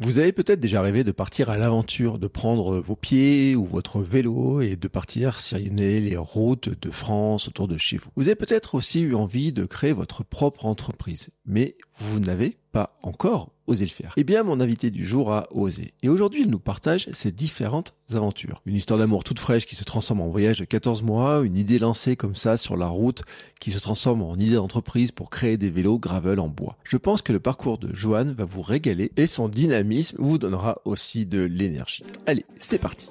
[0.00, 4.00] Vous avez peut-être déjà rêvé de partir à l'aventure, de prendre vos pieds ou votre
[4.00, 8.10] vélo et de partir sillonner les routes de France autour de chez vous.
[8.16, 12.90] Vous avez peut-être aussi eu envie de créer votre propre entreprise, mais vous n'avez pas
[13.02, 14.12] encore osé le faire.
[14.16, 15.92] Eh bien, mon invité du jour a osé.
[16.02, 18.60] Et aujourd'hui, il nous partage ses différentes aventures.
[18.66, 21.78] Une histoire d'amour toute fraîche qui se transforme en voyage de 14 mois, une idée
[21.78, 23.22] lancée comme ça sur la route
[23.60, 26.76] qui se transforme en idée d'entreprise pour créer des vélos gravel en bois.
[26.82, 30.80] Je pense que le parcours de Johan va vous régaler et son dynamisme vous donnera
[30.84, 32.04] aussi de l'énergie.
[32.26, 33.10] Allez, c'est parti.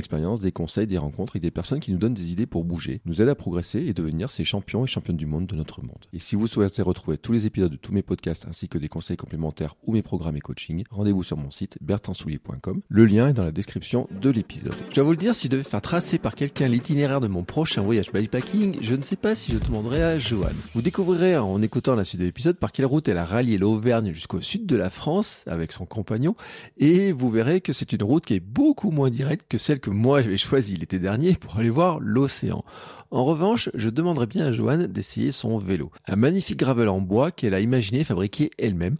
[0.00, 3.00] expérience, des conseils, des rencontres et des personnes qui nous donnent des idées pour bouger,
[3.04, 6.06] nous aident à progresser et devenir ces champions et championnes du monde de notre monde.
[6.12, 8.88] Et si vous souhaitez retrouver tous les épisodes de tous mes podcasts ainsi que des
[8.88, 12.80] conseils complémentaires ou mes programmes et coaching, rendez-vous sur mon site bertrandsoulier.com.
[12.88, 14.74] Le lien est dans la description de l'épisode.
[14.90, 17.44] Je dois vous le dire, si je devais faire tracer par quelqu'un l'itinéraire de mon
[17.44, 20.48] prochain voyage bikepacking, je ne sais pas si je demanderais à Johan.
[20.74, 24.12] Vous découvrirez en écoutant la suite de l'épisode par quelle route elle a rallié l'Auvergne
[24.12, 26.34] jusqu'au sud de la France avec son compagnon
[26.78, 29.89] et vous verrez que c'est une route qui est beaucoup moins directe que celle que
[29.92, 32.64] moi j'avais choisie l'été dernier pour aller voir l'océan.
[33.10, 35.90] En revanche, je demanderais bien à Joanne d'essayer son vélo.
[36.06, 38.96] Un magnifique gravel en bois qu'elle a imaginé fabriquer elle-même.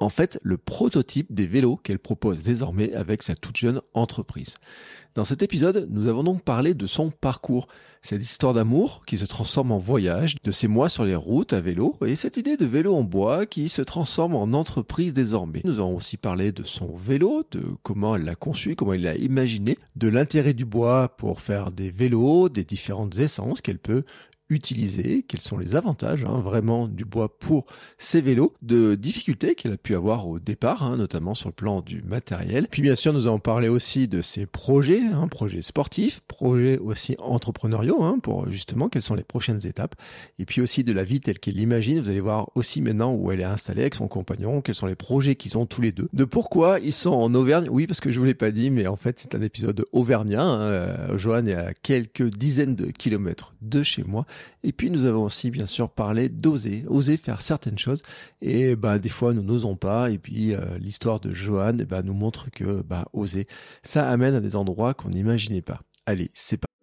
[0.00, 4.54] En fait, le prototype des vélos qu'elle propose désormais avec sa toute jeune entreprise.
[5.14, 7.68] Dans cet épisode, nous avons donc parlé de son parcours,
[8.04, 11.62] cette histoire d'amour qui se transforme en voyage, de ses mois sur les routes à
[11.62, 15.62] vélo, et cette idée de vélo en bois qui se transforme en entreprise désormais.
[15.64, 19.16] Nous avons aussi parlé de son vélo, de comment elle l'a conçu, comment elle l'a
[19.16, 24.04] imaginé, de l'intérêt du bois pour faire des vélos, des différentes essences qu'elle peut
[24.50, 27.66] utiliser, quels sont les avantages hein, vraiment du bois pour
[27.98, 31.80] ces vélos, de difficultés qu'elle a pu avoir au départ, hein, notamment sur le plan
[31.80, 32.68] du matériel.
[32.70, 37.16] Puis bien sûr, nous allons parler aussi de ses projets, hein, projets sportifs, projets aussi
[37.18, 39.94] entrepreneuriaux, pour justement quelles sont les prochaines étapes,
[40.38, 42.00] et puis aussi de la vie telle qu'elle l'imagine.
[42.00, 44.94] Vous allez voir aussi maintenant où elle est installée avec son compagnon, quels sont les
[44.94, 47.68] projets qu'ils ont tous les deux, de pourquoi ils sont en Auvergne?
[47.70, 50.42] Oui, parce que je vous l'ai pas dit, mais en fait c'est un épisode auvergnat.
[50.42, 50.60] Hein.
[50.62, 54.26] Euh, Johan est à quelques dizaines de kilomètres de chez moi.
[54.62, 58.02] Et puis nous avons aussi bien sûr parlé d'oser, oser faire certaines choses.
[58.40, 60.10] Et bah des fois nous n'osons pas.
[60.10, 63.46] Et puis euh, l'histoire de Johan bah, nous montre que bah oser,
[63.82, 65.80] ça amène à des endroits qu'on n'imaginait pas.
[66.06, 66.74] Allez, c'est parti.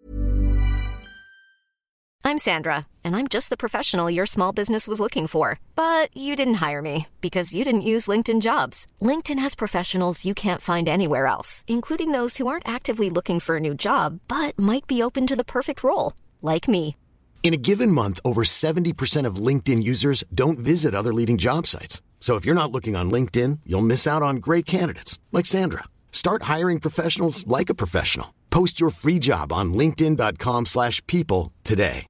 [2.23, 5.59] I'm Sandra, and I'm just the professional your small business was looking for.
[5.75, 8.85] But you didn't hire me because you didn't use LinkedIn jobs.
[9.01, 13.57] LinkedIn has professionals you can't find anywhere else, including those who aren't actively looking for
[13.57, 16.95] a new job, but might be open to the perfect role, like me.
[17.43, 22.01] In a given month, over 70% of LinkedIn users don't visit other leading job sites.
[22.19, 25.83] So if you're not looking on LinkedIn, you'll miss out on great candidates like Sandra.
[26.11, 28.27] Start hiring professionals like a professional.
[28.51, 32.05] Post your free job on linkedin.com/people slash people today.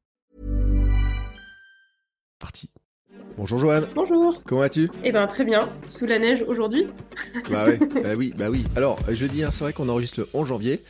[2.41, 2.69] Parti.
[3.37, 3.87] Bonjour Johan.
[3.95, 4.41] Bonjour.
[4.45, 4.89] Comment vas-tu?
[5.03, 6.87] Eh ben très bien, sous la neige aujourd'hui.
[7.49, 8.65] Bah ouais, bah oui, bah oui.
[8.75, 10.81] Alors, jeudi, hein, c'est vrai qu'on enregistre le 11 janvier.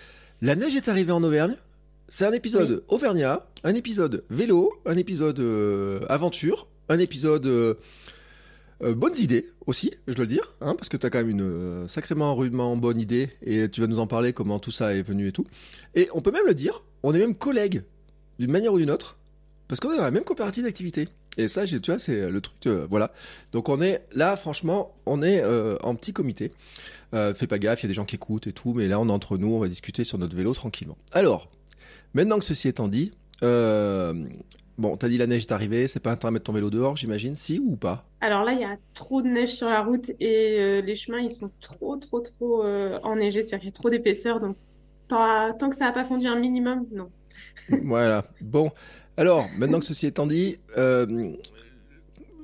[0.41, 1.55] La neige est arrivée en Auvergne.
[2.13, 7.75] C'est un épisode auvergnat, un épisode vélo, un épisode euh, aventure, un épisode euh,
[8.83, 11.29] euh, bonnes idées aussi, je dois le dire, hein, parce que tu as quand même
[11.29, 15.03] une sacrément rudement bonne idée et tu vas nous en parler comment tout ça est
[15.03, 15.47] venu et tout.
[15.95, 17.81] Et on peut même le dire, on est même collègues
[18.39, 19.15] d'une manière ou d'une autre,
[19.69, 21.07] parce qu'on est dans la même coopérative d'activité.
[21.37, 23.13] Et ça, tu vois, c'est le truc, euh, voilà.
[23.53, 26.51] Donc on est là, franchement, on est euh, en petit comité.
[27.13, 28.99] Euh, fais pas gaffe, il y a des gens qui écoutent et tout, mais là,
[28.99, 30.97] on est entre nous, on va discuter sur notre vélo tranquillement.
[31.13, 31.49] Alors,
[32.13, 33.11] maintenant que ceci étant dit,
[33.43, 34.13] euh,
[34.77, 36.69] bon, t'as dit la neige est arrivée, c'est pas un temps à mettre ton vélo
[36.69, 38.05] dehors, j'imagine, si ou pas?
[38.21, 41.19] Alors là, il y a trop de neige sur la route et euh, les chemins,
[41.19, 44.55] ils sont trop, trop, trop euh, enneigés, c'est-à-dire qu'il y a trop d'épaisseur, donc
[45.07, 47.09] pas- tant que ça n'a pas fondu un minimum, non.
[47.83, 48.25] Voilà.
[48.41, 48.71] Bon,
[49.17, 51.33] alors, maintenant que ceci étant dit, euh,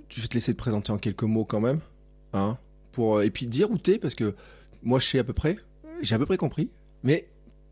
[0.09, 1.79] je vais te laisser te présenter en quelques mots quand même,
[2.33, 2.57] hein,
[2.91, 4.35] pour et puis dire où t'es, parce que
[4.83, 5.57] moi je sais à peu près,
[6.01, 6.69] j'ai à peu près compris,
[7.03, 7.27] mais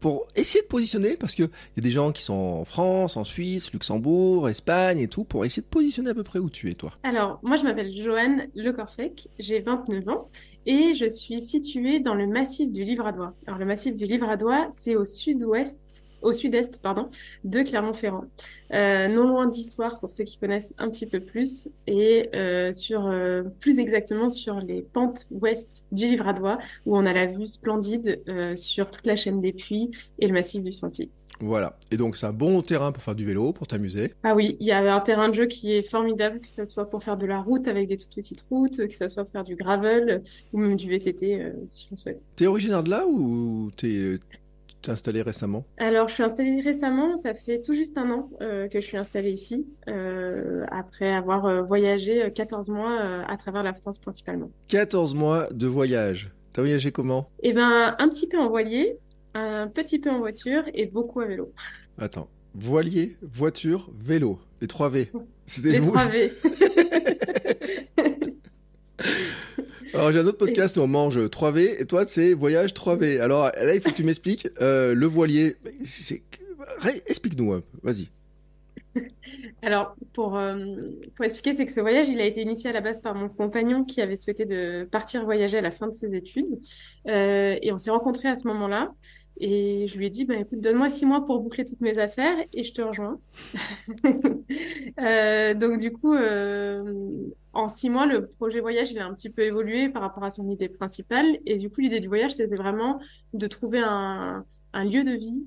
[0.05, 3.17] pour essayer de positionner, parce que il y a des gens qui sont en France,
[3.17, 6.69] en Suisse, Luxembourg, Espagne et tout, pour essayer de positionner à peu près où tu
[6.69, 6.91] es, toi.
[7.01, 10.29] Alors, moi, je m'appelle Joanne Le Corfec, j'ai 29 ans
[10.67, 13.33] et je suis située dans le massif du Livradois.
[13.47, 17.09] Alors, le massif du Livradois, c'est au sud-ouest, au sud-est, pardon,
[17.43, 18.25] de Clermont-Ferrand,
[18.73, 23.05] euh, non loin d'Issoire pour ceux qui connaissent un petit peu plus, et euh, sur
[23.05, 28.21] euh, plus exactement sur les pentes ouest du Livradois, où on a la vue splendide
[28.55, 31.09] sur toute la chaîne des Puits et le massif du Sancy.
[31.39, 31.77] Voilà.
[31.91, 34.13] Et donc, c'est un bon terrain pour faire du vélo, pour t'amuser.
[34.23, 36.89] Ah oui, il y a un terrain de jeu qui est formidable, que ce soit
[36.89, 39.43] pour faire de la route avec des toutes petites routes, que ce soit pour faire
[39.43, 40.23] du gravel
[40.53, 42.21] ou même du VTT euh, si on souhaite.
[42.35, 44.19] T'es originaire de là ou t'es
[44.85, 45.65] t'es installé récemment?
[45.77, 48.97] Alors, je suis installée récemment, ça fait tout juste un an euh, que je suis
[48.97, 54.51] installée ici, euh, après avoir euh, voyagé euh, 14 mois à travers la France principalement.
[54.67, 56.31] 14 mois de voyage.
[56.53, 57.29] T'as voyagé comment?
[57.41, 58.97] Eh ben, un petit peu en voilier,
[59.33, 61.51] un petit peu en voiture et beaucoup à vélo.
[61.97, 62.29] Attends.
[62.53, 64.39] Voilier, voiture, vélo.
[64.61, 65.11] Les 3 V.
[65.45, 66.31] C'était Les vous 3 V.
[69.95, 73.21] Alors j'ai un autre podcast où on mange 3V et toi c'est voyage 3V.
[73.21, 75.55] Alors là il faut que tu m'expliques euh, le voilier.
[77.07, 78.09] Explique-nous vas-y.
[79.61, 80.55] Alors, pour, euh,
[81.15, 83.29] pour expliquer, c'est que ce voyage, il a été initié à la base par mon
[83.29, 86.59] compagnon qui avait souhaité de partir voyager à la fin de ses études.
[87.07, 88.93] Euh, et on s'est rencontrés à ce moment-là.
[89.37, 92.37] Et je lui ai dit, bah, écoute, donne-moi six mois pour boucler toutes mes affaires
[92.53, 93.19] et je te rejoins.
[95.59, 96.15] Donc, du coup,
[97.65, 100.29] en six mois, le projet voyage, il a un petit peu évolué par rapport à
[100.29, 101.25] son idée principale.
[101.45, 102.99] Et du coup, l'idée du voyage, c'était vraiment
[103.33, 105.45] de trouver un, un lieu de vie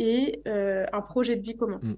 [0.00, 1.78] et euh, un projet de vie commun.
[1.82, 1.94] Mm.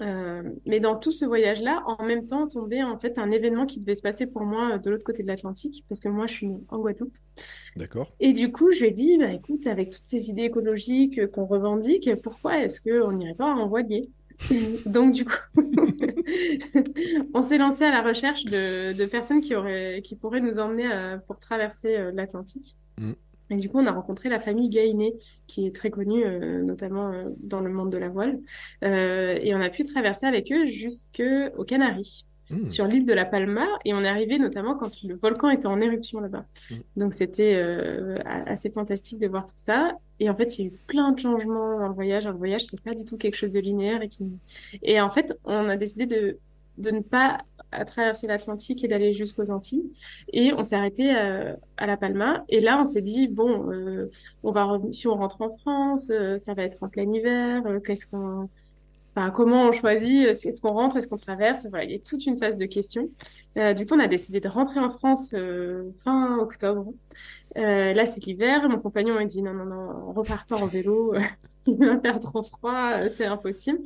[0.00, 3.80] Euh, mais dans tout ce voyage-là, en même temps, tombait en fait un événement qui
[3.80, 6.34] devait se passer pour moi euh, de l'autre côté de l'Atlantique, parce que moi, je
[6.34, 7.16] suis née en Guadeloupe.
[7.76, 8.12] D'accord.
[8.20, 11.46] Et du coup, je lui ai dit, bah, écoute, avec toutes ces idées écologiques qu'on
[11.46, 14.10] revendique, pourquoi est-ce qu'on n'irait pas en voilier?
[14.86, 15.32] Donc, du coup,
[17.34, 20.86] on s'est lancé à la recherche de, de personnes qui auraient, qui pourraient nous emmener
[20.90, 22.76] à- pour traverser euh, l'Atlantique.
[22.98, 23.12] Mm.
[23.50, 25.14] Et du coup, on a rencontré la famille Gainé,
[25.46, 28.38] qui est très connue, euh, notamment euh, dans le monde de la voile.
[28.84, 32.66] Euh, et on a pu traverser avec eux jusqu'aux Canaries Hmm.
[32.66, 35.80] sur l'île de la Palma et on est arrivé notamment quand le volcan était en
[35.80, 36.46] éruption là-bas.
[36.70, 36.74] Mm.
[36.96, 39.92] Donc c'était euh, assez fantastique de voir tout ça.
[40.18, 42.26] Et en fait, il y a eu plein de changements dans le voyage.
[42.26, 44.24] Un voyage, c'est pas du tout quelque chose de linéaire et qui...
[44.82, 46.38] Et en fait, on a décidé de
[46.78, 47.40] de ne pas
[47.86, 49.92] traverser l'Atlantique et d'aller jusqu'aux Antilles.
[50.32, 52.44] Et on s'est arrêté euh, à La Palma.
[52.48, 54.08] Et là, on s'est dit bon, euh,
[54.42, 57.62] on va si on rentre en France, euh, ça va être en plein hiver.
[57.84, 58.48] qu'est-ce qu'on
[59.14, 62.24] Enfin, comment on choisit Est-ce qu'on rentre Est-ce qu'on traverse Voilà, il y a toute
[62.26, 63.08] une phase de questions.
[63.56, 66.92] Euh, du coup, on a décidé de rentrer en France euh, fin octobre.
[67.56, 68.68] Euh, là, c'est l'hiver.
[68.68, 71.14] Mon compagnon m'a dit non, non, non, on repart pas en vélo.
[71.66, 73.80] Il va faire trop froid, c'est impossible.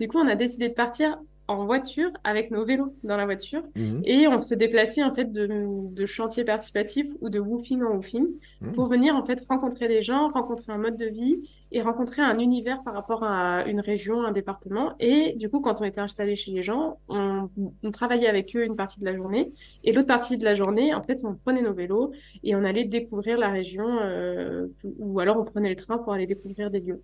[0.00, 3.62] Du coup, on a décidé de partir en voiture avec nos vélos dans la voiture
[3.76, 4.00] Mhm.
[4.06, 5.46] et on se déplaçait en fait de,
[5.92, 8.26] de chantier participatif ou de woofing en woofing
[8.62, 8.72] Mhm.
[8.72, 11.42] pour venir en fait rencontrer des gens, rencontrer un mode de vie
[11.74, 14.94] et rencontrer un univers par rapport à une région, un département.
[15.00, 17.50] Et du coup, quand on était installé chez les gens, on,
[17.92, 21.02] travaillait avec eux une partie de la journée et l'autre partie de la journée, en
[21.02, 22.12] fait, on prenait nos vélos
[22.44, 24.68] et on allait découvrir la région euh,
[24.98, 27.02] ou alors on prenait le train pour aller découvrir des lieux.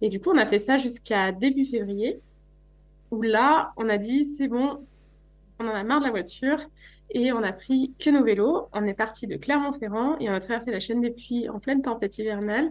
[0.00, 2.18] Et du coup, on a fait ça jusqu'à début février
[3.10, 4.78] où là, on a dit c'est bon,
[5.60, 6.58] on en a marre de la voiture
[7.10, 8.68] et on a pris que nos vélos.
[8.72, 11.82] On est parti de Clermont-Ferrand et on a traversé la chaîne des Puys en pleine
[11.82, 12.70] tempête hivernale.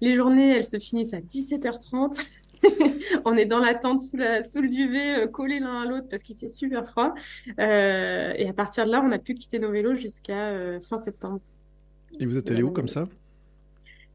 [0.00, 2.20] Les journées, elles se finissent à 17h30.
[3.24, 6.06] on est dans la tente sous, la, sous le duvet, euh, collés l'un à l'autre
[6.10, 7.14] parce qu'il fait super froid.
[7.58, 10.98] Euh, et à partir de là, on a pu quitter nos vélos jusqu'à euh, fin
[10.98, 11.40] septembre.
[12.18, 13.04] Et vous êtes allé où comme ça?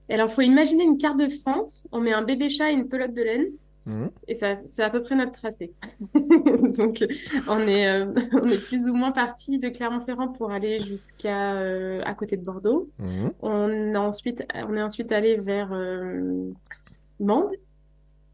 [0.09, 1.87] Alors, faut imaginer une carte de France.
[1.91, 3.47] On met un bébé chat et une pelote de laine.
[3.89, 4.09] Mhm.
[4.27, 5.73] Et c'est à peu près notre tracé.
[6.13, 7.03] Donc,
[7.49, 8.05] on est, euh,
[8.43, 12.43] on est plus ou moins parti de Clermont-Ferrand pour aller jusqu'à euh, à côté de
[12.43, 12.89] Bordeaux.
[12.99, 13.31] Mhm.
[13.41, 16.51] On a ensuite, on est ensuite allé vers euh,
[17.19, 17.51] Mende.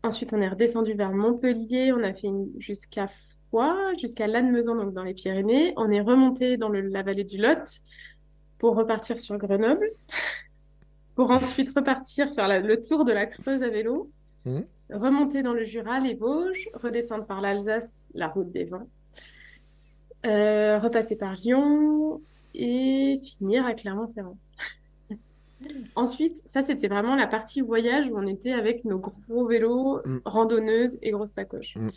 [0.03, 1.91] Ensuite, on est redescendu vers Montpellier.
[1.93, 3.07] On a fait jusqu'à
[3.50, 5.74] Foix, jusqu'à Lannemezan, donc dans les Pyrénées.
[5.77, 7.81] On est remonté dans le- la vallée du Lot
[8.59, 9.89] pour repartir sur Grenoble.
[11.15, 14.09] Pour ensuite repartir faire la- le tour de la Creuse à vélo
[14.45, 14.65] Mhm.
[14.92, 18.88] Remonter dans le Jura, les Vosges, redescendre par l'Alsace, la route des vins,
[20.25, 22.22] euh, repasser par Lyon
[22.54, 24.38] et finir à Clermont-Ferrand.
[25.96, 30.20] Ensuite, ça c'était vraiment la partie voyage où on était avec nos gros vélos, Mm.
[30.25, 31.75] randonneuses et grosses sacoches.
[31.75, 31.89] Mm.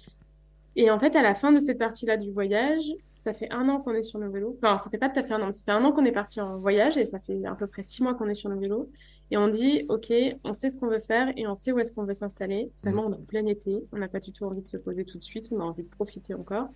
[0.76, 2.84] Et en fait, à la fin de cette partie-là du voyage,
[3.20, 4.56] ça fait un an qu'on est sur nos vélos.
[4.62, 6.04] Enfin, ça fait pas tout à fait un an, mais ça fait un an qu'on
[6.04, 8.48] est parti en voyage et ça fait à peu près six mois qu'on est sur
[8.48, 8.88] nos vélos.
[9.30, 10.12] Et on dit, OK,
[10.44, 12.70] on sait ce qu'on veut faire et on sait où est-ce qu'on veut s'installer.
[12.76, 13.84] Seulement, on est en plein été.
[13.92, 15.48] On n'a pas du tout envie de se poser tout de suite.
[15.52, 16.68] On a envie de profiter encore.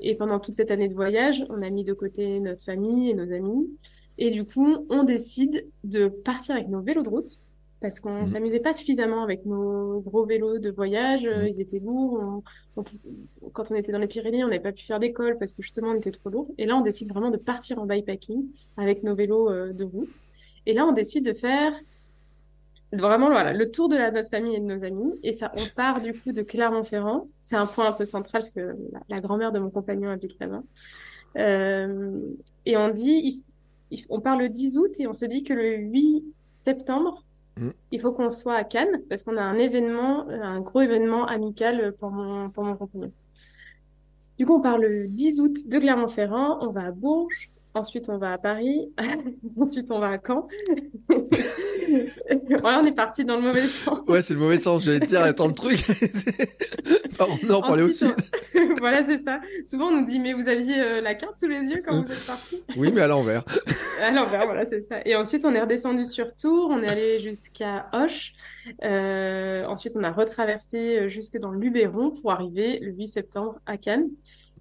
[0.00, 3.14] Et pendant toute cette année de voyage, on a mis de côté notre famille et
[3.14, 3.68] nos amis.
[4.18, 7.38] Et du coup, on décide de partir avec nos vélos de route
[7.80, 8.28] parce qu'on Mhm.
[8.28, 11.26] s'amusait pas suffisamment avec nos gros vélos de voyage.
[11.26, 11.46] Mhm.
[11.48, 12.20] Ils étaient lourds.
[12.20, 12.42] on-
[12.76, 15.52] on pou- quand on était dans les Pyrénées, on n'avait pas pu faire d'école parce
[15.52, 16.48] que justement on était trop lourd.
[16.58, 18.44] Et là, on décide vraiment de partir en bikepacking
[18.76, 20.20] avec nos vélos euh, de route.
[20.68, 21.72] Et là, on décide de faire
[22.92, 25.12] vraiment voilà, le tour de la, notre famille et de nos amis.
[25.22, 27.26] Et ça, on part du coup de Clermont-Ferrand.
[27.42, 28.60] C'est un point un peu central parce que
[28.92, 30.62] la, la grand-mère de mon compagnon habite là-bas.
[31.36, 32.20] Euh,
[32.66, 33.42] et on dit, il-
[33.90, 37.24] il- on part le 10 août et on se dit que le 8 septembre,
[37.58, 37.70] Mm.
[37.92, 41.26] il faut qu'on soit à Cannes parce qu'on a un événement, euh, un gros événement
[41.26, 43.12] amical pour mon, pour mon compagnon.
[44.38, 48.18] Du coup, on part le 10 août de Clermont-Ferrand, on va à Bourges, ensuite on
[48.18, 48.90] va à Paris,
[49.60, 50.46] ensuite on va à Caen.
[52.60, 54.00] Voilà, on est parti dans le mauvais sens.
[54.06, 54.84] Ouais, c'est le mauvais sens.
[54.84, 55.78] J'allais dire, attends le truc.
[57.16, 58.08] Par au nord pour aller au sud.
[58.54, 59.40] on- voilà, c'est ça.
[59.64, 62.12] Souvent, on nous dit, mais vous aviez euh, la carte sous les yeux quand vous
[62.12, 62.62] êtes parti?
[62.76, 63.42] Oui, mais à l'envers.
[64.02, 64.96] À l'envers, voilà, c'est ça.
[65.06, 68.32] Et ensuite, on est redescendu sur Tours, on est allé jusqu'à Auch.
[68.84, 73.58] Euh, ensuite, on a retraversé euh, jusque dans le Luberon pour arriver le 8 septembre
[73.66, 74.08] à Cannes.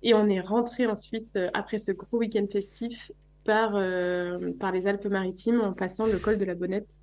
[0.04, 3.12] Et on est rentré ensuite, euh, après ce gros week-end festif,
[3.44, 7.02] par, euh, par les Alpes-Maritimes en passant le col de la Bonnette,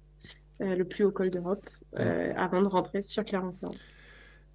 [0.60, 3.74] euh, le plus haut col d'Europe, euh, avant de rentrer sur Clermont-Ferrand.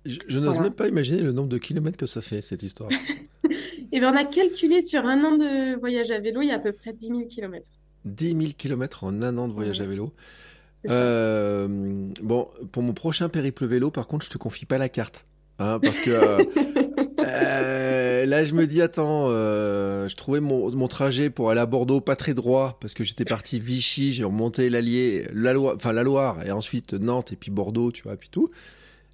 [0.05, 0.63] Je, je n'ose Voilà.
[0.63, 2.89] même pas imaginer le nombre de kilomètres que ça fait, cette histoire.
[3.91, 6.55] Et bien, on a calculé sur un an de voyage à vélo, il y a
[6.55, 7.67] à peu près 10 000 kilomètres.
[8.05, 9.85] 10 000 kilomètres en un an de voyage Ouais.
[9.85, 10.13] à vélo.
[12.21, 15.25] Bon, pour mon prochain périple vélo, par contre, je te confie pas la carte.
[15.61, 16.43] Hein, parce que euh,
[17.33, 22.01] euh, là, je me dis, attends, euh, je trouvais mon, trajet pour aller à Bordeaux
[22.01, 26.03] pas très droit, parce que j'étais parti Vichy, j'ai remonté l'Allier, la Loire, enfin la
[26.03, 28.49] Loire, et ensuite Nantes, et puis Bordeaux, tu vois, puis tout.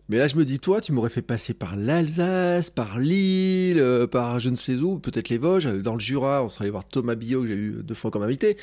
[0.07, 4.07] Mais là, je me dis, toi, tu m'aurais fait passer par l'Alsace, par Lille, euh,
[4.07, 6.85] par je ne sais où, peut-être les Vosges, dans le Jura, on serait allé voir
[6.85, 8.57] Thomas Billot, que j'ai eu deux fois comme invité.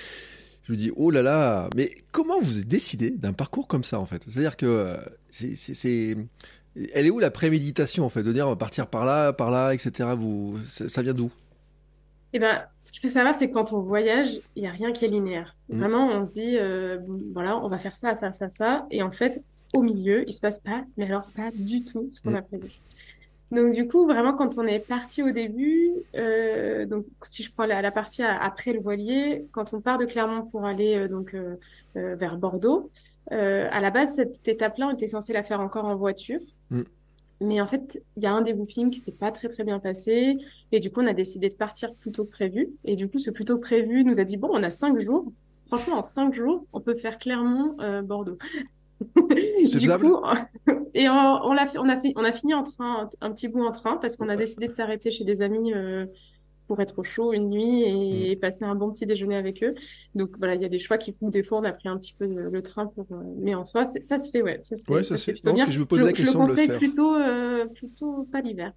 [0.65, 4.07] Je me dis, oh là là, mais comment vous décidé d'un parcours comme ça, en
[4.07, 4.23] fait?
[4.29, 4.97] C'est-à-dire que
[5.29, 6.17] c'est-
[6.95, 9.50] Elle est où la préméditation, en fait De dire, on va partir par là, par
[9.50, 10.11] là, etc.
[10.17, 10.59] Vous...
[10.67, 11.31] Ça, ça vient d'où?
[12.35, 14.93] Eh ben, ce qu'il faut savoir, c'est que quand on voyage, il n'y a rien
[14.93, 15.55] qui est linéaire.
[15.69, 15.79] Mm.
[15.79, 16.99] Vraiment, on se dit, euh,
[17.35, 18.87] voilà, on va faire ça, ça, ça, ça.
[18.91, 19.43] Et en fait,
[19.75, 22.37] au milieu, il se passe pas, mais alors pas du tout ce qu'on Mm.
[22.37, 22.71] a prévu.
[23.50, 27.67] Donc, du coup, vraiment, quand on est parti au début, euh, donc, si je prends
[27.67, 31.07] la, la partie à- après le voilier, quand on part de Clermont pour aller euh,
[31.09, 31.37] donc
[31.95, 32.91] vers Bordeaux,
[33.31, 36.41] euh, à la base, cette étape-là, on était censé la faire encore en voiture.
[36.71, 36.83] Mm.
[37.41, 40.37] Mais en fait, il y a un débriefing qui s'est pas très très bien passé.
[40.71, 42.69] Et du coup, on a décidé de partir plus tôt que prévu.
[42.85, 45.00] Et du coup, ce plus tôt que prévu nous a dit, bon, on a cinq
[45.00, 45.33] jours.
[45.67, 48.38] Franchement, en cinq jours, on peut faire Clermont-Bordeaux.
[49.64, 50.19] C'est Du coup,
[50.95, 53.64] et on, on fait, on a on a fini en train, un, un petit bout
[53.64, 56.07] en train, parce qu'on a décidé de s'arrêter chez des amis euh,
[56.69, 57.83] pour être au chaud une nuit
[58.31, 59.75] et passer un bon petit déjeuner avec eux.
[60.14, 61.99] Donc voilà, il y a des choix qui font des fois, on a pris un
[61.99, 64.76] petit peu le, le train pour, euh, mais en soi, ça se fait, ouais, ça
[64.76, 65.37] se fait, Ouais, ça se se fait.
[65.45, 65.66] Non, parce bien.
[65.66, 66.78] que je me posais la je, question le de le conseille faire.
[66.78, 68.73] plutôt, euh, plutôt pas l'hiver.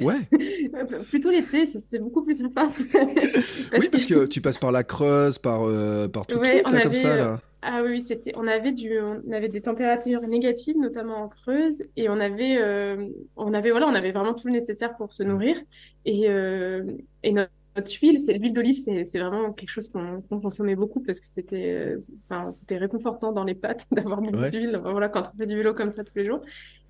[0.00, 0.16] Ouais.
[1.08, 2.70] Plutôt l'été, c'est beaucoup plus sympa.
[3.78, 6.80] oui, parce que tu passes par la Creuse, par, euh, par tout Ouais, truc, là,
[6.82, 7.40] comme avait, ça, euh, là.
[7.66, 12.10] Ah oui, c'était, on avait du, on avait des températures négatives, notamment en Creuse, et
[12.10, 15.56] on avait, euh, on avait, voilà, on avait vraiment tout le nécessaire pour se nourrir.
[16.04, 16.84] Et, euh,
[17.22, 20.76] et notre, notre huile, c'est l'huile d'olive, c'est, c'est vraiment quelque chose qu'on qu'on consommait
[20.76, 24.50] beaucoup parce que c'était, euh, enfin, c'était réconfortant dans les pattes d'avoir beaucoup Ouais.
[24.50, 26.42] d'huile, voilà, quand on fait du vélo comme ça tous les jours.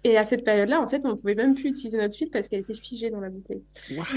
[0.02, 2.60] Et à cette période-là, en fait, on pouvait même plus utiliser notre huile parce qu'elle
[2.60, 3.62] était figée dans la bouteille.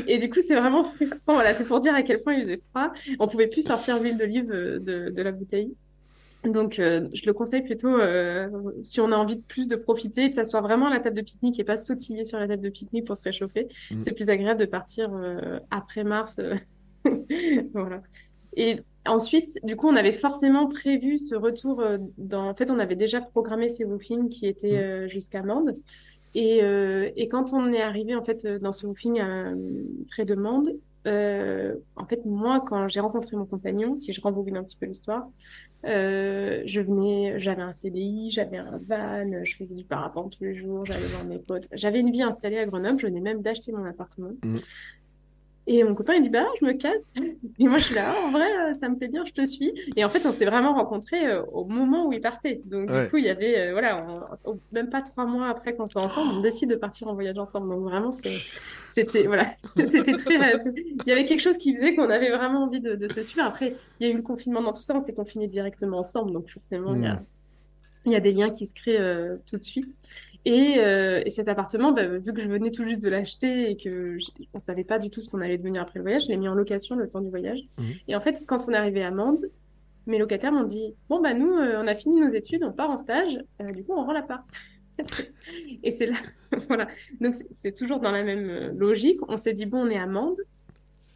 [0.08, 1.36] Et du coup, c'est vraiment frustrant.
[1.36, 2.92] Voilà, c'est pour dire à quel point il faisait froid.
[3.20, 5.76] On pouvait plus sortir l'huile d'olive euh, de, de la bouteille.
[6.44, 8.50] Donc, euh, je le conseille plutôt euh,
[8.84, 11.22] si on a envie de plus de profiter, ça soit vraiment à la table de
[11.22, 13.68] pique-nique et pas sautiller sur la table de pique-nique pour se réchauffer.
[13.92, 14.02] Mm.
[14.02, 16.40] C'est plus agréable de partir euh, après mars.
[17.74, 18.02] voilà.
[18.56, 21.84] Et ensuite, du coup, on avait forcément prévu ce retour
[22.18, 22.50] dans.
[22.50, 25.10] En fait, on avait déjà programmé ces woofings qui étaient Mm.
[25.10, 25.76] jusqu'à Mende.
[26.36, 29.22] Et, et quand on est arrivé en fait dans ce woofing
[30.10, 30.70] près de Mende,
[31.08, 34.86] euh, en fait, moi, quand j'ai rencontré mon compagnon, si je rembobine un petit peu
[34.86, 35.28] l'histoire,
[35.86, 40.56] euh, je venais, j'avais un CDI, j'avais un van, je faisais du parapente tous les
[40.56, 41.68] jours, j'allais voir mes potes.
[41.72, 44.32] J'avais une vie installée à Grenoble, je venais même d'acheter mon appartement.
[44.44, 44.60] Mhm.
[45.70, 47.14] Et mon copain, il dit, bah, je me casse.
[47.60, 49.46] Et moi, je suis là, Ah, en vrai, euh, ça me plaît bien, je te
[49.46, 49.74] suis.
[49.98, 52.62] Et en fait, on s'est vraiment rencontrés euh, au moment où il partait.
[52.66, 53.04] Donc, Ouais.
[53.04, 54.08] du coup, il y avait, euh, voilà,
[54.46, 57.38] on- même pas trois mois après qu'on soit ensemble, on décide de partir en voyage
[57.38, 57.70] ensemble.
[57.70, 58.12] Donc, vraiment,
[58.88, 59.50] c'était, voilà,
[59.90, 62.96] c'était très, euh, il y avait quelque chose qui faisait qu'on avait vraiment envie de,
[62.96, 63.46] de se suivre.
[63.46, 66.32] Après, il y a eu le confinement dans tout ça, on s'est confinés directement ensemble.
[66.32, 67.24] Donc, forcément, il y a,
[68.06, 69.98] il y a des liens qui se créent euh, tout de suite.
[70.46, 73.76] Et, euh, et cet appartement, bah, vu que je venais tout juste de l'acheter et
[73.76, 76.30] que je- on savait pas du tout ce qu'on allait devenir après le voyage, je
[76.30, 77.60] l'ai mis en location le temps du voyage.
[77.78, 77.86] Mhm.
[78.08, 79.42] Et en fait, quand on est arrivé à Mende,
[80.06, 82.90] mes locataires m'ont dit Bon, bah, nous, euh, on a fini nos études, on part
[82.90, 83.38] en stage,
[83.74, 84.48] du coup, on rend l'appart.
[85.84, 86.16] et c'est là,
[86.70, 86.88] voilà.
[87.20, 89.20] Donc, c'est toujours dans la même logique.
[89.28, 90.40] On s'est dit Bon, on est à Mende,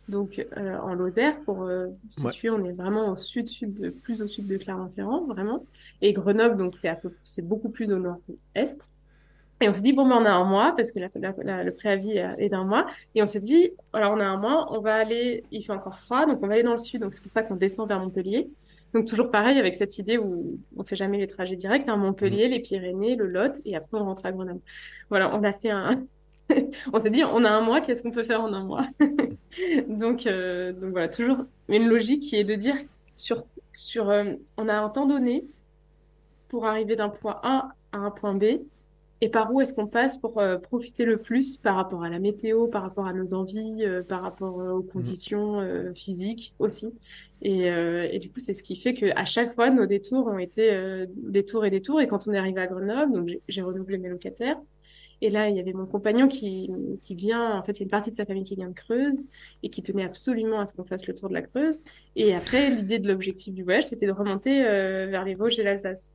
[0.10, 1.70] donc en Lozère, pour
[2.10, 5.66] situer, on est vraiment au sud, sud de, plus au sud de Clermont-Ferrand, vraiment.
[6.02, 8.90] Et Grenoble, donc, c'est beaucoup plus au nord-est.
[9.62, 12.50] Et on s'est dit, bon, ben, on a un mois, parce que le préavis est
[12.50, 12.88] d'un mois.
[13.14, 16.00] Et on s'est dit, alors on a un mois, on va aller, il fait encore
[16.00, 17.02] froid, donc on va aller dans le sud.
[17.02, 18.50] Donc c'est pour ça qu'on descend vers Montpellier.
[18.94, 22.48] Donc toujours pareil avec cette idée où on fait jamais les trajets directs, hein, Montpellier,
[22.48, 22.52] mmh.
[22.52, 24.60] les Pyrénées, le Lot, et après on rentre à Grenoble.
[25.10, 26.04] Voilà, on a fait un,
[26.94, 28.86] on s'est dit, on a un mois, qu'est-ce qu'on peut faire en un mois
[29.88, 32.76] donc, euh, donc voilà, toujours une logique qui est de dire
[33.16, 33.44] sur,
[33.74, 35.46] sur euh, on a un temps donné
[36.50, 38.62] pour arriver d'un point A à un point B,
[39.24, 42.18] et par où est-ce qu'on passe pour euh, profiter le plus par rapport à la
[42.18, 44.88] météo, par rapport à nos envies, euh, par rapport euh, aux mmh.
[44.88, 46.88] conditions physiques aussi.
[47.44, 50.38] Et, et, du coup, c'est ce qui fait que à chaque fois, nos détours ont
[50.38, 52.00] été des tours et des tours.
[52.00, 54.58] Et quand on est arrivé à Grenoble, donc j'ai renouvelé mes locataires.
[55.22, 57.86] Et là, il y avait mon compagnon qui, qui vient, en fait, il y a
[57.86, 59.26] une partie de sa famille qui vient de Creuse
[59.62, 61.84] et qui tenait absolument à ce qu'on fasse le tour de la Creuse.
[62.16, 66.14] Et après, l'idée de l'objectif du voyage, c'était de remonter vers les Vosges et l'Alsace.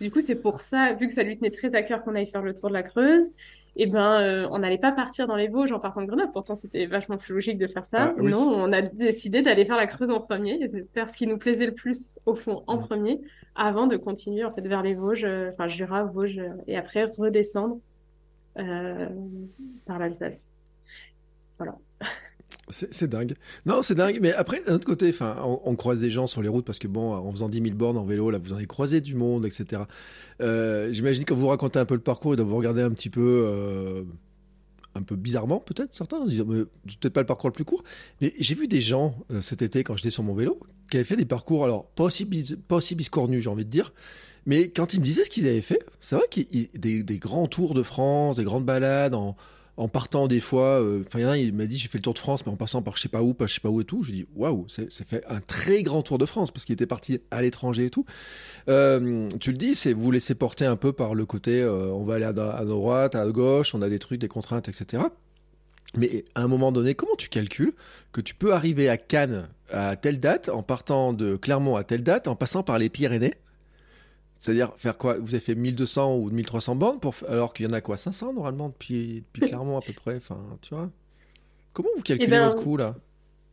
[0.00, 2.26] Du coup, c'est pour ça, vu que ça lui tenait très à cœur qu'on aille
[2.26, 3.30] faire le tour de la Creuse,
[3.74, 6.30] et eh ben, euh, on n'allait pas partir dans les Vosges en partant de Grenoble.
[6.30, 8.14] Pourtant, c'était vachement plus logique de faire ça.
[8.18, 11.26] Ah, non, on a décidé d'aller faire la Creuse en premier, de faire ce qui
[11.26, 13.22] nous plaisait le plus au fond en premier,
[13.54, 17.04] avant de continuer en fait vers les Vosges, euh, enfin Jura, Vosges, euh, et après
[17.04, 17.78] redescendre
[18.54, 20.48] par l'Alsace.
[21.58, 21.76] Voilà.
[22.70, 23.34] C'est dingue.
[23.66, 24.18] Non, c'est dingue.
[24.20, 27.12] Mais après, d'un autre côté, on, croise des gens sur les routes parce que bon,
[27.12, 29.82] en faisant 10 000 bornes en vélo, là, vous en avez croisé du monde, etc.
[30.40, 33.44] Euh, j'imagine quand vous racontez un peu le parcours et vous regarder un petit peu,
[33.46, 34.04] euh,
[34.94, 37.82] un peu bizarrement, peut-être certains, peut-être pas le parcours le plus court.
[38.20, 41.04] Mais j'ai vu des gens euh, cet été quand j'étais sur mon vélo qui avaient
[41.04, 42.26] fait des parcours, alors pas aussi,
[42.68, 43.92] pas aussi biscornus, j'ai envie de dire.
[44.46, 47.46] Mais quand ils me disaient ce qu'ils avaient fait, c'est vrai qu'il des, des grands
[47.46, 49.14] tours de France, des grandes balades
[49.76, 52.44] en partant des fois, euh, enfin il m'a dit j'ai fait le Tour de France,
[52.44, 54.02] mais en passant par je sais pas où, pas je sais pas où et tout.
[54.02, 57.20] Je dis waouh, ça fait un très grand Tour de France parce qu'il était parti
[57.30, 58.04] à l'étranger et tout.
[58.68, 62.04] Euh, tu le dis, c'est vous laissez porter un peu par le côté, euh, on
[62.04, 65.04] va aller à, droite, à gauche, on a des trucs, des contraintes, etc.
[65.96, 67.72] Mais à un moment donné, comment tu calcules
[68.12, 72.02] que tu peux arriver à Cannes à telle date, en partant de Clermont à telle
[72.02, 73.34] date, en passant par les Pyrénées
[74.42, 75.18] c'est-à-dire faire quoi?
[75.20, 77.14] Vous avez fait 1200 ou 1300 bornes pour...
[77.28, 77.96] alors qu'il y en a quoi?
[77.96, 80.16] 500 normalement depuis, depuis Clermont à peu près.
[80.16, 80.90] Enfin, tu vois?
[81.72, 82.96] Comment vous calculez eh ben, votre coût là?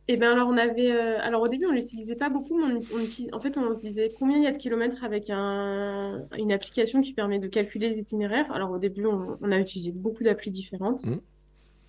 [0.08, 3.36] Eh bien alors on avait, euh, alors au début on l'utilisait pas beaucoup, mais on,
[3.36, 6.24] en fait on se disait combien il y a de kilomètres avec un...
[6.36, 8.50] une application qui permet de calculer les itinéraires?
[8.52, 11.06] Alors au début on, a utilisé beaucoup d'applis différentes.
[11.06, 11.20] Mmh.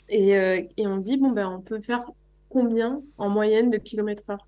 [0.10, 2.04] Et, euh, et, on dit bon ben on peut faire
[2.52, 4.48] combien en moyenne de kilomètres heure.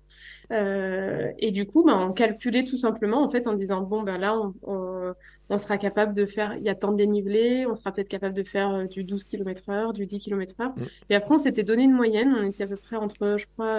[0.52, 4.18] Euh, et du coup, ben, on calculait tout simplement en fait en disant bon ben
[4.18, 5.14] là on,
[5.48, 8.34] on, sera capable de faire, il y a tant de dénivelé, on sera peut-être capable
[8.34, 10.72] de faire euh, du 12 km heure, du 10 km heure.
[10.76, 10.82] Mm.
[11.10, 13.78] Et après on s'était donné une moyenne, on était à peu près entre je crois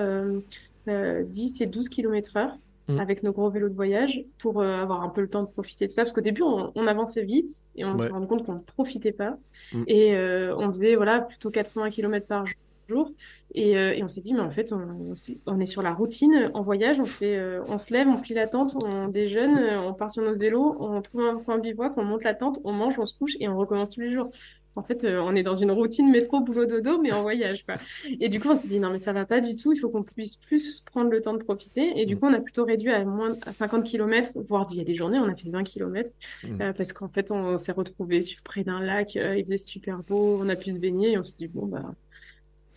[0.88, 2.56] euh, 10 et 12 km heure.
[2.88, 3.00] Mm.
[3.00, 5.88] avec nos gros vélos de voyage pour euh, avoir un peu le temps de profiter
[5.88, 8.54] de ça parce qu'au début on, on, avançait vite et on s'est rendu compte qu'on
[8.54, 9.40] ne profitait pas
[9.74, 9.84] mm.
[9.88, 10.16] et
[10.56, 12.56] on faisait voilà plutôt 80 km par jour
[12.88, 13.12] jours.
[13.54, 15.14] Et, euh, et on s'est dit, mais en fait, on,
[15.46, 17.00] on, est sur la routine en voyage.
[17.00, 20.12] On, fait, euh, on se lève, on plie la tente, on déjeune, euh, on part
[20.12, 23.06] sur notre vélo, on trouve un point bivouac, on monte la tente, on mange, on
[23.06, 24.30] se couche et on recommence tous les jours.
[24.78, 27.66] En fait, on est dans une routine métro, boulot, dodo, mais en voyage.
[27.66, 27.76] Quoi.
[28.20, 29.72] Et du coup, on s'est dit, non, mais ça va pas du tout.
[29.72, 31.94] Il faut qu'on puisse plus prendre le temps de profiter.
[31.98, 32.20] Et du mm.
[32.20, 34.94] coup, on a plutôt réduit à moins à 50 km, voire il y a des
[34.94, 36.10] journées, on a fait 20 km.
[36.44, 36.74] Mm.
[36.76, 39.16] parce qu'en fait, on, s'est retrouvé près d'un lac.
[39.16, 40.42] il faisait super beau.
[40.42, 41.14] On a pu se baigner.
[41.14, 41.96] Et on s'est dit, bon, bah,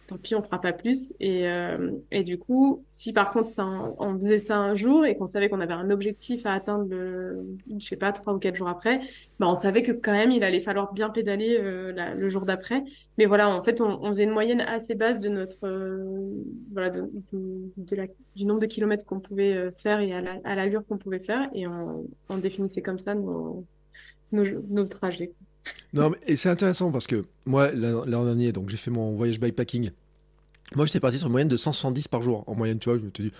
[0.08, 1.14] tant pis, on fera pas plus.
[1.20, 3.64] Et, euh, et du coup, si par contre ça,
[3.98, 7.46] on faisait ça un jour et qu'on savait qu'on avait un objectif à atteindre, le,
[7.78, 9.00] je sais pas, trois ou quatre jours après,
[9.38, 12.82] bah on savait que quand même il allait falloir bien pédaler euh, le jour d'après.
[13.18, 16.42] Mais voilà, en fait, on, faisait une moyenne assez basse de notre, euh,
[16.72, 21.48] voilà, du nombre de kilomètres qu'on pouvait euh, faire et à l'allure qu'on pouvait faire,
[21.54, 23.66] et on, on, définissait comme ça nos,
[24.32, 25.32] nos, nos trajets.
[25.92, 29.40] Non, mais, et c'est intéressant parce que moi, l'an dernier, donc j'ai fait mon voyage
[29.40, 29.90] bikepacking.
[30.74, 32.44] Moi, j'étais parti sur une moyenne de 170 par jour.
[32.46, 33.32] En moyenne, tu vois, je me suis dit,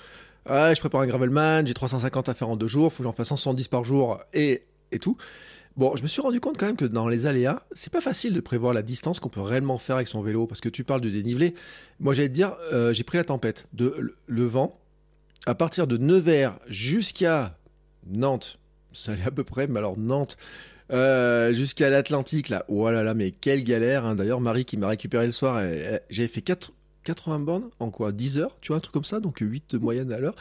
[0.47, 3.12] ah, je prépare un gravelman, j'ai 350 à faire en deux jours, faut que j'en
[3.12, 4.62] fasse 170 par jour et,
[4.93, 5.17] et tout.
[5.77, 8.33] Bon, je me suis rendu compte quand même que dans les aléas, c'est pas facile
[8.33, 11.01] de prévoir la distance qu'on peut réellement faire avec son vélo parce que tu parles
[11.01, 11.55] de dénivelé.
[12.01, 14.81] Moi, j'allais te dire, euh, j'ai pris la tempête, de le vent,
[15.47, 17.57] à partir de Nevers jusqu'à
[18.07, 18.59] Nantes.
[18.93, 20.37] Ça allait à peu près, mais alors Nantes,
[20.90, 22.64] euh, jusqu'à l'Atlantique, là.
[22.68, 24.05] Oh là là, mais quelle galère.
[24.05, 24.14] Hein.
[24.14, 25.62] D'ailleurs, Marie qui m'a récupéré le soir,
[26.11, 26.72] j'avais fait 4,
[27.09, 28.12] 80 bornes en quoi?
[28.12, 30.37] 10 heures, tu vois, un truc comme ça, donc 8 de moyenne à l'heure.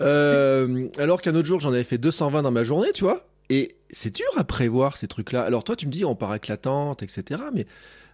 [0.00, 3.26] Euh, alors qu'un autre jour, j'en avais fait 220 dans ma journée, tu vois.
[3.50, 5.42] Et c'est dur à prévoir ces trucs-là.
[5.42, 7.40] Alors toi, tu me dis, on part avec l'attente, etc.
[7.54, 7.66] Mais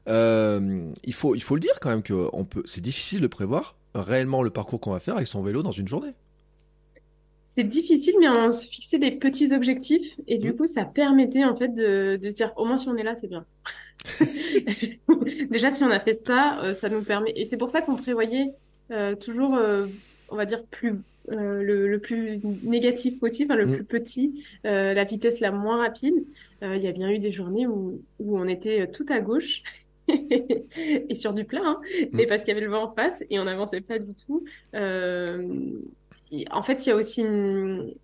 [0.09, 2.29] euh, il, faut, il faut le dire quand même que
[2.66, 5.88] c'est difficile de prévoir réellement le parcours qu'on va faire avec son vélo dans une
[5.88, 6.12] journée.
[7.55, 10.57] C'est difficile, mais on se fixait des petits objectifs et du mmh.
[10.57, 13.14] coup, ça permettait en fait de, de se dire au moins si on est là,
[13.14, 13.47] c'est bien.
[15.51, 17.33] Déjà, si on a fait ça, euh, ça nous permet.
[17.37, 18.51] Et c'est pour ça qu'on prévoyait
[18.90, 19.87] euh, toujours, euh,
[20.31, 20.95] on va dire, plus
[21.29, 23.75] le, le, plus négatif possible, le mmh.
[23.77, 26.25] plus petit, la vitesse la moins rapide.
[26.61, 29.62] Il y a bien eu des journées où, où on était tout à gauche
[30.09, 32.07] et sur du plat, hein, mmh.
[32.14, 34.45] mais parce qu'il y avait le vent en face et on n'avançait pas du tout.
[36.51, 37.94] En fait, il y a aussi une,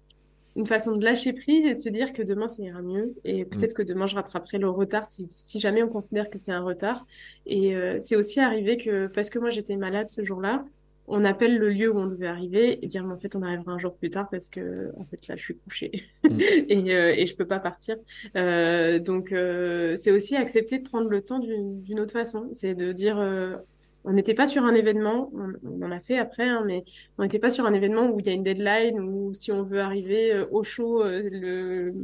[0.56, 3.14] une façon de lâcher prise et de se dire que demain ça ira mieux.
[3.24, 3.76] Et peut-être mm.
[3.76, 7.06] que demain je rattraperai le retard si, si jamais on considère que c'est un retard.
[7.46, 10.64] Et euh, c'est aussi arrivé que parce que moi j'étais malade ce jour-là
[11.10, 13.72] on appelle le lieu où on devait arriver et dire mais en fait on arrivera
[13.72, 16.04] un jour plus tard parce que en fait là je suis couchée.
[16.22, 16.40] Mm.
[16.68, 17.96] et, euh, et je peux pas partir.
[18.36, 22.48] Euh, donc euh, c'est aussi accepter de prendre le temps d'une autre façon.
[22.52, 23.16] C'est de dire
[24.04, 26.84] on n'était pas sur un événement, on, en a fait après, hein, mais
[27.18, 29.62] on n'était pas sur un événement où il y a une deadline, ou si on
[29.62, 31.94] veut arriver euh, au show, euh, le...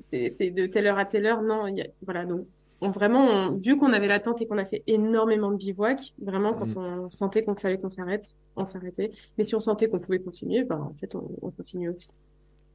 [0.00, 1.42] c'est de telle heure à telle heure.
[1.42, 1.66] Non,
[2.02, 2.46] voilà, donc
[2.80, 6.66] on, vraiment, vu qu'on avait l'attente et qu'on a fait énormément de bivouac, vraiment, quand
[6.66, 6.78] mm.
[6.78, 9.10] on sentait qu'on fallait qu'on s'arrête, on s'arrêtait.
[9.38, 12.08] Mais si on sentait qu'on pouvait continuer, ben, en fait, on, on continue aussi.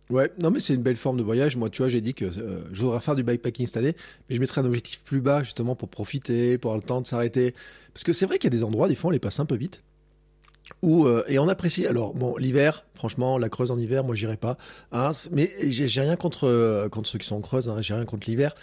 [0.09, 1.55] Ouais, non, mais c'est une belle forme de voyage.
[1.55, 3.95] Moi, tu vois, j'ai dit que euh, je voudrais faire du bikepacking cette année,
[4.27, 7.05] mais je mettrais un objectif plus bas, justement, pour profiter, pour avoir le temps de
[7.05, 7.53] s'arrêter.
[7.93, 9.45] Parce que c'est vrai qu'il y a des endroits, des fois, on les passe un
[9.45, 9.83] peu vite.
[10.81, 11.85] Où, euh, et on apprécie.
[11.85, 14.57] Alors, bon, l'hiver, franchement, la Creuse en hiver, moi, j'irai pas.
[14.91, 18.05] Hein, mais j'ai rien contre, euh, contre ceux qui sont en Creuse, hein, j'ai rien
[18.05, 18.55] contre l'hiver.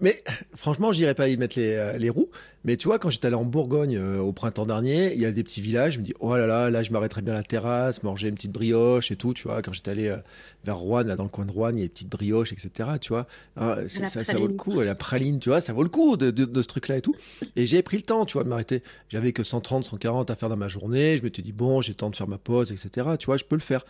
[0.00, 0.22] Mais
[0.54, 2.30] franchement, j'irai pas y mettre les, euh, les, roues.
[2.64, 5.32] Mais tu vois, quand j'étais allé en Bourgogne euh, au printemps dernier, il y a
[5.32, 5.94] des petits villages.
[5.94, 8.34] Je me dis, oh là là, là, je m'arrêterais bien à la terrasse, manger une
[8.34, 9.34] petite brioche et tout.
[9.34, 10.16] Tu vois, quand j'étais allé euh,
[10.64, 12.90] vers Rouen, là, dans le coin de Rouen, il y a des petites brioches, etc.
[13.00, 14.80] Tu vois, ah, ça, ça, vaut le coup.
[14.80, 17.14] La praline, tu vois, ça vaut le coup de, de, de ce truc-là et tout.
[17.56, 18.82] Et j'ai pris le temps, tu vois, de m'arrêter.
[19.08, 21.18] J'avais que 130, 140 à faire dans ma journée.
[21.18, 23.08] Je m'étais dit, bon, j'ai le temps de faire ma pause, etc.
[23.18, 23.84] Tu vois, je peux le faire.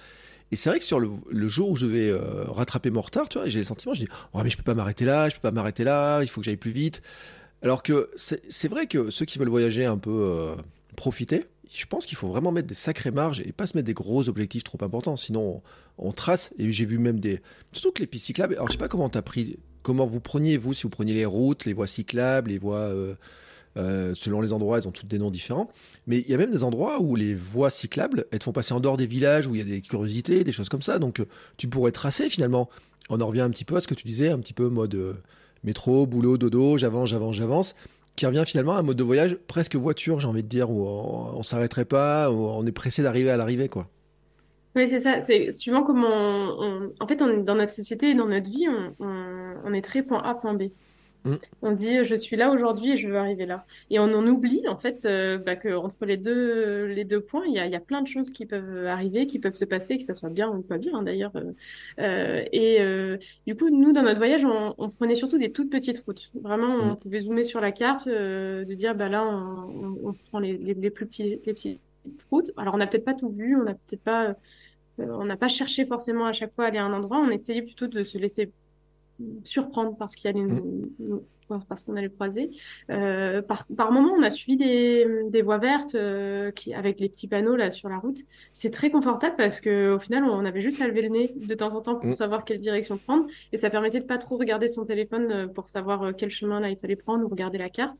[0.52, 3.38] Et c'est vrai que sur le, jour où je devais euh, rattraper mon retard, tu
[3.38, 5.42] vois, j'ai le sentiment, je dis, oh mais je peux pas m'arrêter là, je peux
[5.42, 7.02] pas m'arrêter là, il faut que j'aille plus vite.
[7.62, 10.54] Alors que c'est vrai que ceux qui veulent voyager un peu euh,
[10.96, 13.94] profiter, je pense qu'il faut vraiment mettre des sacrées marges et pas se mettre des
[13.94, 15.16] gros objectifs trop importants.
[15.16, 15.62] Sinon,
[15.98, 16.52] on, trace.
[16.58, 17.40] Et j'ai vu même des.
[17.72, 18.54] Surtout que les pistes cyclables.
[18.54, 19.58] Alors, je sais pas comment t'as pris.
[19.82, 22.78] Comment vous preniez, vous, si vous preniez les routes, les voies cyclables, les voies.
[22.78, 23.14] Euh,
[23.76, 25.68] euh, selon les endroits, elles ont toutes des noms différents.
[26.06, 28.74] Mais il y a même des endroits où les voies cyclables, elles te font passer
[28.74, 30.98] en dehors des villages, où il y a des curiosités, des choses comme ça.
[30.98, 32.68] Donc euh, tu pourrais tracer finalement.
[33.08, 34.94] On en revient un petit peu à ce que tu disais, un petit peu mode
[34.94, 35.14] euh,
[35.64, 37.74] métro, boulot, dodo, j'avance, j'avance, j'avance.
[38.16, 40.86] Qui revient finalement à un mode de voyage presque voiture, j'ai envie de dire, où
[40.86, 43.88] on, on s'arrêterait pas, où on est pressé d'arriver à l'arrivée, quoi.
[44.76, 45.20] Oui, c'est ça.
[45.22, 48.66] C'est suivant comment on, En fait, dans notre société et dans notre vie,
[49.00, 50.64] on est très point A, point B.
[51.24, 51.34] Mm.
[51.62, 53.66] On dit je suis là aujourd'hui et je veux arriver là.
[53.90, 57.44] Et on en oublie en fait euh, bah, que entre les deux les deux points,
[57.46, 59.96] il y a, y a, plein de choses qui peuvent arriver, qui peuvent se passer,
[59.96, 61.32] que ça soit bien ou pas bien hein, d'ailleurs.
[61.98, 65.70] Euh, et euh, du coup, nous dans notre voyage, on, on, prenait surtout des toutes
[65.70, 66.30] petites routes.
[66.40, 66.98] Vraiment, on mm.
[66.98, 70.74] pouvait zoomer sur la carte, euh, de dire bah là on, on prend les, les,
[70.74, 71.80] les, plus petits les petites
[72.30, 72.50] routes.
[72.56, 74.34] Alors on n'a peut-être pas tout vu, on n'a peut-être pas
[75.00, 77.18] euh, on n'a pas cherché forcément à chaque fois à aller à un endroit.
[77.18, 78.52] On essayait plutôt de se laisser
[79.44, 81.20] surprendre parce qu'il y a une, mm.
[81.68, 82.50] parce qu'on allait croiser.
[82.90, 87.08] Euh, par, par moment, on a suivi des, des voies vertes euh, qui, avec les
[87.08, 88.18] petits panneaux là sur la route.
[88.52, 91.54] C'est très confortable parce que au final, on avait juste à lever le nez de
[91.54, 92.14] temps en temps pour mm.
[92.14, 95.68] savoir quelle direction prendre et ça permettait de pas trop regarder son téléphone euh, pour
[95.68, 97.98] savoir quel chemin là il fallait prendre ou regarder la carte.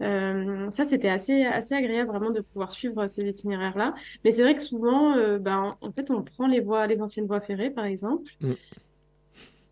[0.00, 3.94] Euh, ça, c'était assez assez agréable vraiment de pouvoir suivre ces itinéraires là.
[4.24, 7.40] Mais c'est vrai que souvent, ben, en fait, on prend les voies, les anciennes voies
[7.40, 8.30] ferrées par exemple.
[8.40, 8.52] Mm.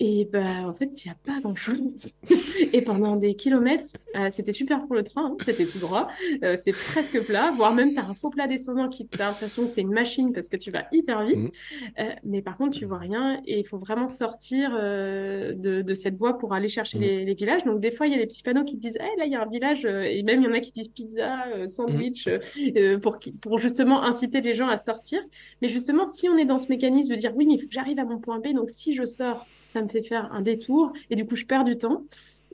[0.03, 2.07] Et bah, en fait, il n'y a pas grand-chose.
[2.73, 3.85] et pendant des kilomètres,
[4.17, 6.09] euh, c'était super pour le train, hein, c'était tout droit.
[6.43, 9.69] Euh, c'est presque plat, voire même tu as un faux plat descendant qui t'a l'impression
[9.69, 11.45] que tu es une machine parce que tu vas hyper vite.
[11.45, 11.51] Mmh.
[11.99, 16.15] Euh, mais par contre, tu vois rien et il faut vraiment sortir de, de, cette
[16.15, 17.03] voie pour aller chercher mmh.
[17.03, 17.65] les, les, villages.
[17.65, 19.33] Donc, des fois, il y a des petits panneaux qui te disent hey, là, il
[19.33, 19.85] y a un village.
[19.85, 23.01] Et même, il y en a qui disent pizza, sandwich, mmh.
[23.01, 25.21] pour, pour justement inciter les gens à sortir.
[25.61, 27.75] Mais justement, si on est dans ce mécanisme de dire oui, mais il faut que
[27.75, 30.93] j'arrive à mon point B, donc si je sors, ça me fait faire un détour
[31.11, 32.05] et du coup je perds du temps.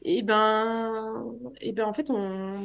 [0.03, 1.25] Et ben,
[1.61, 2.59] et ben en fait on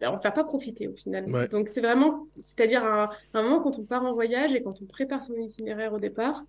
[0.00, 1.48] ben, on ne fait pas profiter au final.
[1.50, 4.86] Donc c'est vraiment, c'est-à-dire un, un, moment quand on part en voyage et quand on
[4.86, 6.44] prépare son itinéraire au départ,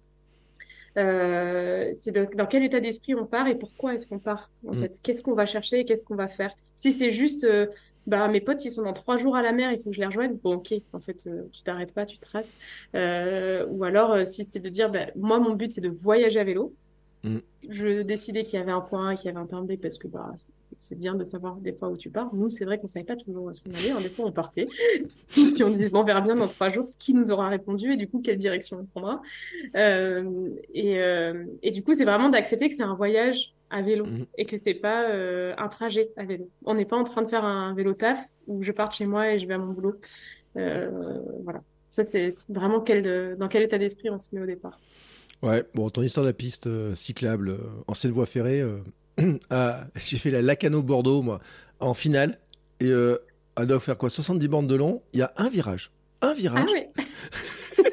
[0.98, 4.82] euh, c'est dans quel état d'esprit on part et pourquoi est-ce qu'on part en mm.
[4.82, 5.00] fait.
[5.04, 6.54] Qu'est-ce qu'on va chercher et qu'est-ce qu'on va faire?
[6.76, 7.68] Si c'est juste euh,
[8.08, 10.00] bah mes potes ils sont dans trois jours à la mer, il faut que je
[10.00, 10.38] les rejoigne.
[10.42, 12.56] Bon ok, en fait euh, tu t'arrêtes pas, tu traces.
[12.96, 16.44] Euh, ou alors si c'est de dire, bah, moi mon but c'est de voyager à
[16.44, 16.74] vélo.
[17.26, 17.40] Mm.
[17.68, 19.98] Je décidais qu'il y avait un point A, qu'il y avait un point B parce
[19.98, 22.34] que bah, c'est bien de savoir des fois où tu pars.
[22.36, 23.90] Nous, c'est vrai qu'on savait pas toujours où est-ce qu'on allait.
[23.90, 24.68] Hein, des fois, on partait.
[25.30, 27.98] Puis on disait, on verra bien dans trois jours ce qui nous aura répondu et
[27.98, 29.22] du coup, quelle direction on prendra.
[29.76, 34.06] Euh, et, euh, et du coup, c'est vraiment d'accepter que c'est un voyage à vélo
[34.06, 34.28] Mhm.
[34.38, 36.48] et que c'est pas euh, un trajet à vélo.
[36.66, 39.08] On n'est pas en train de faire un vélo taf où je pars de chez
[39.08, 39.96] moi et je vais à mon boulot.
[40.54, 41.64] Voilà.
[41.90, 44.80] Ça, c'est c'est vraiment quel, dans quel état d'esprit on se met au départ.
[45.42, 48.64] Ouais, bon, ton histoire de la piste euh, cyclable, euh, ancienne voie ferrée,
[49.50, 51.40] ah, j'ai fait la Lacano-Bordeaux, moi,
[51.80, 52.40] en finale,
[52.80, 53.18] et euh,
[53.58, 55.92] elle doit faire quoi 70 bandes de long, il y a un virage.
[56.22, 57.04] Un Ah virage, oui,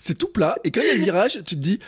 [0.00, 1.78] c'est tout plat, et quand il y a le virage, tu te dis,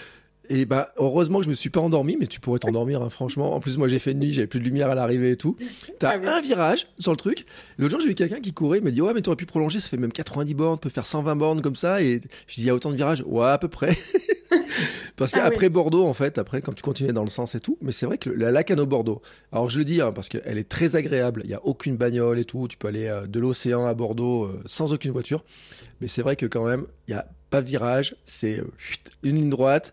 [0.48, 3.54] et bah, heureusement que je me suis pas endormi, mais tu pourrais t'endormir, hein, franchement.
[3.54, 5.56] En plus, moi, j'ai fait une nuit, j'avais plus de lumière à l'arrivée et tout.
[5.98, 6.26] T'as Ah oui.
[6.26, 7.46] un virage sur le truc.
[7.78, 9.78] L'autre jour, j'ai vu quelqu'un qui courait, il m'a dit, ouais, mais t'aurais pu prolonger,
[9.80, 12.62] ça fait même 90 bornes, tu peux faire 120 bornes comme ça, et je dis,
[12.62, 13.22] il y a autant de virages?
[13.26, 13.96] Ouais, à peu près.
[15.16, 17.78] Parce Ah qu'après Bordeaux, en fait, après, quand tu continuais dans le sens et tout,
[17.80, 20.68] mais c'est vrai que la Lacano Bordeaux, alors je le dis, hein, parce qu'elle est
[20.68, 23.86] très agréable, il n'y a aucune bagnole et tout, tu peux aller euh, de l'océan
[23.86, 25.44] à Bordeaux euh, sans aucune voiture,
[26.00, 28.64] mais c'est vrai que quand même, il n'y a pas de virage, c'est euh,
[29.22, 29.92] une ligne droite.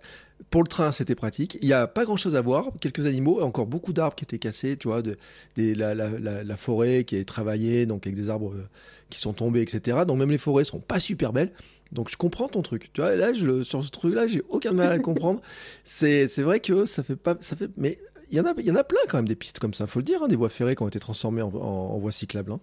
[0.51, 1.57] Pour le train, c'était pratique.
[1.61, 4.39] Il n'y a pas grand-chose à voir, quelques animaux, et encore beaucoup d'arbres qui étaient
[4.39, 5.17] cassés, tu vois, de,
[5.57, 8.63] des- la, la- la- la forêt qui est travaillée, donc avec des arbres euh,
[9.09, 9.97] qui sont tombés, etc.
[10.07, 11.51] Donc même les forêts sont pas super belles.
[11.91, 12.91] Donc je comprends ton truc.
[12.93, 15.41] Tu vois, là, je, sur ce truc-là, j'ai aucun mal à le comprendre.
[15.83, 17.99] C'est, vrai que ça fait pas, ça fait, mais
[18.31, 19.87] il y en a, il y en a plein quand même des pistes comme ça.
[19.87, 21.57] Faut le dire, hein, des voies ferrées qui ont été transformées en, en,
[21.95, 22.51] en voies cyclables.
[22.51, 22.59] hein.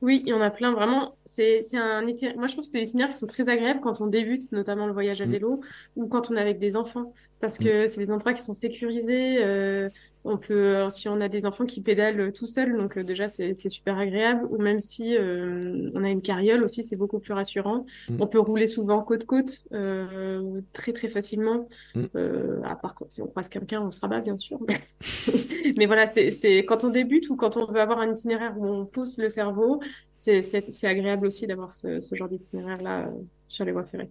[0.00, 1.16] Oui, il y en a plein, vraiment.
[1.24, 2.12] C'est, un Moi,
[2.48, 4.92] je trouve que c'est des itinéraires qui sont très agréables quand on débute, notamment le
[4.92, 5.30] voyage à Mm.
[5.30, 5.60] vélo,
[5.94, 9.38] ou quand on est avec des enfants, parce que c'est des endroits qui sont sécurisés.
[9.42, 9.88] euh,
[10.24, 13.28] on peut, euh, si on a des enfants qui pédalent tout seuls, donc euh, déjà
[13.28, 14.46] c'est super agréable.
[14.50, 17.86] Ou même si euh, on a une carriole aussi, c'est beaucoup plus rassurant.
[18.08, 18.16] Mm.
[18.20, 21.68] On peut rouler souvent côte côte, euh, très très facilement.
[21.94, 22.04] Mm.
[22.14, 24.58] Euh, à part si on croise quelqu'un, on se rabat bien sûr.
[25.76, 28.84] Mais voilà, c'est, quand on débute ou quand on veut avoir un itinéraire où on
[28.84, 29.80] pousse le cerveau,
[30.16, 30.42] c'est,
[30.84, 33.10] agréable aussi d'avoir ce, ce genre d'itinéraire-là euh,
[33.48, 34.10] sur les voies ferrées.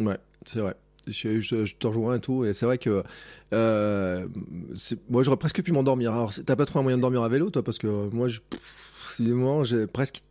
[0.00, 0.74] Ouais, c'est vrai.
[1.08, 2.44] Je, je- je te rejoins et tout.
[2.44, 3.02] Et c'est vrai que
[3.52, 4.26] euh,
[5.08, 6.12] moi, j'aurais presque pu m'endormir.
[6.12, 7.62] Alors, t'as pas trouvé un moyen de dormir à vélo, toi?
[7.62, 10.22] Parce que moi, je, pff, c'est des moments, j'ai presque.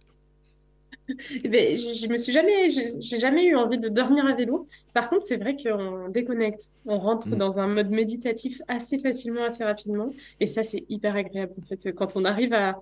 [1.43, 4.33] Eh ben, je, je me suis jamais, j'ai j'ai jamais eu envie de dormir à
[4.35, 4.67] vélo.
[4.93, 7.37] Par contre, c'est vrai qu'on déconnecte, on rentre Mm.
[7.37, 11.93] dans un mode méditatif assez facilement, assez rapidement, et ça, c'est hyper agréable en fait.
[11.93, 12.75] Quand on arrive à,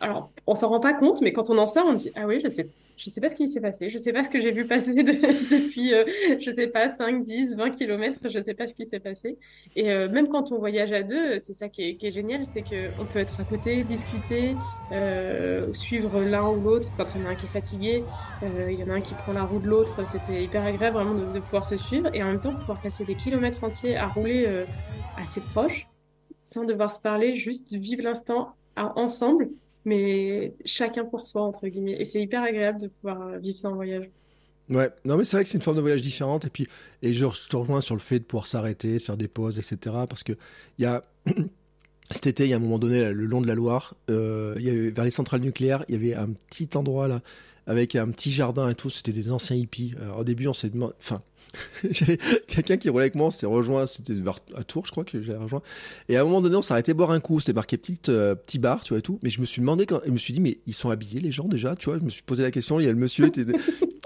[0.00, 2.40] alors, on s'en rend pas compte, mais quand on en sort, on dit, ah oui,
[2.44, 4.50] je sais, je sais pas ce qui s'est passé, je sais pas ce que j'ai
[4.50, 6.04] vu passer de- depuis, euh,
[6.40, 9.38] je sais pas, 5, 10, 20 kilomètres, je sais pas ce qui s'est passé.
[9.74, 12.90] Et euh, même quand on voyage à deux, c'est ça qui est, génial, c'est que
[12.98, 14.56] on peut être à côté, discuter,
[14.92, 16.88] euh, suivre l'un ou l'autre.
[16.96, 18.04] Quand il y en a un qui est fatigué,
[18.42, 19.94] euh, il y en a un qui prend la roue de l'autre.
[20.06, 23.04] C'était hyper agréable vraiment de, de pouvoir se suivre et en même temps pouvoir passer
[23.04, 24.64] des kilomètres entiers à rouler euh,
[25.16, 25.86] assez proche,
[26.38, 29.48] sans devoir se parler, juste vivre l'instant ensemble,
[29.86, 31.96] mais chacun pour soi entre guillemets.
[31.98, 34.10] Et c'est hyper agréable de pouvoir euh, vivre ça en voyage.
[34.68, 36.44] Ouais, non, mais c'est vrai que c'est une forme de voyage différente.
[36.44, 36.66] Et puis,
[37.00, 39.96] et je, te rejoins sur le fait de pouvoir s'arrêter, de faire des pauses, etc.
[40.08, 40.32] Parce que
[40.78, 41.02] y a.
[42.12, 44.70] Cet été, il y a un moment donné, le long de la Loire, euh, y
[44.70, 47.20] avait, vers les centrales nucléaires, il y avait un petit endroit là,
[47.66, 48.90] avec un petit jardin et tout.
[48.90, 49.92] C'était des anciens hippies.
[50.00, 50.94] Alors, au début, on s'est demandé.
[51.00, 51.20] Enfin,
[52.48, 54.14] quelqu'un qui roulait avec moi, on rejoint, c'était
[54.54, 55.62] à Tours, je crois que j'avais rejoint.
[56.08, 57.40] Et à un moment donné, on s'est arrêté boire un coup.
[57.40, 59.18] C'était marqué petite, euh, petit bar, tu vois et tout.
[59.22, 61.32] Mais je me suis demandé quand, je me suis dit, mais ils sont habillés les
[61.32, 61.98] gens déjà, tu vois?
[61.98, 62.80] Je me suis posé la question.
[62.80, 63.30] Il y a le monsieur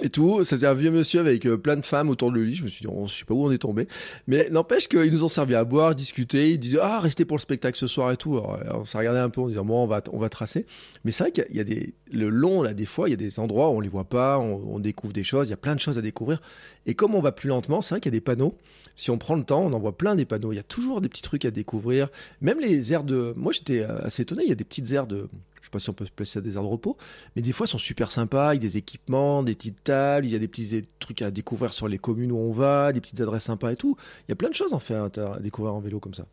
[0.02, 0.44] et tout.
[0.44, 2.54] Faisait un vieux monsieur avec euh, plein de femmes autour de lui.
[2.54, 3.86] Je me suis dit, on, je sais pas où on est tombé.
[4.26, 6.50] Mais n'empêche qu'ils nous ont servi à boire, discuter.
[6.52, 8.38] Ils disaient, ah, restez pour le spectacle ce soir et tout.
[8.38, 10.66] Alors, euh, on s'est regardé un peu, on disait, bon, on va, on va tracer.
[11.04, 13.08] Mais c'est vrai qu'il y a- il y a des, le long, là, des fois,
[13.08, 15.48] il y a des endroits où on les voit pas, on, on découvre des choses.
[15.48, 16.40] Il y a plein de choses à découvrir.
[16.86, 18.56] Et comme on va plus lentement, c'est vrai qu'il y a des panneaux.
[18.96, 20.52] Si on prend le temps, on en voit plein des panneaux.
[20.52, 22.08] Il y a toujours des petits trucs à découvrir.
[22.42, 23.32] Même les aires de.
[23.36, 24.42] Moi, j'étais euh, assez étonné.
[24.44, 25.28] Il y a des petites aires de.
[25.60, 26.96] Je sais pas si on peut se placer à des aires de repos,
[27.36, 28.48] mais des fois, elles sont super sympas.
[28.48, 30.26] avec des équipements, des petites tables.
[30.26, 33.00] Il y a des petits trucs à découvrir sur les communes où on va, des
[33.00, 33.96] petites adresses sympas et tout.
[34.26, 36.26] Il y a plein de choses en fait à découvrir en vélo comme ça.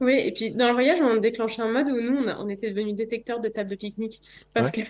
[0.00, 2.48] Oui, et puis dans le voyage, on déclenchait un mode où nous, on, a- on
[2.48, 4.20] était devenus détecteurs de tables de pique-nique.
[4.52, 4.80] Parce que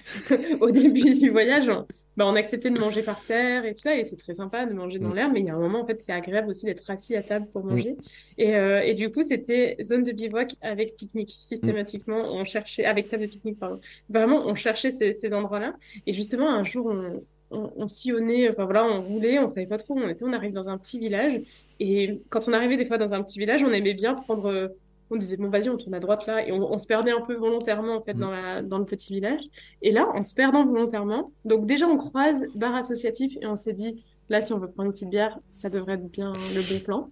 [0.64, 1.86] au début du voyage, on,
[2.16, 4.72] bah, on acceptait de manger par terre et tout ça, et c'est très sympa de
[4.74, 5.14] manger dans Mm.
[5.14, 7.22] l'air, mais il y a un moment, en fait, c'est agréable aussi d'être assis à
[7.22, 7.96] table pour manger.
[8.38, 11.36] Et, euh, et du coup, c'était zone de bivouac avec pique-nique.
[11.40, 13.80] Systématiquement, on cherchait, avec table de pique-nique, pardon.
[14.08, 15.74] Vraiment, on cherchait ces, ces endroits-là.
[16.06, 19.78] Et justement, un jour, on, on, on sillonnait, enfin voilà, on roulait, on savait pas
[19.78, 21.40] trop où on était, on arrive dans un petit village.
[21.80, 24.68] Et quand on arrivait des fois dans un petit village, on aimait bien prendre euh,
[25.12, 27.34] on disait bon vas-y on tourne à droite là et on, se perdait un peu
[27.34, 29.42] volontairement en fait dans, la, dans le petit village.
[29.82, 31.32] Et là en se perdant volontairement.
[31.44, 34.86] Donc déjà on croise bar associatif et on s'est dit là si on veut prendre
[34.86, 37.10] une petite bière ça devrait être bien le bon plan.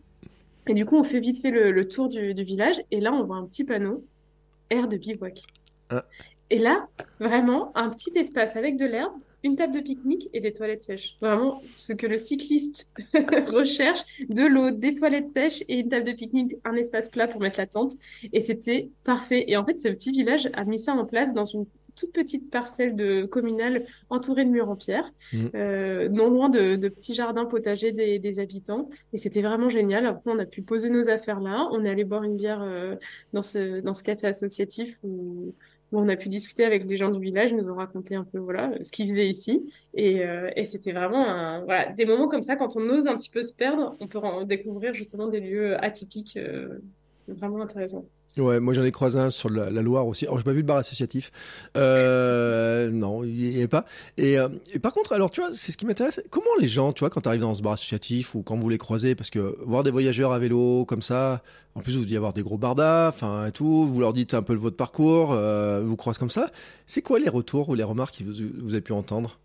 [0.66, 2.82] Et du coup on fait vite fait le, tour du, village.
[2.90, 4.04] Et là on voit un petit panneau
[4.70, 5.42] air de bivouac.
[5.92, 6.04] Ah.
[6.50, 6.86] et là
[7.18, 11.16] vraiment un petit espace avec de l'herbe une table de pique-nique et des toilettes sèches.
[11.20, 12.88] Vraiment, ce que le cycliste
[13.46, 17.40] recherche, de l'eau, des toilettes sèches et une table de pique-nique, un espace plat pour
[17.40, 17.92] mettre la tente.
[18.32, 19.44] Et c'était parfait.
[19.48, 22.50] Et en fait, ce petit village a mis ça en place dans une toute petite
[22.50, 25.46] parcelle de communale entourée de murs en pierre, mmh.
[25.54, 28.88] euh, non loin de, petits jardins potagers des, habitants.
[29.12, 30.06] Et c'était vraiment génial.
[30.06, 31.68] Après, on a pu poser nos affaires là.
[31.72, 32.96] On est allé boire une bière euh,
[33.32, 35.54] dans, ce, dans ce café associatif où
[35.92, 38.72] on a pu discuter avec les gens du village, nous ont raconté un peu voilà
[38.82, 42.56] ce qu'ils faisaient ici, et, euh, et c'était vraiment un, voilà, des moments comme ça
[42.56, 46.36] quand on ose un petit peu se perdre, on peut découvrir justement des lieux atypiques,
[46.36, 46.78] euh,
[47.28, 48.06] vraiment intéressants.
[48.36, 50.24] Ouais, moi j'en ai croisé un sur la, Loire aussi.
[50.24, 51.32] Alors j'ai pas vu le bar associatif.
[51.76, 53.84] Euh, non, il n'y avait pas.
[54.18, 56.22] Et, euh, et, par contre, alors tu vois, c'est ce qui m'intéresse.
[56.30, 58.68] Comment les gens, tu vois, quand tu arrives dans ce bar associatif ou quand vous
[58.68, 61.42] les croisez, parce que voir des voyageurs à vélo comme ça,
[61.74, 64.42] en plus vous devez avoir des gros bardas, enfin et tout, vous leur dites un
[64.42, 66.50] peu votre parcours, euh, vous croisez comme ça.
[66.86, 69.40] C'est quoi les retours ou les remarques que vous, avez pu entendre?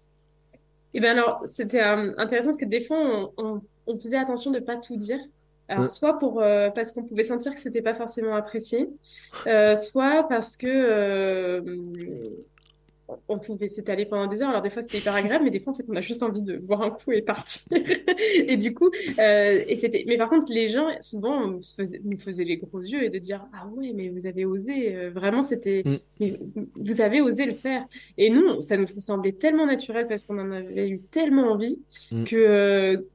[0.94, 4.60] Eh bien alors, c'était intéressant parce que des fois on, on, on faisait attention de
[4.60, 5.20] pas tout dire.
[5.68, 8.90] Alors, soit pour, euh, parce qu'on pouvait sentir que c'était pas forcément apprécié,
[9.48, 11.62] euh, soit parce que euh,
[13.28, 14.50] on pouvait s'étaler pendant des heures.
[14.50, 16.42] Alors, des fois, c'était hyper agréable, mais des fois, en fait, on a juste envie
[16.42, 17.64] de boire un coup et partir.
[18.36, 22.82] et du coup, et c'était, mais par contre, les gens, souvent, nous faisaient les gros
[22.82, 25.10] yeux et de dire, ah ouais, mais vous avez osé.
[25.10, 25.84] Vraiment, c'était,
[26.20, 26.26] mm.
[26.76, 27.86] vous avez osé le faire.
[28.18, 31.80] Et nous, ça nous semblait tellement naturel parce qu'on en avait eu tellement envie
[32.12, 32.24] mm.
[32.26, 33.06] que,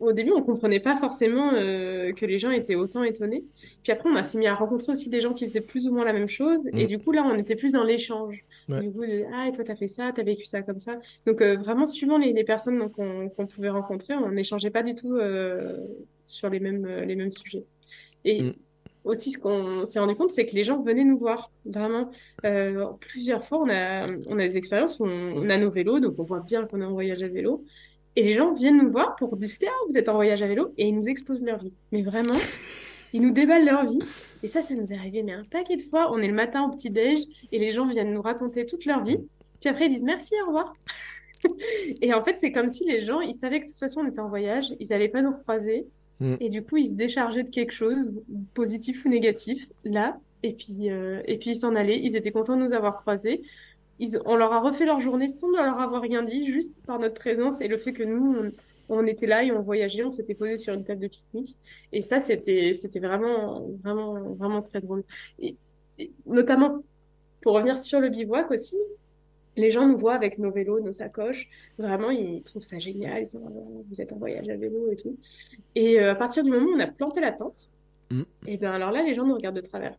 [0.00, 3.44] au début, on comprenait pas forcément euh, que les gens étaient autant étonnés.
[3.82, 6.04] Puis après, on s'est mis à rencontrer aussi des gens qui faisaient plus ou moins
[6.04, 6.66] la même chose.
[6.72, 6.88] Et mm.
[6.88, 8.44] du coup, là, on était plus dans l'échange.
[8.68, 9.02] Du coup,
[9.34, 10.98] ah, et toi, t'as fait ça, t'as vécu ça comme ça.
[11.26, 15.78] Donc, euh, vraiment, suivant les, personnes qu'on pouvait rencontrer, on n'échangeait pas du tout euh,
[16.24, 17.64] sur les mêmes, les mêmes sujets.
[18.24, 18.54] Et mm.
[19.04, 21.52] aussi, ce qu'on s'est rendu compte, c'est que les gens venaient nous voir.
[21.66, 22.10] Vraiment,
[22.98, 26.14] plusieurs fois, on a, on a des expériences où on, on, a nos vélos, donc
[26.18, 27.64] on voit bien qu'on est en voyage à vélo.
[28.16, 29.66] Et les gens viennent nous voir pour discuter.
[29.68, 31.72] Ah, vous êtes en voyage à vélo et ils nous exposent leur vie.
[31.90, 32.34] Mais vraiment,
[33.12, 33.98] ils nous déballent leur vie.
[34.42, 36.12] Et ça, ça nous est arrivé mais un paquet de fois.
[36.12, 37.18] On est le matin au petit-déj
[37.50, 39.18] et les gens viennent nous raconter toute leur vie.
[39.60, 40.74] Puis après, ils disent merci, au revoir.
[42.02, 44.08] et en fait, c'est comme si les gens, ils savaient que de toute façon, on
[44.08, 45.86] était en voyage, ils n'allaient pas nous croiser.
[46.20, 46.36] Mm.
[46.40, 48.22] Et du coup, ils se déchargeaient de quelque chose,
[48.54, 50.18] positif ou négatif, là.
[50.42, 51.98] Et puis, euh, et puis ils s'en allaient.
[51.98, 53.42] Ils étaient contents de nous avoir croisés
[54.24, 57.60] on leur a refait leur journée sans leur avoir rien dit, juste par notre présence
[57.60, 58.52] et le fait que nous,
[58.88, 61.56] on, était là et on voyageait, on s'était posé sur une table de pique-nique.
[61.92, 65.04] Et ça, c'était, c'était vraiment, vraiment, vraiment très drôle.
[65.40, 65.56] Et,
[66.26, 66.82] notamment,
[67.40, 68.76] pour revenir sur le bivouac aussi,
[69.56, 71.48] les gens nous voient avec nos vélos, nos sacoches.
[71.78, 73.22] Vraiment, ils trouvent ça génial.
[73.22, 75.16] Ils sont, vous êtes en voyage à vélo et tout.
[75.74, 77.70] Et euh, à partir du moment où on a planté la tente,
[78.10, 78.22] mmh.
[78.46, 79.96] et bien alors là, les gens nous regardent de travers.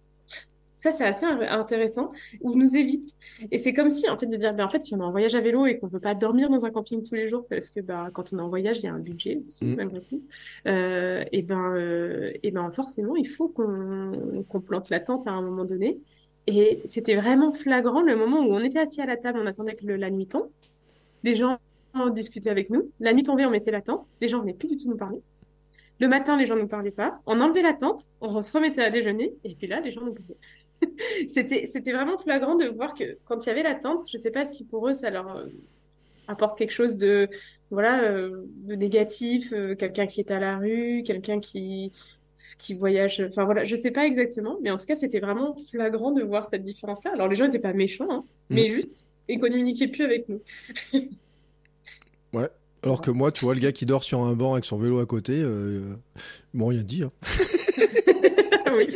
[0.77, 2.11] Ça, c'est assez intéressant,
[2.41, 3.15] ou nous évite.
[3.51, 5.11] Et c'est comme si, en fait, de dire, ben, en fait, si on est en
[5.11, 7.45] voyage à vélo et qu'on ne peut pas dormir dans un camping tous les jours,
[7.49, 9.75] parce que ben, quand on est en voyage, il y a un budget aussi, mm.
[9.75, 10.21] malgré tout,
[10.67, 15.41] euh, et, ben, euh, et ben forcément, il faut qu'on plante la tente à un
[15.41, 15.99] moment donné.
[16.47, 19.75] Et c'était vraiment flagrant le moment où on était assis à la table, on attendait
[19.75, 20.49] que la nuit tombe.
[21.23, 21.57] Les gens
[22.11, 22.91] discutaient avec nous.
[22.99, 24.05] La nuit tombée, on mettait la tente.
[24.21, 25.21] Les gens venaient plus du tout nous parler.
[25.99, 27.21] Le matin, les gens ne nous parlaient pas.
[27.25, 30.13] On enlevait la tente, on se remettait à déjeuner, et puis là, les gens nous
[30.13, 30.35] parlaient.
[31.27, 34.21] c'était, c'était vraiment flagrant de voir que quand il y avait la tente, je ne
[34.21, 35.45] sais pas si pour eux ça leur euh,
[36.27, 37.29] apporte quelque chose de,
[37.71, 41.91] voilà, euh, de négatif, euh, quelqu'un qui est à la rue, quelqu'un qui,
[42.57, 43.25] qui voyage.
[43.29, 46.45] Enfin voilà, je sais pas exactement, mais en tout cas, c'était vraiment flagrant de voir
[46.45, 47.11] cette différence-là.
[47.13, 48.55] Alors les gens n'étaient pas méchants, hein, mm.
[48.55, 50.41] mais juste, ils communiquaient plus avec nous.
[52.33, 52.49] ouais.
[52.83, 54.99] Alors que moi, tu vois, le gars qui dort sur un banc avec son vélo
[54.99, 55.95] à côté, euh,
[56.53, 57.01] bon, rien dit.
[57.01, 57.11] Hein.
[58.77, 58.95] oui.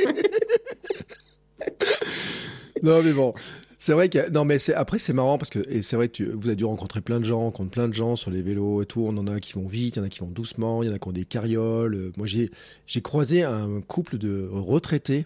[2.84, 3.34] non, mais bon.
[3.82, 6.25] C'est vrai que non mais c'est après c'est marrant parce que et c'est vrai que
[6.25, 8.86] vous avez dû rencontrer plein de gens, rencontre plein de gens sur les vélos et
[8.86, 9.05] tout.
[9.08, 10.91] On en a qui vont vite, il y en a qui vont doucement, il y
[10.91, 12.12] en a qui ont des carrioles.
[12.17, 15.25] Moi j'ai croisé un couple de retraités,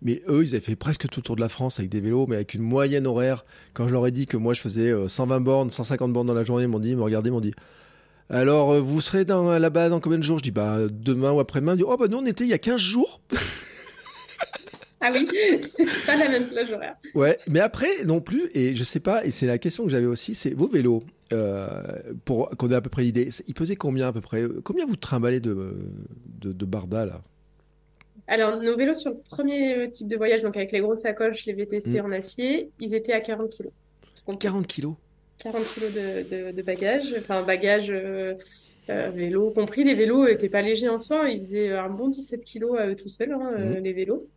[0.00, 2.26] mais eux ils avaient fait presque tout le tour de la France avec des vélos,
[2.26, 3.44] mais avec une moyenne horaire.
[3.74, 6.32] Quand je leur ai dit que moi je faisais 120 euh, bornes, 150 bornes dans
[6.32, 7.52] la journée, ils m'ont dit, ils m'ont regardé, ils m'ont dit.
[8.30, 10.38] Alors, euh, vous serez là-bas dans combien de jours?
[10.38, 11.74] Je dis, bah, demain ou après-demain.
[11.74, 13.20] Dit, oh, bah, nous, on était il y a 15 jours.
[15.00, 15.26] Ah oui,
[16.06, 16.96] pas la même plage horaire.
[17.14, 20.06] Ouais, mais après non plus, et je sais pas, et c'est la question que j'avais
[20.06, 21.80] aussi, c'est vos vélos, euh,
[22.24, 24.44] pour qu'on ait à peu près l'idée, ils pesaient combien à peu près?
[24.62, 25.74] Combien vous trimballez de,
[26.40, 27.22] de, de Barda là?
[28.26, 31.52] Alors, nos vélos sur le premier type de voyage, donc avec les grosses sacoches, les
[31.54, 32.04] VTC Mm.
[32.06, 33.72] en acier, ils étaient à 40 kilos.
[34.38, 34.94] 40 kilos?
[35.38, 38.34] 40 kilos de, de, de bagages, enfin bagages euh,
[38.90, 39.84] euh, vélo compris.
[39.84, 42.96] Les vélos n'étaient pas légers en soi, ils faisaient un bon 17 kilos à eux
[42.96, 43.84] tout seuls, hein, euh, Mhm.
[43.84, 44.28] les vélos.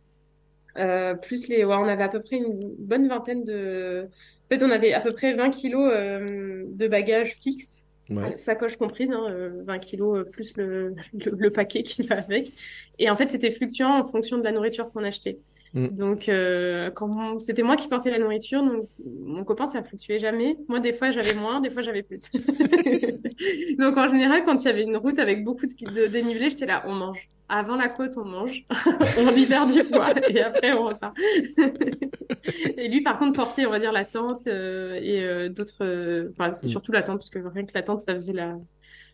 [0.78, 4.08] Euh, plus les, ouais, on avait à peu près une bonne vingtaine de.
[4.50, 8.36] En fait, on avait à peu près 20 kilos euh, de bagages fixes, Ouais.
[8.36, 12.52] sacoche comprise, hein, euh, 20 kilos euh, plus le, le, le paquet qui va avec.
[12.98, 15.38] Et en fait, c'était fluctuant en fonction de la nourriture qu'on achetait.
[15.72, 15.88] Mm.
[15.88, 20.56] Donc, euh, quand c'était moi qui portais la nourriture, donc mon copain, ça fluctuait jamais.
[20.68, 22.30] Moi, des fois, j'avais moins, des fois, j'avais plus.
[23.78, 26.66] Donc, en général, quand il y avait une route avec beaucoup de, de dénivelé, j'étais
[26.66, 27.30] là, on mange.
[27.48, 28.64] Avant la côte, on mange.
[29.18, 31.14] on libère du poids et après, on repart.
[32.76, 35.82] Et lui, par contre, portait, on va dire, la tente euh, et euh, d'autres.
[35.84, 36.70] euh, Enfin, c'est Mm.
[36.70, 38.56] surtout la tente, parce que rien que la tente, ça faisait la.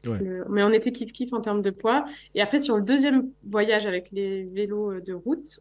[0.06, 0.18] Ouais.
[0.20, 2.04] le- Mais on était kiff-kiff en termes de poids.
[2.34, 5.60] Et après, sur le deuxième voyage avec les vélos de route,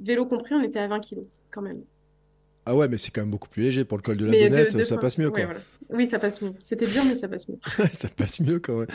[0.00, 1.82] vélo compris, on était à 20 kilos quand même.
[2.64, 4.48] Ah ouais, mais c'est quand même beaucoup plus léger pour le col de la Mais
[4.48, 5.44] bonnette, de ça passe mieux ouais, quoi.
[5.46, 5.60] voilà.
[5.90, 6.52] Oui, ça passe mieux.
[6.62, 7.58] C'était dur, mais ça passe mieux.
[7.92, 8.86] ça passe mieux quand même.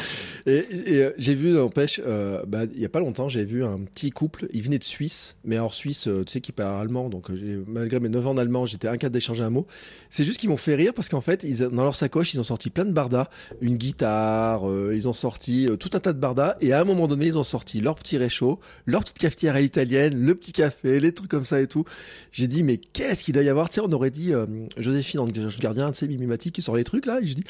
[0.45, 3.63] Et, et, euh, j'ai vu, n'empêche, euh, bah, il y a pas longtemps, j'ai vu
[3.63, 6.81] un petit couple, ils venaient de Suisse, mais hors Suisse, euh, tu sais, qui parle
[6.81, 9.67] allemand, donc euh, malgré mes 9 ans d'allemand, j'étais incapable d'échanger un mot.
[10.09, 12.43] C'est juste qu'ils m'ont fait rire parce qu'en fait, ils, dans leur sacoche, ils ont
[12.43, 13.29] sorti plein de bardas,
[13.61, 17.27] une guitare, ils ont sorti tout un tas de bardas, et à un moment donné,
[17.27, 21.11] ils ont sorti leur petit réchaud, leur petite cafetière à l'italienne, le petit café, les
[21.11, 21.85] trucs comme ça et tout.
[22.31, 24.45] J'ai dit, mais qu'est-ce qu'il doit y avoir On aurait dit euh,
[24.77, 27.43] Joséphine, Ange gardien, tu sais, Mimimati, qui sort les trucs là, et je dis,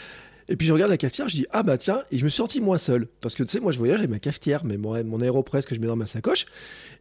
[0.50, 2.38] et puis je regarde la cafetière, je dis ah bah tiens, et je me suis
[2.38, 5.04] sorti moi seul parce que tu sais moi je voyage avec ma cafetière, mais mon,
[5.04, 6.46] mon aéropress que je mets dans ma sacoche,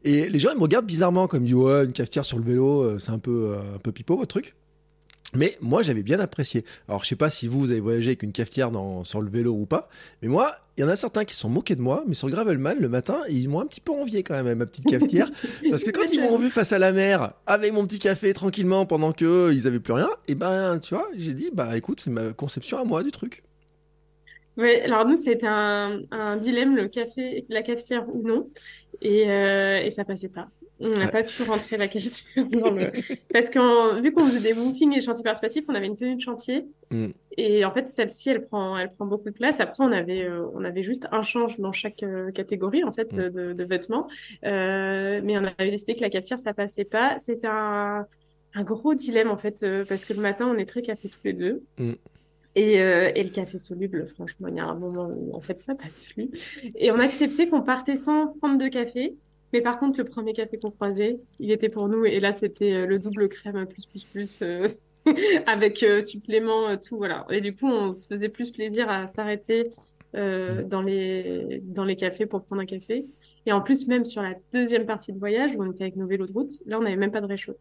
[0.05, 2.45] et les gens ils me regardent bizarrement comme ils disent ouais une cafetière sur le
[2.45, 4.55] vélo, euh, c'est un peu euh, un peu pipeau votre truc.
[5.37, 6.65] Mais moi j'avais bien apprécié.
[6.89, 9.31] Alors je sais pas si vous vous avez voyagé avec une cafetière dans, sur le
[9.31, 9.89] vélo ou pas,
[10.23, 12.27] mais moi il y en a certains qui se sont moqués de moi, mais sur
[12.27, 15.31] le gravelman le matin ils m'ont un petit peu envié quand même ma petite cafetière.
[15.71, 18.87] Parce que quand ils m'ont vu face à la mer, avec mon petit café tranquillement
[18.87, 22.01] pendant que eux, ils avaient plus rien, et ben, tu vois, j'ai dit, bah écoute,
[22.01, 23.43] c'est ma conception à moi du truc.
[24.57, 28.49] Ouais, alors nous, c'était un, un dilemme, le café, la cafetière ou non.
[29.03, 30.49] Et, euh, et ça passait pas.
[30.79, 31.11] On n'a Ouais.
[31.11, 31.87] pas pu rentrer la
[32.37, 32.93] dans le...
[33.33, 36.17] Parce que vu qu'on faisait des woofings et des chantiers participatifs, on avait une tenue
[36.17, 36.67] de chantier.
[36.91, 37.09] Mm.
[37.39, 39.61] Et en fait, celle-ci, elle prend, elle prend beaucoup de place.
[39.61, 43.13] Après, on avait, euh, on avait juste un change dans chaque euh, catégorie, en fait,
[43.15, 43.29] Mm.
[43.31, 44.07] de, de vêtements.
[44.45, 47.19] Euh, mais on avait décidé que la cafetière, ça passait pas.
[47.19, 48.07] C'était un,
[48.55, 51.33] un gros dilemme, en fait, parce que le matin, on est très café tous les
[51.33, 51.63] deux.
[51.79, 51.93] Mm.
[52.55, 55.61] Et, euh, et le café soluble, franchement, il y a un moment où en fait
[55.61, 56.31] ça passe plus.
[56.75, 59.15] Et on a accepté qu'on partait sans prendre de café.
[59.53, 62.05] Mais par contre, le premier café qu'on croisait, il était pour nous.
[62.05, 64.67] Et là, c'était euh, le double crème plus, plus, plus, euh,
[65.47, 67.27] avec euh, supplément, tout, voilà.
[67.31, 69.71] Et du coup, on se faisait plus plaisir à s'arrêter
[70.15, 73.05] euh, dans les, dans les cafés pour prendre un café.
[73.45, 76.07] Et en plus, même sur la deuxième partie de voyage, où on était avec nos
[76.07, 77.57] vélos de route, là, on n'avait même pas de réchaud.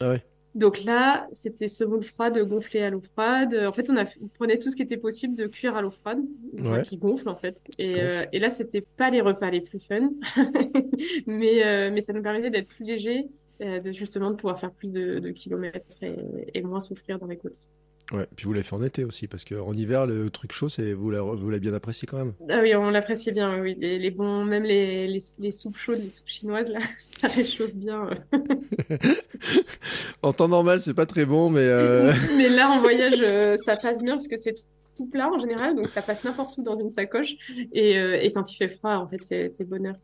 [0.00, 0.22] Ah ouais.
[0.54, 3.54] Donc là, c'était semoule froide, gonflée à l'eau froide.
[3.66, 5.90] En fait, on, a, on prenait tout ce qui était possible de cuire à l'eau
[5.90, 6.20] froide,
[6.58, 6.82] Ouais.
[6.82, 7.60] qui gonfle en fait.
[7.78, 10.10] Et, euh, et là, c'était pas les repas les plus fun,
[11.26, 13.26] mais, euh, mais ça nous permettait d'être plus léger,
[13.62, 16.14] euh, de justement de pouvoir faire plus de, de kilomètres et,
[16.54, 17.68] et moins souffrir dans les côtes.
[18.12, 20.92] Ouais, puis vous l'avez fait en été aussi, parce qu'en hiver, le truc chaud, c'est
[20.92, 22.34] vous l'avez bien apprécié quand même.
[22.50, 23.76] Ah oui, on l'appréciait bien, oui.
[23.78, 27.74] Les, les bons, même les, les, les soupes chaudes, les soupes chinoises, là, ça réchauffe
[27.74, 28.10] bien.
[28.10, 28.96] euh.
[30.22, 33.76] En temps normal, c'est pas très bon, mais euh, Mais là, en voyage, euh, ça
[33.76, 34.54] passe bien parce que c'est
[34.96, 37.34] tout plat en général, donc ça passe n'importe où dans une sacoche.
[37.72, 39.96] Et, euh, et quand il fait froid, en fait, c'est bonheur.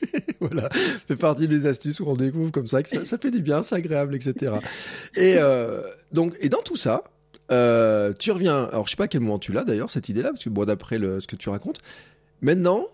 [0.40, 0.68] voilà,
[1.08, 3.62] fait partie des astuces où on découvre comme ça que ça, ça fait du bien,
[3.62, 4.54] c'est agréable, etc.
[5.14, 5.82] Et euh,
[6.12, 7.04] donc, et dans tout ça,
[7.52, 8.64] euh, tu reviens.
[8.64, 10.64] Alors, je sais pas à quel moment tu l'as d'ailleurs cette idée-là, parce que bon,
[10.64, 11.78] d'après le- ce que tu racontes,
[12.40, 12.86] maintenant.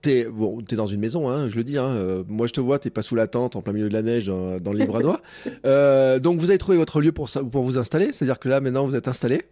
[0.00, 1.76] T'es bon, t'es dans une maison, hein, je le dis.
[1.76, 3.92] Hein, euh, moi, je te vois, t'es pas sous la tente, en plein milieu de
[3.92, 5.20] la neige, dans, dans le Livradois.
[5.66, 8.12] Euh, donc, vous avez trouvé votre lieu pour pour vous installer.
[8.12, 9.42] C'est-à-dire que là, maintenant, vous êtes installé.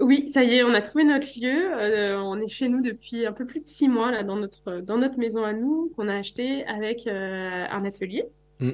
[0.00, 1.72] Oui, ça y est, on a trouvé notre lieu.
[1.74, 4.80] Euh, on est chez nous depuis un peu plus de six mois, là, dans notre,
[4.80, 8.24] dans notre maison à nous, qu'on a acheté avec euh, un atelier.
[8.60, 8.70] Mm.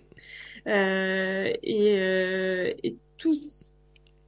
[0.68, 3.34] Euh, et, et tout,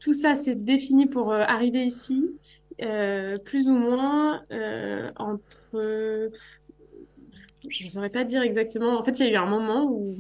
[0.00, 2.30] tout ça s'est défini pour arriver ici,
[3.44, 4.42] plus ou moins
[5.16, 6.30] entre...
[7.68, 8.98] Je ne saurais pas dire exactement.
[8.98, 10.16] En fait, il y a eu un moment où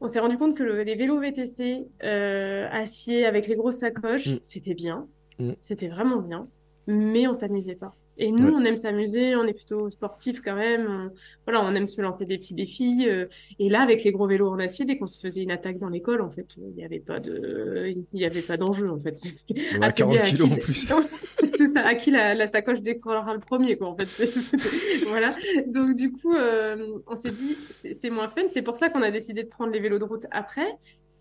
[0.00, 4.38] on s'est rendu compte que le- les vélos VTC acier avec les grosses sacoches, Mm.
[4.42, 5.06] c'était bien.
[5.38, 5.52] Mm.
[5.60, 6.48] C'était vraiment bien.
[6.88, 7.94] mais on s'amusait pas.
[8.18, 8.52] Et nous, Ouais.
[8.56, 10.86] on aime s'amuser, on est plutôt sportif quand même.
[10.86, 11.10] on-
[11.46, 13.06] voilà, on aime se lancer des petits défis.
[13.08, 13.26] euh,
[13.60, 15.88] et là, avec les gros vélos en acier, dès qu'on se faisait une attaque dans
[15.88, 19.12] l'école, en fait, il n'y avait pas de, il y avait pas d'enjeu, en fait.
[19.80, 20.88] À celui 40 à kilos qui- en plus.
[21.56, 24.08] c'est ça, à qui la, la sacoche décollera le premier, quoi, en fait.
[25.06, 25.36] Voilà.
[25.68, 27.56] Donc, du coup, euh, on s'est dit,
[28.00, 28.42] c'est moins fun.
[28.48, 30.66] C'est pour ça qu'on a décidé de prendre les vélos de route après.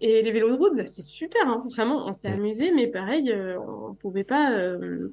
[0.03, 1.63] Et les vélos de route, bah, c'est super, hein.
[1.69, 2.39] Vraiment, on s'est Mm.
[2.39, 5.09] amusé, mais pareil, euh, on pouvait pas, euh,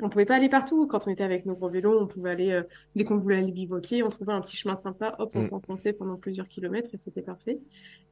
[0.00, 0.86] on pouvait pas aller partout.
[0.86, 2.62] Quand on était avec nos gros vélos, on pouvait aller, euh,
[2.96, 5.44] dès qu'on voulait aller bivouaquer, on trouvait un petit chemin sympa, hop, on Mm.
[5.44, 7.58] s'enfonçait pendant plusieurs kilomètres et c'était parfait.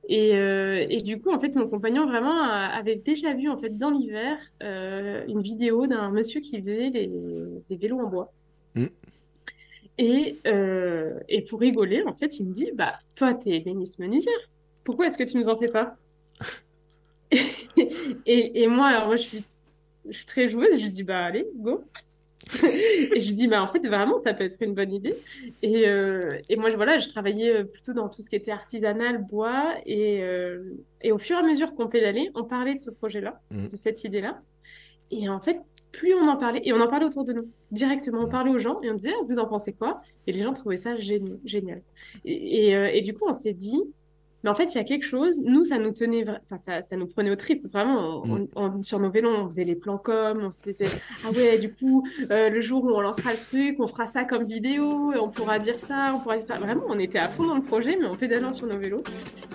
[0.08, 3.76] Et, et du coup, en fait, mon compagnon vraiment a- avait déjà vu, en fait,
[3.78, 7.08] dans l'hiver, une vidéo d'un monsieur qui faisait des,
[7.68, 8.32] des vélos en bois.
[8.74, 8.86] Mm.
[9.98, 10.36] Et,
[11.28, 14.34] et pour rigoler, en fait, il me dit, bah, toi, t'es bénisse menuisière.
[14.84, 15.96] Pourquoi est-ce que tu nous en fais pas?
[18.26, 19.44] Et, et moi, alors moi, je suis,
[20.08, 20.78] je suis très joueuse.
[20.78, 21.84] Je lui dis, bah, allez, go.
[22.64, 25.14] Et je lui dis, bah, en fait, vraiment, ça peut être une bonne idée.
[25.62, 28.50] Et, euh, et moi, je, voilà, je travaillais euh, plutôt dans tout ce qui était
[28.50, 29.74] artisanal, bois.
[29.86, 33.40] Et, euh, et au fur et à mesure qu'on pédalait, on parlait de ce projet-là,
[33.50, 33.68] Mm.
[33.68, 34.40] de cette idée-là.
[35.12, 35.60] Et en fait,
[35.92, 38.30] plus on en parlait, et on en parlait autour de nous, directement, on Mm.
[38.30, 40.00] parlait aux gens, et on disait, Ah, vous en pensez quoi?
[40.26, 41.38] Et les gens trouvaient ça génial.
[41.44, 41.82] génial.
[42.24, 43.80] Et, et, euh, et du coup, on s'est dit,
[44.42, 46.96] mais en fait, il y a quelque chose, nous, ça nous tenait, enfin, ça, ça
[46.96, 48.22] nous prenait au trip, vraiment.
[48.24, 48.48] On- Mm.
[48.56, 50.86] on- on- sur nos vélos, on faisait les plans com, on se disait,
[51.26, 54.24] ah ouais, du coup, euh, le jour où on lancera le truc, on fera ça
[54.24, 56.58] comme vidéo, et on pourra dire ça, on pourra dire ça.
[56.58, 59.02] Vraiment, on était à fond dans le projet, mais en pédalant sur nos vélos.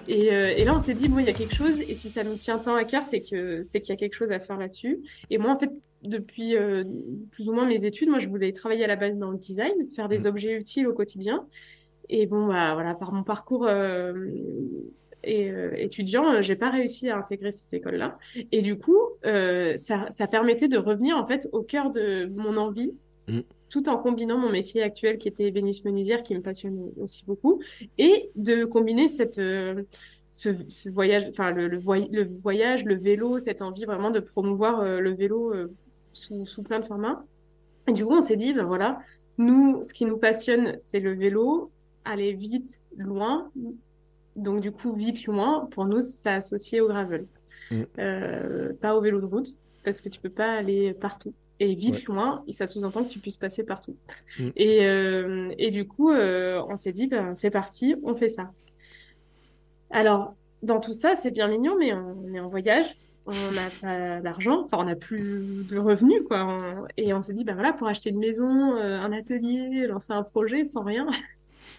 [0.08, 2.10] Et, euh, et là, on s'est dit, bon, il y a quelque chose, et si
[2.10, 4.40] ça nous tient tant à cœur, c'est que, c'est qu'il y a quelque chose à
[4.40, 5.00] faire là-dessus.
[5.32, 5.72] Et moi, en fait,
[6.04, 6.84] depuis euh,
[7.32, 9.74] plus ou moins mes études, moi, je voulais travailler à la base dans le design,
[9.96, 10.26] faire des Mm.
[10.28, 11.48] objets utiles au quotidien.
[12.10, 14.14] Et bon, bah, voilà, par mon parcours euh,
[15.24, 18.18] et, euh, étudiant, euh, j'ai pas réussi à intégrer ces écoles-là.
[18.52, 22.94] Et du coup, ça, ça permettait de revenir en fait au cœur de mon envie,
[23.28, 23.40] Mm.
[23.70, 27.60] tout en combinant mon métier actuel qui était ébéniste menuisière, qui me passionne aussi beaucoup,
[27.98, 29.82] et de combiner cette euh,
[30.30, 34.20] ce, ce voyage, enfin le, le, voy- le voyage, le vélo, cette envie vraiment de
[34.20, 35.74] promouvoir euh, le vélo euh,
[36.14, 37.26] sous, sous plein de formats.
[37.88, 39.00] Et du coup, on s'est dit, ben voilà,
[39.40, 41.72] nous, ce qui nous passionne, c'est le vélo,
[42.06, 43.52] aller vite, loin.
[44.36, 47.26] Donc, du coup, vite, loin, pour nous, ça associé au gravel.
[47.72, 47.82] Mm.
[48.00, 51.34] Euh, pas au vélo de route, parce que tu peux pas aller partout.
[51.60, 52.14] Et vite, Ouais.
[52.16, 53.96] loin, ça sous-entend que tu puisses passer partout.
[54.40, 54.50] Mm.
[54.56, 58.52] Et, euh, et du coup, euh, on s'est dit, ben, c'est parti, on fait ça.
[59.90, 62.98] Alors, dans tout ça, c'est bien mignon, mais on est en voyage,
[63.28, 66.46] on n'a pas d'argent, enfin, on n'a plus de revenus, quoi.
[66.46, 70.24] On- Et on s'est dit, ben voilà, pour acheter une maison, un atelier, lancer un
[70.24, 71.22] projet sans rien, c'est,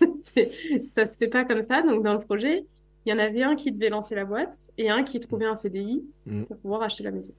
[0.82, 1.82] ça se fait pas comme ça.
[1.82, 2.64] Donc, dans le projet,
[3.04, 5.56] il y en avait un qui devait lancer la boîte et un qui trouvait un
[5.56, 6.44] CDI Mm.
[6.44, 7.32] pour pouvoir acheter la maison.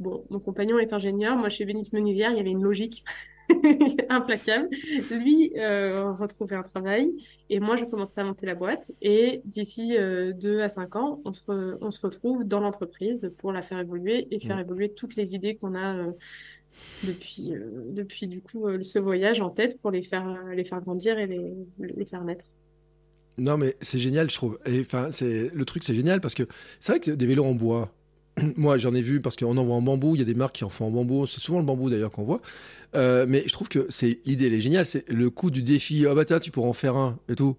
[0.00, 3.04] Bon, mon compagnon est ingénieur, moi je suis bénisse menuisière, il y avait une logique
[4.08, 4.68] implacable.
[5.10, 7.12] Lui euh, retrouvait un travail
[7.50, 11.20] et moi je commençais à monter la boîte et d'ici euh, deux à cinq ans,
[11.24, 14.60] on se, re- on se retrouve dans l'entreprise pour la faire évoluer et faire Mm.
[14.60, 16.10] évoluer toutes les idées qu'on a euh,
[17.04, 20.80] depuis, euh, depuis du coup euh, ce voyage en tête pour les faire, les faire
[20.80, 22.44] grandir et les, les faire naître.
[23.38, 24.58] Non, mais c'est génial, je trouve.
[24.66, 26.44] Le truc, c'est génial parce que
[26.80, 27.92] c'est vrai que des vélos en bois.
[28.56, 30.14] Moi, j'en ai vu parce qu'on en voit en bambou.
[30.14, 31.26] Il y a des marques qui en font en bambou.
[31.26, 32.40] C'est souvent le bambou d'ailleurs qu'on voit.
[32.94, 34.86] Euh, mais je trouve que c'est l'idée, elle est géniale.
[34.86, 36.06] C'est le coup du défi.
[36.08, 37.56] Ah bah tiens, tu pourras en faire un et tout.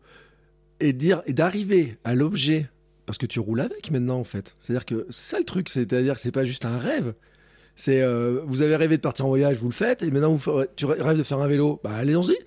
[0.80, 2.70] Et dire et d'arriver à l'objet
[3.06, 4.56] parce que tu roules avec maintenant en fait.
[4.60, 5.70] C'est-à-dire que c'est ça le truc.
[5.70, 7.14] C'est-à-dire que c'est pas juste un rêve.
[7.76, 10.04] C'est euh, vous avez rêvé de partir en voyage, vous le faites.
[10.04, 11.80] Et maintenant, vous tu rêves de faire un vélo.
[11.84, 12.38] Bah allez-y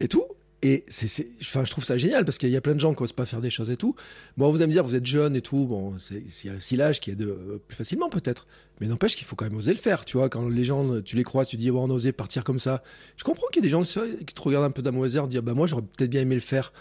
[0.00, 0.24] et tout.
[0.62, 3.02] Et c'est, enfin, je trouve ça génial parce qu'il y a plein de gens qui
[3.02, 3.94] osent pas faire des choses et tout.
[4.36, 5.66] Bon, vous allez me dire, vous êtes jeune et tout.
[5.66, 8.46] Bon, c'est, c'est silage qui est de euh, plus facilement peut-être.
[8.78, 10.04] Mais n'empêche qu'il faut quand même oser le faire.
[10.04, 12.44] Tu vois, quand les gens, tu les crois, tu dis, bon, on a osé partir
[12.44, 12.82] comme ça.
[13.16, 15.54] Je comprends qu'il y ait des gens qui te regardent un peu d'amoiseur, dire, bah
[15.54, 16.72] moi, j'aurais peut-être bien aimé le faire.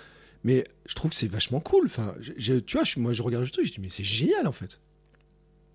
[0.43, 1.85] Mais je trouve que c'est vachement cool.
[1.85, 4.79] Enfin, tu vois, moi, je regarde le truc, je dis, mais c'est génial en fait.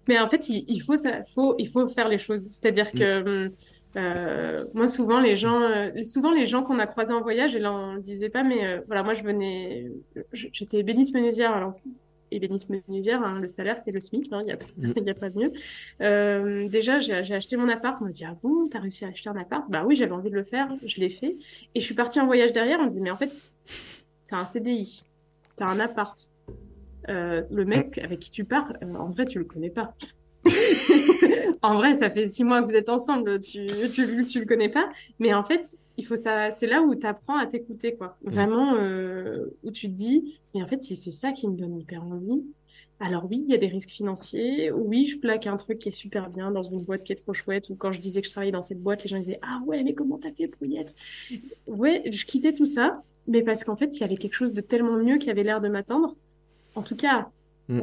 [0.09, 2.43] Mais en fait, il, il faut ça, faut, il faut faire les choses.
[2.49, 3.51] C'est-à-dire que hum,
[3.97, 7.61] euh, moi, souvent les gens, euh, souvent les gens qu'on a croisés en voyage, et
[7.61, 9.91] là on le disait pas, mais euh, voilà, moi je venais,
[10.33, 11.53] j'étais ébéniste menuisière.
[11.53, 11.75] Alors
[12.31, 15.09] ébéniste menuisière, hein, le salaire c'est le SMIC, hein, il y a, Mm.
[15.09, 15.53] a pas de mieux.
[16.01, 17.97] Euh, déjà, j'ai j'ai acheté mon appart.
[18.01, 19.71] On m'a dit ah bon, t'as réussi à acheter un appart?
[19.71, 21.37] Bah oui, j'avais envie de le faire, je l'ai fait.
[21.75, 22.81] Et je suis partie en voyage derrière.
[22.81, 23.33] On me dit mais en fait,
[24.29, 25.05] t'as un CDI,
[25.57, 26.29] t'as un appart.
[27.09, 29.95] Euh, le mec avec qui tu pars, euh, en vrai, tu le connais pas.
[31.63, 34.69] En vrai, ça fait six mois que vous êtes ensemble, tu, tu, tu le connais
[34.69, 34.91] pas.
[35.19, 38.19] Mais en fait, il faut ça, c'est là où tu apprends à t'écouter, quoi.
[38.23, 41.79] Vraiment, euh, où tu te dis, mais en fait, si c'est ça qui me donne
[41.79, 42.45] hyper envie,
[43.01, 44.71] Alors oui, il y a des risques financiers.
[44.73, 47.35] Oui, je plaque un truc qui est super bien dans une boîte qui est trop
[47.35, 47.71] chouette.
[47.71, 49.83] Ou quand je disais que je travaillais dans cette boîte, les gens disaient Ah ouais,
[49.83, 50.95] mais comment t'as fait pour y être?
[51.67, 54.61] Ouais, je quittais tout ça, mais parce qu'en fait, il y avait quelque chose de
[54.61, 56.17] tellement mieux qui avait l'air de m'attendre.
[56.75, 57.29] En tout cas,
[57.69, 57.81] mm.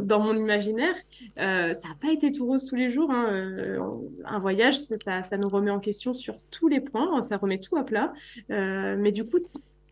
[0.00, 0.94] dans mon imaginaire,
[1.38, 3.10] euh, ça n'a pas été tout rose tous les jours.
[3.10, 3.26] Hein.
[3.30, 3.78] Euh,
[4.24, 7.76] un voyage, ça, ça, nous remet en question sur tous les points, ça remet tout
[7.76, 8.12] à plat.
[8.50, 9.38] Euh, mais du coup,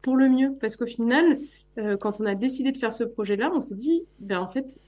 [0.03, 1.39] pour le mieux, parce qu'au final,
[2.01, 4.79] quand on a décidé de faire ce projet-là, on s'est dit, ben en fait,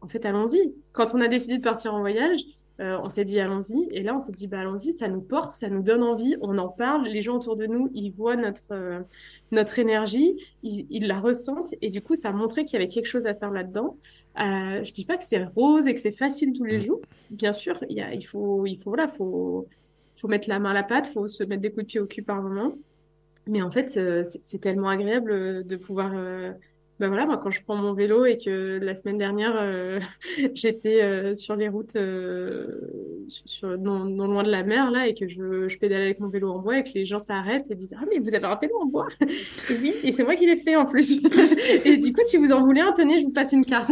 [0.00, 0.74] en fait, allons-y.
[0.92, 2.40] Quand on a décidé de partir en voyage,
[2.80, 3.88] euh, on s'est dit allons-y.
[3.90, 6.58] Et là, on s'est dit, bah, allons-y, ça nous porte, ça nous donne envie, on
[6.58, 9.00] en parle, les gens autour de nous, ils voient notre, euh,
[9.50, 11.74] notre énergie, ils, la ressentent.
[11.82, 13.96] Et du coup, ça a montré qu'il y avait quelque chose à faire là-dedans.
[14.38, 16.86] Euh, je dis pas que c'est rose et que c'est facile tous les mm.
[16.86, 17.00] jours.
[17.30, 19.68] Bien sûr, il, y a, il faut, il faut, voilà, faut,
[20.16, 22.06] faut mettre la main à la pâte, faut se mettre des coups de pied au
[22.06, 22.74] cul par moment.
[23.46, 23.98] Mais en fait,
[24.40, 26.14] c'est tellement agréable de pouvoir.
[27.02, 30.00] Euh, ben voilà, moi, quand je prends mon vélo et que la semaine dernière,
[30.54, 31.96] j'étais sur les routes
[33.62, 36.50] non, non, loin de la mer, là, et que je, je pédale avec mon vélo
[36.52, 38.74] en bois et que les gens s'arrêtent et disent Ah, mais vous avez un vélo
[38.80, 39.08] en bois
[39.70, 41.22] Oui, et c'est moi qui l'ai fait en plus.
[41.84, 43.90] et du coup, si vous en voulez un, tenez, je vous passe une carte.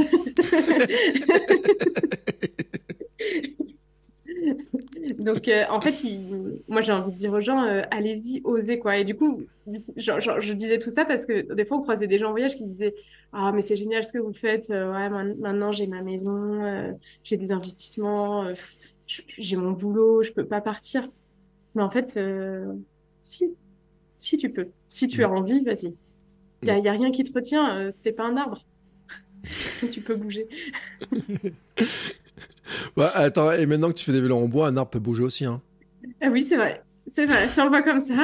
[5.21, 6.03] Donc, euh, en fait,
[6.67, 8.97] moi, j'ai envie de dire aux gens, euh, allez-y, osez, quoi.
[8.97, 9.43] Et du coup,
[9.97, 12.65] je disais tout ça parce que des fois, on croisait des gens en voyage qui
[12.65, 12.95] disaient,
[13.35, 14.71] ah, mais c'est génial ce que vous faites.
[14.71, 18.51] Euh, ouais, maintenant, j'ai ma maison, j'ai des investissements,
[19.07, 21.07] j'ai mon boulot, je peux pas partir.
[21.75, 22.19] Mais en fait,
[23.21, 23.55] si,
[24.19, 25.95] si tu peux, si tu as envie, vas-y.
[26.63, 28.65] Il y, a rien qui te retient, c'était pas un arbre.
[29.93, 30.49] tu peux bouger.
[32.97, 35.25] bah, attends, et maintenant que tu fais des vélos en bois, un arbre peut bouger
[35.25, 35.45] aussi.
[35.45, 35.61] Hein.
[36.21, 36.83] Ah oui, c'est vrai.
[37.07, 37.49] C'est vrai.
[37.49, 38.15] Si on le voit comme ça,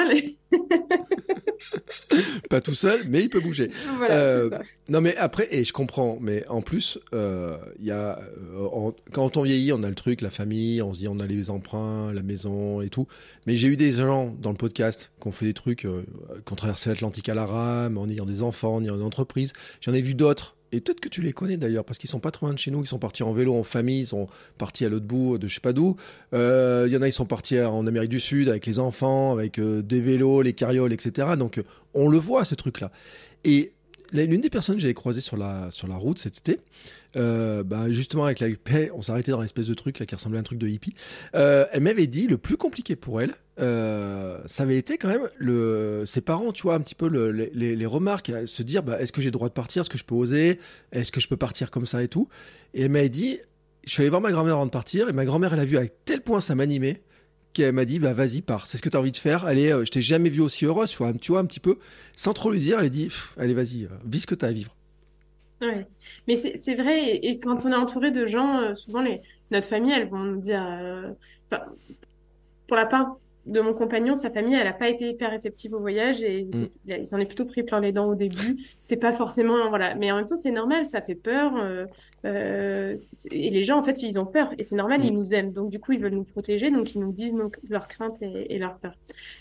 [2.50, 3.70] pas tout seul, mais il peut bouger.
[4.08, 4.50] Euh,
[4.88, 8.20] non, mais après, et je comprends, mais en plus, euh, il y a,
[8.50, 11.26] euh, quand on vieillit, on a le truc, la famille, on se dit on a
[11.26, 13.08] les emprunts, la maison et tout.
[13.46, 16.56] Mais j'ai eu des gens dans le podcast qui ont fait des trucs, qui ont
[16.56, 19.52] traversé l'Atlantique à la rame, en ayant des enfants, en ayant une entreprise.
[19.80, 22.30] J'en ai vu d'autres et peut-être que tu les connais d'ailleurs, parce qu'ils sont pas
[22.30, 24.26] trop loin de chez nous, ils sont partis en vélo en famille, ils sont
[24.58, 25.96] partis à l'autre bout de je sais pas d'où.
[26.34, 29.32] Euh, il y en a, ils sont partis en Amérique du Sud avec les enfants,
[29.32, 31.28] avec euh, des vélos, les carrioles, etc.
[31.38, 31.62] Donc
[31.94, 32.90] on le voit, ce truc-là.
[33.44, 33.72] Et
[34.12, 36.60] l'une des personnes que j'avais croisées sur la, sur la route cet été,
[37.16, 40.38] euh, bah, justement avec la paix, on s'arrêtait dans l'espèce de truc là qui ressemblait
[40.38, 40.94] à un truc de hippie.
[41.34, 45.28] Euh, elle m'avait dit le plus compliqué pour elle, euh, ça avait été quand même
[45.36, 49.00] le, ses parents, tu vois, un petit peu le, les, les, remarques, se dire bah,
[49.00, 50.60] est-ce que j'ai le droit de partir, est-ce que je peux oser,
[50.92, 52.28] est-ce que je peux partir comme ça et tout.
[52.74, 53.38] Et elle m'avait dit,
[53.84, 55.78] je suis allé voir ma grand-mère avant de partir et ma grand-mère elle a vu
[55.78, 57.02] à tel point ça m'animait
[57.56, 58.66] qu'elle m'a dit bah vas-y pars.
[58.66, 59.44] C'est ce que tu as envie de faire.
[59.44, 61.78] Allez je t'ai jamais vu aussi heureuse tu vois, un petit peu.
[62.16, 64.52] Sans trop lui dire elle a dit allez vas-y vis ce que tu as à
[64.52, 64.76] vivre.
[65.60, 65.86] Ouais.
[66.28, 69.92] Mais c'est vrai, et, quand on est entouré de gens, euh, souvent les, notre famille,
[69.92, 71.12] elles vont nous dire, euh,
[72.68, 73.16] pour la part
[73.46, 76.68] de mon compagnon, sa famille, elle n'a pas été hyper réceptive au voyage et mm.
[76.88, 78.56] ils s'en est plutôt pris plein les dents au début.
[78.78, 79.94] C'était pas forcément, voilà.
[79.94, 81.56] Mais en même temps, c'est normal, ça fait peur.
[81.56, 81.86] Euh,
[82.24, 82.96] euh
[83.30, 85.16] et les gens, en fait, ils ont peur et c'est normal, ils mm.
[85.16, 85.52] nous aiment.
[85.52, 87.34] Donc, du coup, ils veulent nous protéger, donc ils nous disent
[87.68, 88.96] leurs craintes et, et leurs peurs.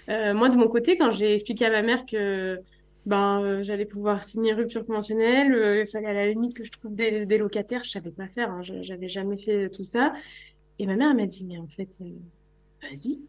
[0.09, 2.59] Euh, moi, de mon côté, quand j'ai expliqué à ma mère que
[3.05, 5.53] ben euh, j'allais pouvoir signer rupture conventionnelle.
[5.53, 7.83] Euh, il fallait à la limite que je trouve des, des locataires.
[7.83, 8.51] Je savais pas faire.
[8.51, 10.13] Hein, J'avais jamais fait tout ça.
[10.79, 12.05] Et ma mère m'a dit mais en fait euh,
[12.89, 13.19] vas-y.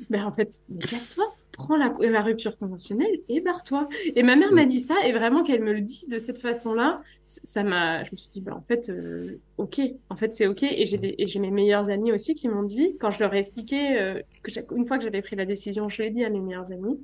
[0.10, 1.34] ben en fait casse-toi.
[1.52, 3.88] Prends la, la, rupture conventionnelle et barre-toi.
[4.16, 7.02] Et ma mère m'a dit ça, et vraiment qu'elle me le dise de cette façon-là,
[7.26, 8.02] ça m'a.
[8.04, 8.90] Je me suis dit, ben, en fait,
[9.58, 10.62] ok, en fait, c'est ok.
[10.62, 14.74] Et j'ai mes meilleurs amis aussi qui m'ont dit, quand je leur ai expliqué, que
[14.74, 16.98] une fois que j'avais pris la décision, je l'ai dit à mes meilleurs amis,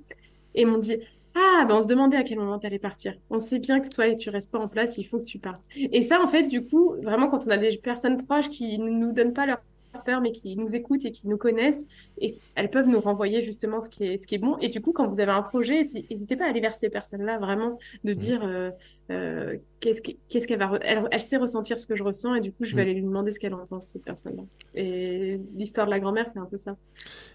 [0.54, 0.96] et m'ont dit
[1.36, 3.14] ah, ben on se demandait à quel moment tu allais partir.
[3.28, 5.62] On sait bien que toi, tu restes pas en place, il faut que tu partes.
[5.76, 8.88] Et ça, en fait, du coup, vraiment, quand on a des personnes proches qui ne
[8.88, 9.58] nous donnent pas leur
[10.04, 11.86] peur, mais qui nous écoutent et qui nous connaissent,
[12.20, 14.56] et elles peuvent nous renvoyer justement ce qui est, ce qui est bon.
[14.58, 17.38] Et du coup, quand vous avez un projet, n'hésitez pas à aller vers ces personnes-là,
[17.38, 18.16] vraiment, de mmh.
[18.16, 18.70] dire euh,
[19.10, 20.78] euh, qu'est-ce qu'elle va.
[20.82, 22.84] Elle, sait ressentir ce que je ressens, et du coup, je vais mmh.
[22.84, 24.42] aller lui demander ce qu'elle en pense, cette personne-là.
[24.74, 26.76] Et l'histoire de la grand-mère, c'est un peu ça.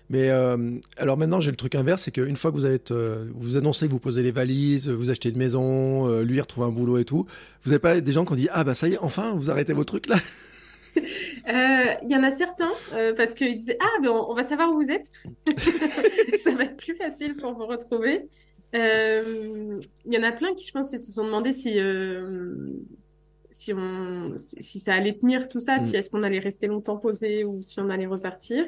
[0.09, 0.57] Mais euh,
[0.97, 3.91] alors maintenant, j'ai le truc inverse, c'est qu'une fois que vous êtes, vous annoncez que
[3.91, 7.25] vous posez les valises, vous achetez une maison, lui retrouve un boulot et tout,
[7.63, 9.49] vous n'avez pas des gens qui ont dit ah bah ça y est, enfin, vous
[9.49, 10.50] arrêtez vos trucs là euh,
[10.97, 14.75] il y en a certains, euh, parce qu'ils disaient Ah, ben on, va savoir où
[14.75, 15.11] vous êtes.
[16.43, 18.27] ça va être plus facile pour vous retrouver.
[18.73, 21.77] Euh, il y en a plein qui, je pense, se sont demandé si,
[23.49, 25.95] si, on, si ça allait tenir tout ça, si mm.
[25.95, 28.65] est-ce qu'on allait rester longtemps posé ou si on allait repartir.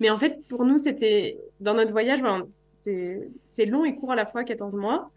[0.00, 2.20] Mais en fait, pour nous, c'était dans notre voyage,
[2.74, 5.10] c'est long et court à la fois, 14 mois.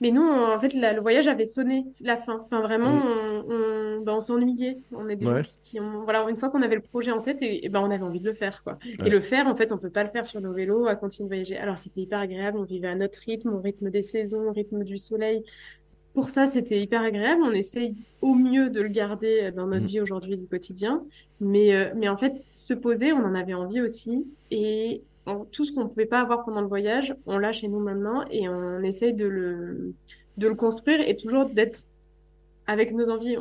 [0.00, 2.40] Mais nous, en fait, le voyage avait sonné la fin.
[2.46, 3.02] Enfin, vraiment, Mm.
[3.48, 4.78] on, on, ben, on s'ennuyait.
[4.92, 5.42] On est des Ouais.
[5.62, 7.90] qui, ont, voilà, une fois qu'on avait le projet en tête, et, et ben, on
[7.90, 8.78] avait envie de le faire, quoi.
[8.84, 9.06] Ouais.
[9.06, 11.24] Et le faire, en fait, on peut pas le faire sur nos vélos, à continuer
[11.28, 11.58] de voyager.
[11.58, 12.56] Alors, c'était hyper agréable.
[12.58, 15.44] On vivait à notre rythme, au rythme des saisons, au rythme du soleil.
[16.14, 17.42] Pour ça, c'était hyper agréable.
[17.44, 19.88] On essaye au mieux de le garder dans notre Mm.
[19.88, 21.04] vie aujourd'hui du quotidien.
[21.40, 24.26] Mais, euh, mais en fait, se poser, on en avait envie aussi.
[24.50, 25.02] Et
[25.52, 28.24] tout ce qu'on ne pouvait pas avoir pendant le voyage, on l'a chez nous maintenant
[28.30, 29.94] et on essaye de le,
[30.36, 31.80] de le construire et toujours d'être
[32.66, 33.36] avec nos envies.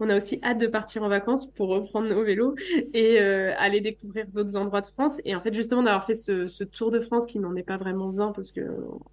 [0.00, 2.54] On a aussi hâte de partir en vacances pour reprendre nos vélos
[2.94, 5.18] et euh, aller découvrir d'autres endroits de France.
[5.24, 7.76] Et en fait, justement, d'avoir fait ce, ce tour de France qui n'en est pas
[7.76, 8.60] vraiment un parce que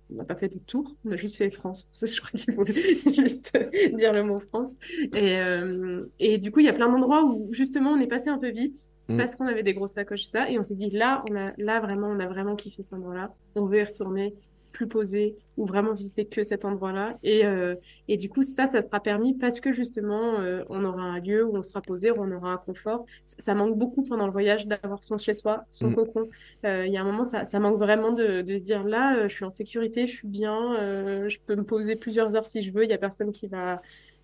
[0.09, 1.87] on n'a pas fait de tour, on a juste fait France.
[1.93, 2.65] Je crois qu'il faut
[3.21, 3.57] juste
[3.93, 4.75] dire le mot France.
[5.13, 8.29] Et, euh, et du coup, il y a plein d'endroits où justement on est passé
[8.29, 9.17] un peu vite Mm.
[9.17, 10.49] parce qu'on avait des grosses sacoches et ça.
[10.49, 13.33] Et on s'est dit là, on a, là vraiment, on a vraiment kiffé cet endroit-là.
[13.55, 14.35] On veut y retourner
[14.77, 17.17] plus posé ou vraiment visiter que cet endroit-là.
[17.23, 17.75] Et, euh,
[18.07, 21.43] et du coup, ça, ça sera permis parce que justement, euh, on aura un lieu
[21.45, 23.05] où on sera posé, où on aura un confort.
[23.25, 25.95] Ça, ça manque beaucoup pendant le voyage d'avoir son chez-soi, son Mm.
[25.95, 26.29] cocon.
[26.65, 29.17] Euh, Il y a un moment, ça, ça manque vraiment de, de se dire là,
[29.17, 32.45] euh, je suis en sécurité, je suis bien, euh, je peux me poser plusieurs heures
[32.45, 33.81] si je veux, il y a personne qui va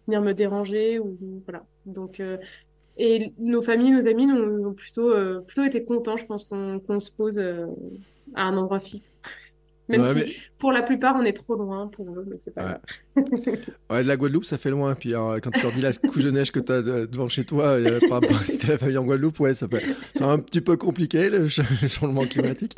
[0.08, 1.66] venir me déranger ou voilà.
[1.86, 2.38] Donc euh,
[2.98, 6.80] et nos familles, nos amis nous ont plutôt euh, plutôt été contents, je pense qu'on
[6.80, 7.68] qu'on se pose euh,
[8.36, 9.20] à un endroit fixe.
[9.90, 12.54] Même Ouais, si mais- pour la plupart on est trop loin pour eux, mais c'est
[12.56, 12.78] pas Ouais.
[13.16, 13.58] grave.
[13.90, 14.96] Ouais, de la Guadeloupe, ça fait loin.
[14.96, 17.44] Puis alors, quand tu leur dis la couche de neige que tu as devant chez
[17.44, 19.84] toi, euh, par rapport à si la famille en Guadeloupe, ouais, ça fait...
[20.16, 22.76] c'est un petit peu compliqué le ch- le changement climatique.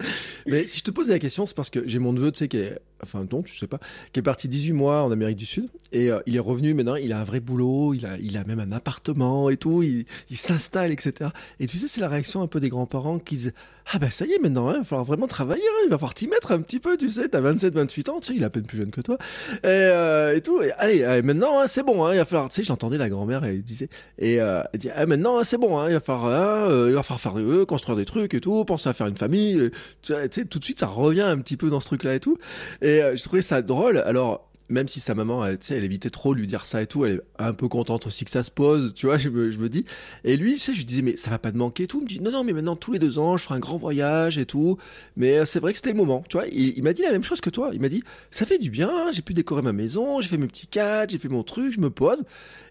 [0.48, 2.48] Mais si je te pose la question, c'est parce que j'ai mon neveu, tu sais,
[2.48, 3.80] qui est, enfin, non, tu sais pas,
[4.12, 6.96] qui est parti 18 mois en Amérique du Sud et euh, il est revenu maintenant,
[6.96, 10.06] il a un vrai boulot, il a, il a même un appartement et tout, il,
[10.32, 11.30] il s'installe, etc.
[11.60, 13.54] Et tu sais, c'est la réaction un peu des grands-parents qui disent
[13.94, 15.98] Ah ben ça y est, maintenant, hein, il va falloir vraiment travailler, hein, il va
[15.98, 18.42] falloir t'y mettre un petit peu, tu sais, t'as 27, 28 ans, tu sais, il
[18.42, 19.18] est à peine plus jeune que toi.
[19.64, 20.62] Et, euh, et tout.
[20.62, 22.06] Et, allez, maintenant, hein, c'est bon.
[22.06, 22.50] Hein, il va falloir.
[22.50, 23.90] Tu sais, j'entendais la grand-mère, elle disait.
[24.18, 25.86] Et euh, elle dit, ah, maintenant, hein, c'est bon.
[25.88, 28.66] Il va falloir, euh, il va falloir euh, construire des trucs et tout.
[28.66, 29.70] Penser à faire une famille.
[30.02, 32.38] Tu sais, tout de suite, ça revient un petit peu dans ce truc-là et tout.
[32.82, 33.98] Et je trouvais ça drôle.
[34.00, 34.50] Alors.
[34.70, 36.88] Même si sa maman, elle, tu sais, elle évitait trop de lui dire ça et
[36.88, 39.52] tout, elle est un peu contente aussi que ça se pose, tu vois, je me,
[39.52, 39.86] je me dis.
[40.24, 42.00] Et lui, tu sais, je lui disais, mais ça va pas te manquer et tout.
[42.00, 43.78] Il me dit, non, non, mais maintenant, tous les deux ans, je ferai un grand
[43.78, 44.78] voyage et tout.
[45.18, 46.48] Mais euh, c'est vrai que c'était le moment, tu vois.
[46.48, 47.70] Il, il m'a dit la même chose que toi.
[47.74, 50.48] Il m'a dit, ça fait du bien, j'ai pu décorer ma maison, j'ai fait mes
[50.48, 52.24] petits cadres, j'ai fait mon truc, je me pose.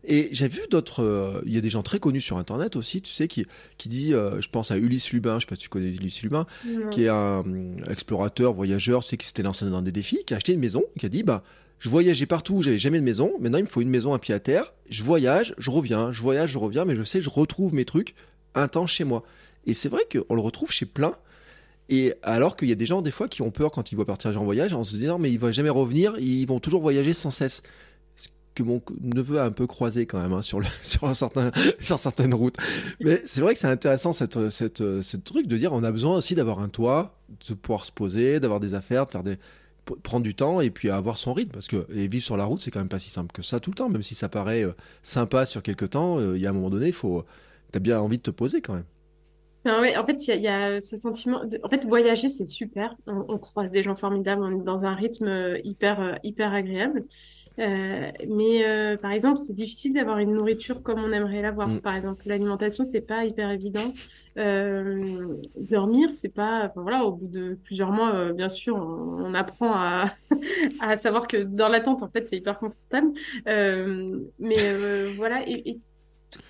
[0.07, 3.01] Et j'ai vu d'autres, euh, il y a des gens très connus sur Internet aussi,
[3.01, 3.47] tu sais, qui,
[3.79, 6.23] qui dit, euh, je pense à Ulysse Lubin, je sais pas si tu connais Ulysse
[6.23, 6.47] Lubin,
[6.91, 10.35] qui est un euh, explorateur, voyageur, tu sais, qui s'était lancé dans des défis, qui
[10.35, 11.43] a acheté une maison, qui a dit, bah,
[11.79, 14.35] je voyageais partout, j'avais jamais de maison, maintenant il me faut une maison à pied
[14.35, 17.75] à terre, je voyage, je reviens, je voyage, je reviens, mais je sais, je retrouve
[17.75, 18.15] mes trucs
[18.55, 19.23] un temps chez moi.
[19.67, 21.15] Et c'est vrai qu'on le retrouve chez plein,
[21.89, 24.07] et alors qu'il y a des gens, des fois, qui ont peur quand ils voient
[24.07, 27.13] partir en voyage, en se disant, mais il va jamais revenir, ils vont toujours voyager
[27.13, 27.63] sans cesse.
[28.17, 31.51] Ce que mon neveu a un peu croisé quand même hein, sur, sur, un certain,
[31.81, 32.57] sur certaines routes.
[33.01, 36.17] Mais c'est vrai que c'est intéressant cette, cette, cette truc de dire on a besoin
[36.17, 37.19] aussi d'avoir un toit,
[37.49, 39.39] de pouvoir se poser, d'avoir des affaires, de faire des
[40.03, 42.71] prendre du temps et puis avoir son rythme parce que vivre sur la route c'est
[42.71, 44.73] quand même pas si simple que ça tout le temps même si ça paraît euh,
[45.03, 47.25] sympa sur quelques temps euh, il y a un moment donné faut
[47.73, 48.87] t'as bien envie de te poser quand même
[49.67, 51.43] en fait, il y, a- ce sentiment.
[51.63, 52.95] En fait, voyager, c'est super.
[53.07, 57.07] On, croise des gens formidables, on est dans un rythme euh, hyper, hyper agréable.
[57.59, 61.69] Euh, mais euh, par exemple, c'est difficile d'avoir une nourriture comme on aimerait l'avoir.
[61.69, 61.81] Mm.
[61.81, 63.93] Par exemple, l'alimentation, c'est pas hyper évident.
[64.39, 66.67] Euh, dormir, c'est pas.
[66.67, 70.05] Enfin, voilà, au bout de plusieurs mois, euh, bien sûr, on, on apprend à,
[70.81, 73.13] à savoir que dans l'attente, en fait, c'est hyper confortable.
[73.47, 75.81] Euh, mais euh, voilà, et, et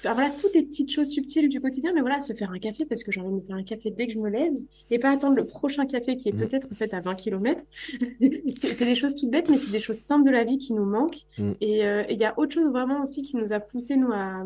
[0.01, 2.85] Enfin, voilà, toutes les petites choses subtiles du quotidien, mais voilà, se faire un café
[2.87, 4.53] parce que j'ai envie de me faire un café dès que je me lève
[4.91, 6.39] et pas attendre le prochain café qui est Mm.
[6.39, 7.62] peut-être en fait à 20 km.
[8.53, 10.85] C'est des choses toutes bêtes, mais c'est des choses simples de la vie qui nous
[10.85, 11.26] manquent.
[11.39, 11.53] Mm.
[11.61, 14.12] Et euh, et il y a autre chose vraiment aussi qui nous a poussé, nous,
[14.12, 14.45] à,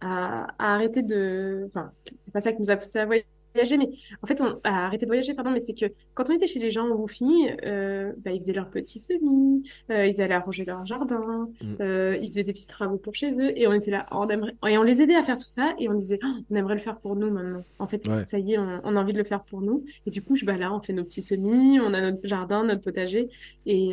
[0.00, 1.64] à, à arrêter de.
[1.68, 3.88] Enfin, c'est pas ça qui nous a poussé à voyager, mais
[4.22, 6.58] en fait, on a arrêté de voyager, pardon, mais c'est que quand on était chez
[6.60, 10.64] les gens au Woofing, euh, bah, ils faisaient leurs petits semis, euh, ils allaient arroser
[10.64, 11.74] leur jardin, Mm.
[11.80, 14.54] euh, ils faisaient des petits travaux pour chez eux, et on était là, on aimerait,
[14.68, 16.80] et on les aidait à faire tout ça, et on disait, Ah, on aimerait le
[16.80, 17.64] faire pour nous maintenant.
[17.78, 18.24] En fait, Ouais.
[18.24, 20.36] ça y est, on, on a envie de le faire pour nous, et du coup,
[20.36, 23.28] je, bah là, on fait nos petits semis, on a notre jardin, notre potager,
[23.66, 23.90] et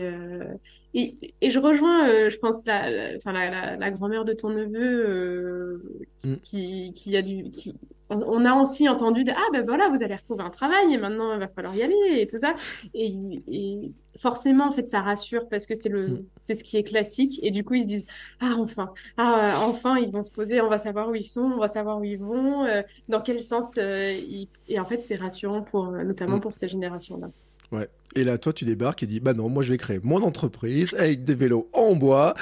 [0.93, 5.84] et, et je rejoins, euh, je pense, la, la, la, grand-mère de ton neveu euh,
[6.24, 6.36] Mm.
[6.43, 7.76] qui, qui a du, qui,
[8.10, 10.97] on, on a aussi entendu de, ah ben voilà, vous allez retrouver un travail et
[10.97, 12.53] maintenant il va falloir y aller et tout ça.
[12.93, 13.14] Et,
[13.47, 16.26] et forcément, en fait, ça rassure parce que c'est le, Mm.
[16.38, 17.39] c'est ce qui est classique.
[17.43, 18.05] Et du coup, ils se disent,
[18.39, 21.58] ah enfin, ah enfin, ils vont se poser, on va savoir où ils sont, on
[21.60, 23.74] va savoir où ils vont, euh, dans quel sens.
[23.78, 26.41] euh, ils- Et en fait, c'est rassurant pour, notamment Mm.
[26.41, 27.28] pour ces générations-là.
[27.72, 27.89] Ouais.
[28.15, 30.95] Et là, toi, tu débarques et dis, bah non, moi, je vais créer mon entreprise
[30.97, 32.34] avec des vélos en bois.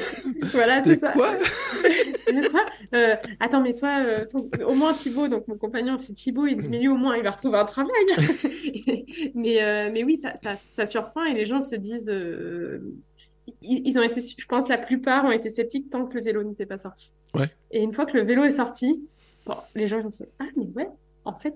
[0.52, 1.12] voilà, c'est ça.
[1.12, 1.36] Quoi
[2.94, 4.24] euh, Attends, mais toi, euh,
[4.66, 7.22] au moins Thibaut, donc mon compagnon, c'est Thibaut, il dit, mais lui, au moins, il
[7.22, 7.92] va retrouver un travail.
[9.34, 12.12] mais, euh, mais oui, ça, ça, ça, surprend et les gens se disent,
[13.62, 16.66] ils, ont été, je pense, la plupart ont été sceptiques tant que le vélo n'était
[16.66, 17.12] pas sorti.
[17.34, 17.50] Ouais.
[17.70, 19.04] Et une fois que le vélo est sorti,
[19.46, 20.88] bon, les gens ont fait, ah, mais ouais,
[21.24, 21.54] en fait,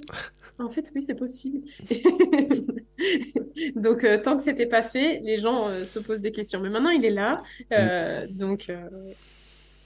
[0.58, 1.60] en fait, oui, c'est possible.
[3.76, 6.60] donc, euh, tant que c'était pas fait, les gens euh, se posent des questions.
[6.60, 7.42] Mais maintenant, il est là.
[7.72, 8.70] Euh, donc,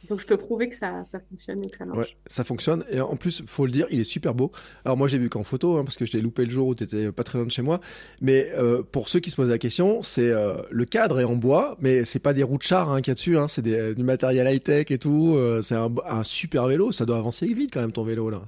[0.08, 1.98] donc, je peux prouver que ça, ça fonctionne et que ça marche.
[1.98, 2.84] Ouais, ça fonctionne.
[2.90, 4.52] Et en plus, faut le dire, il est super beau.
[4.84, 6.74] Alors, moi, j'ai vu qu'en photo, hein, parce que je l'ai loupé le jour où
[6.74, 7.80] tu étais pas très loin de chez moi.
[8.20, 8.52] Mais
[8.92, 10.30] pour ceux qui se posent la question, c'est
[10.70, 13.12] le cadre est en bois, mais c'est pas des roues de char hein, qu'il y
[13.12, 13.38] a dessus.
[13.38, 15.38] Hein, c'est du matériel high-tech et tout.
[15.62, 16.92] c'est un, un super vélo.
[16.92, 18.42] Ça doit avancer vite quand même, ton vélo, là.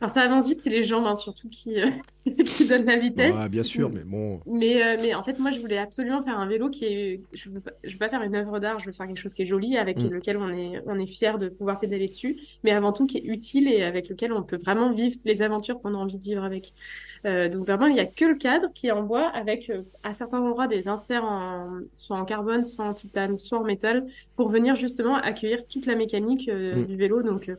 [0.00, 1.90] Alors ça avance vite, c'est les jambes hein, surtout qui, euh,
[2.46, 3.36] qui donnent la vitesse.
[3.36, 4.40] Ouais, bien sûr, mais bon.
[4.46, 7.20] Mais, euh, mais en fait, moi, je voulais absolument faire un vélo qui est.
[7.34, 9.34] Je veux pas, je veux pas faire une œuvre d'art, je veux faire quelque chose
[9.34, 10.08] qui est joli, avec mm.
[10.08, 13.24] lequel on est, on est fier de pouvoir pédaler dessus, mais avant tout qui est
[13.24, 16.44] utile et avec lequel on peut vraiment vivre les aventures qu'on a envie de vivre
[16.44, 16.72] avec.
[17.26, 19.70] Euh, donc vraiment, il n'y a que le cadre qui est en bois avec
[20.02, 24.06] à certains endroits des inserts en, soit en carbone, soit en titane, soit en métal,
[24.36, 26.86] pour venir justement accueillir toute la mécanique mm.
[26.86, 27.22] du vélo.
[27.22, 27.50] Donc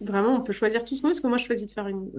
[0.00, 2.10] vraiment, on peut choisir tout ce veut, parce que moi, je choisis de faire une,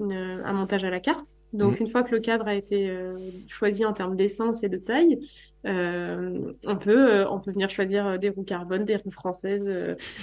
[0.46, 1.38] un montage à la carte.
[1.54, 1.86] Donc, mhm.
[1.86, 3.18] une fois que le cadre a été euh,
[3.48, 5.20] choisi en termes d'essence et de taille,
[5.66, 9.68] euh, on peut euh, on peut venir choisir des roues carbone, des roues françaises.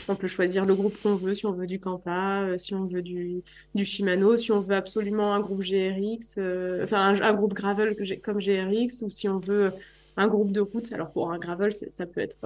[0.08, 3.02] on peut choisir le groupe qu'on veut, si on veut du Campa, si on veut
[3.02, 3.42] du,
[3.74, 6.38] du Shimano, si on veut absolument un groupe GRX,
[6.82, 9.72] enfin un, groupe gravel comme GRX, ou si on veut
[10.16, 10.92] un groupe de route.
[10.92, 12.38] Alors, pour un gravel, ça peut être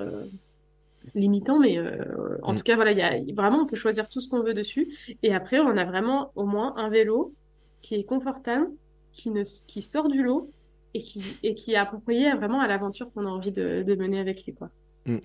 [1.15, 2.57] limitant, mais euh, en mm.
[2.57, 4.89] tout cas, voilà, y a, vraiment, on peut choisir tout ce qu'on veut dessus.
[5.23, 7.35] Et après, on a vraiment au moins un vélo
[7.81, 8.69] qui est confortable,
[9.13, 10.51] qui, ne, qui sort du lot
[10.95, 14.21] et qui, et qui est approprié vraiment à l'aventure qu'on a envie de, de, mener
[14.21, 14.55] avec lui.
[14.55, 14.71] Quoi.
[15.07, 15.19] Mm.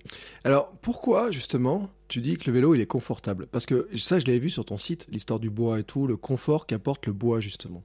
[0.44, 3.46] Alors, pourquoi, justement, tu dis que le vélo, il est confortable?
[3.50, 6.16] Parce que ça, je l'avais vu sur ton site, l'histoire du bois et tout, le
[6.16, 7.82] confort qu'apporte le bois, justement.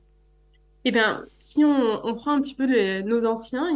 [0.86, 2.65] Eh bien, si on, prend un petit peu
[3.03, 3.69] nos anciens,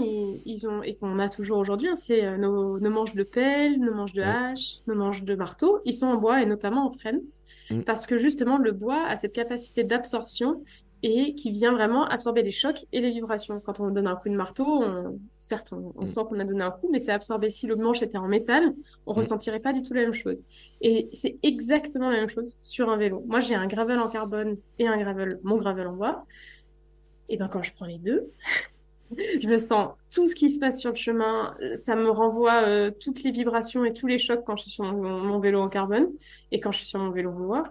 [0.46, 3.94] ils, ont, et qu'on a toujours aujourd'hui, hein, c'est euh, nos, manches de pelle, nos
[3.94, 7.22] manches de hache, nos manches de marteau, ils sont en bois et notamment en frêne.
[7.70, 7.84] Mm.
[7.84, 10.64] Parce que justement, le bois a cette capacité d'absorption
[11.04, 13.62] et qui vient vraiment absorber les chocs et les vibrations.
[13.62, 16.08] Quand on donne un coup de marteau, on, certes, on, mm.
[16.08, 17.50] sent qu'on a donné un coup, mais c'est absorbé.
[17.52, 18.74] Si le manche était en métal,
[19.06, 19.18] on mm.
[19.18, 20.44] ressentirait pas du tout la même chose.
[20.82, 23.24] Et c'est exactement la même chose sur un vélo.
[23.28, 26.26] Moi, j'ai un gravel en carbone et un gravel, mon gravel en bois.
[27.30, 28.32] Et ben quand je prends les deux,
[29.18, 32.92] je me sens tout ce qui se passe sur le chemin, ça me renvoie euh,
[32.92, 36.08] toutes les vibrations et tous les chocs quand je suis sur mon, vélo en carbone
[36.52, 37.64] et quand je suis sur mon vélo en bois,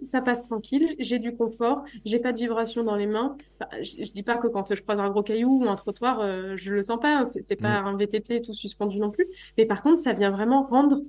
[0.00, 3.36] ça passe tranquille, j'ai du confort, j'ai pas de vibrations dans les mains.
[3.82, 6.72] je, dis pas que quand je croise un gros caillou ou un trottoir, euh, je
[6.72, 7.24] le sens pas, hein.
[7.24, 7.86] c'est pas mm.
[7.86, 9.26] un VTT tout suspendu non plus,
[9.58, 11.00] mais par contre ça vient vraiment rendre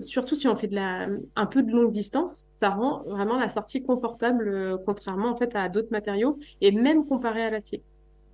[0.00, 3.48] surtout si on fait de la, un peu de longue distance, ça rend vraiment la
[3.48, 7.82] sortie confortable, euh, contrairement en fait à d'autres matériaux et même comparé à l'acier,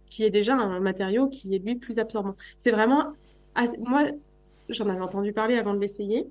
[0.07, 2.36] qui est déjà un matériau qui est lui plus absorbant.
[2.57, 3.12] C'est vraiment,
[3.78, 4.05] moi,
[4.68, 6.26] j'en avais entendu parler avant de l'essayer.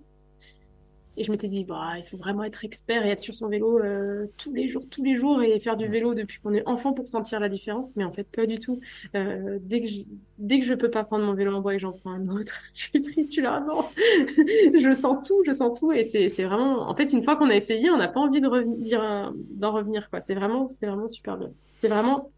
[1.19, 3.77] Et je m'étais dit, bah, il faut vraiment être expert et être sur son vélo
[3.79, 6.93] euh, tous les jours, tous les jours et faire du vélo depuis qu'on est enfant
[6.93, 7.97] pour sentir la différence.
[7.97, 8.79] Mais en fait, pas du tout.
[9.15, 10.03] Euh, dès que je,
[10.37, 12.61] dès que je peux pas prendre mon vélo en bois et j'en prends un autre,
[12.73, 13.83] je suis triste, je suis là, non.
[14.79, 15.91] je sens tout, je sens tout.
[15.91, 18.39] Et c'est, c'est vraiment, en fait, une fois qu'on a essayé, on n'a pas envie
[18.39, 20.21] de revenir, d'en revenir, quoi.
[20.21, 21.51] C'est vraiment, c'est vraiment super bien.
[21.73, 22.31] C'est vraiment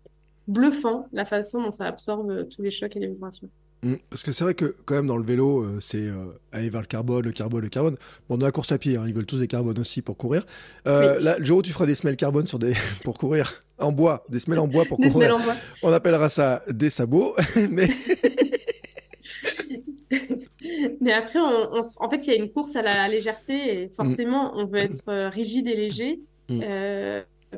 [0.48, 3.48] bluffant la façon dont ça absorbe tous les chocs et les vibrations.
[3.84, 3.96] Mm.
[4.10, 6.82] Parce que c'est vrai que quand même dans le vélo, euh, c'est euh, aller vers
[6.82, 7.98] le carbone, le carbone, le carbone.
[8.30, 10.46] Bon, dans la course à pied, hein, ils veulent tous des carbones aussi pour courir.
[10.88, 12.74] Euh, là, le jour où tu feras des semelles carbone sur des
[13.04, 15.38] pour courir en bois, des semelles en bois pour courir,
[15.82, 17.36] on appellera ça des sabots.
[17.72, 17.90] mais
[21.02, 24.52] mais après, on, en fait, il y a une course à la légèreté et forcément,
[24.56, 26.20] on veut être rigide et léger.
[26.50, 26.62] Mm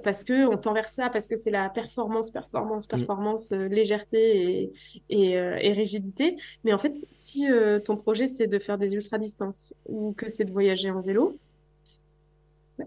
[0.01, 2.89] parce que on tend vers ça, parce que c'est la performance, performance, mm.
[2.89, 4.71] performance, euh, légèreté
[5.09, 6.37] et, euh, et, rigidité.
[6.63, 10.29] Mais en fait, si euh, ton projet c'est de faire des ultra distances ou que
[10.29, 11.37] c'est de voyager en vélo,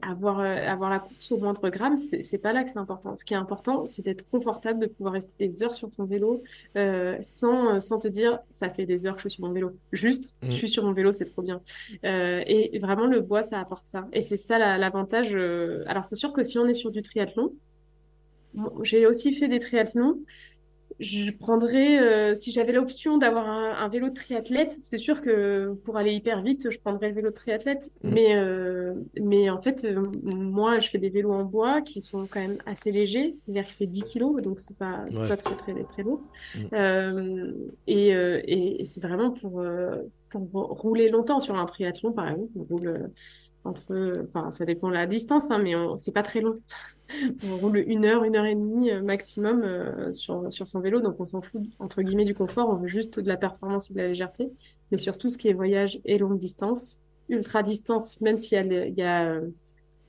[0.02, 3.16] avoir, euh, avoir la course au moindre gramme, c'est pas là que c'est important.
[3.16, 6.42] Ce qui est important, c'est d'être confortable, de pouvoir rester des heures sur ton vélo
[6.76, 9.52] euh, sans, euh, sans te dire ça fait des heures que je suis sur mon
[9.52, 9.72] vélo.
[9.92, 10.52] Juste, je mm.
[10.52, 11.60] suis sur mon vélo, c'est trop bien.
[12.04, 14.08] Euh, et vraiment, le bois, ça apporte ça.
[14.12, 15.34] Et c'est ça l'avantage.
[15.86, 17.52] alors, c'est sûr que si on est sur du triathlon,
[18.82, 20.18] j'ai aussi fait des triathlons
[20.98, 25.74] je prendrais, euh, si j'avais l'option d'avoir un, un vélo de triathlète, c'est sûr que
[25.84, 27.90] pour aller hyper vite, je prendrais le vélo de triathlète.
[28.02, 28.10] Mm.
[28.12, 32.26] Mais, euh, mais en fait, euh, moi, je fais des vélos en bois qui sont
[32.26, 35.28] quand même assez légers, c'est-à-dire qu'il fait 10 kilos, donc c'est pas, Ouais.
[35.28, 36.22] pas très, très, très lourd.
[36.54, 36.60] Mm.
[36.72, 37.52] Euh,
[37.86, 39.96] et euh, et, et c'est vraiment pour, euh,
[40.30, 42.50] pour rouler longtemps sur un triathlon, par exemple.
[42.56, 43.10] On roule
[43.66, 46.60] entre, enfin, ça dépend de la distance, hein, mais c'est pas très long.
[47.48, 51.00] On roule une heure, une heure et demie euh, maximum euh, sur, sur son vélo,
[51.00, 53.94] donc on s'en fout entre guillemets du confort, on veut juste de la performance et
[53.94, 54.50] de la légèreté.
[54.90, 56.98] Mais sur tout ce qui est voyage et longue distance,
[57.28, 59.24] ultra distance, même s'il y a, le- il y a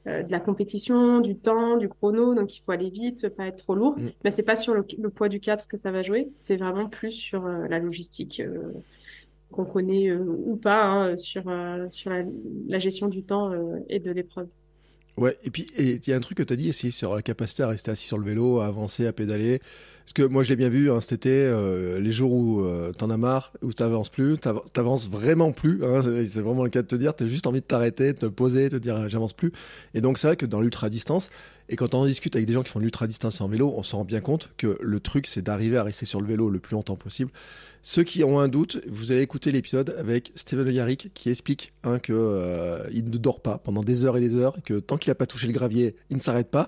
[0.08, 3.58] euh, de la compétition, du temps, du chrono, donc il faut aller vite, pas être
[3.58, 4.10] trop lourd, Mm.
[4.24, 6.88] mais c'est pas sur le, le poids du 4 que ça va jouer, c'est vraiment
[6.88, 8.42] plus sur euh, la logistique
[9.52, 14.00] qu'on connaît euh, ou pas, hein, sur, euh, sur la, gestion du temps euh, et
[14.00, 14.48] de l'épreuve.
[15.18, 17.24] Ouais, et puis il y a un truc que tu as dit aussi sur la
[17.24, 19.62] capacité à rester assis sur le vélo, à avancer, à pédaler.
[20.08, 22.94] Parce que moi, je l'ai bien vu hein, cet été, euh, les jours où euh,
[22.94, 25.84] t'en as marre, où t'avances plus, t'av- t'avances vraiment plus.
[25.84, 28.26] hein, c'est vraiment le cas de te dire, t'as juste envie de t'arrêter, de te
[28.28, 29.52] poser, de te dire ah, j'avance plus.
[29.94, 31.30] Et donc, c'est vrai que dans l'ultra distance,
[31.68, 33.74] et quand on en discute avec des gens qui font de l'ultra distance en vélo,
[33.76, 36.50] on se rend bien compte que le truc, c'est d'arriver à rester sur le vélo
[36.50, 37.30] le plus longtemps possible.
[37.84, 42.00] Ceux qui ont un doute, vous allez écouter l'épisode avec Steven Yarrick qui explique hein,
[42.00, 45.16] que euh, ne dort pas pendant des heures et des heures, que tant qu'il n'a
[45.16, 46.68] pas touché le gravier, il ne s'arrête pas.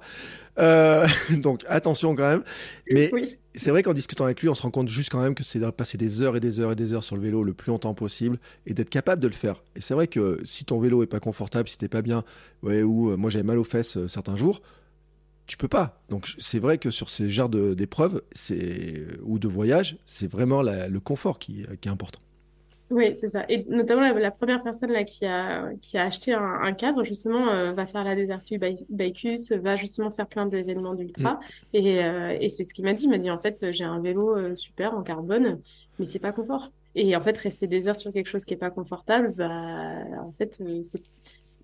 [0.58, 2.43] Euh, donc attention quand même.
[2.91, 3.38] Mais Oui.
[3.56, 5.60] c'est vrai qu'en discutant avec lui, on se rend compte juste quand même que c'est
[5.60, 7.70] de passer des heures et des heures et des heures sur le vélo le plus
[7.72, 9.64] longtemps possible et d'être capable de le faire.
[9.76, 12.24] Et c'est vrai que si ton vélo est pas confortable, si t'es pas bien,
[12.64, 14.62] ouais, ou euh, moi j'avais mal aux fesses euh, certains jours,
[15.47, 16.02] tu peux pas.
[16.10, 18.22] Donc c'est vrai que sur ces genres d'épreuves,
[19.24, 22.20] ou de voyage, c'est vraiment la- le confort qui, qui est important.
[22.92, 23.46] Oui, c'est ça.
[23.50, 27.04] Et notamment la, la première personne là qui a qui a acheté un, un cadre
[27.04, 31.40] justement euh, va faire la Desertu Bi- Bicus, va justement faire plein d'événements d'ultra
[31.74, 33.04] et euh, et c'est ce qu'il m'a dit.
[33.04, 35.62] Il m'a dit en fait j'ai un vélo euh, super en carbone,
[36.00, 36.72] mais c'est pas confort.
[36.96, 40.32] Et en fait rester des heures sur quelque chose qui est pas confortable, bah en
[40.32, 41.02] fait c'est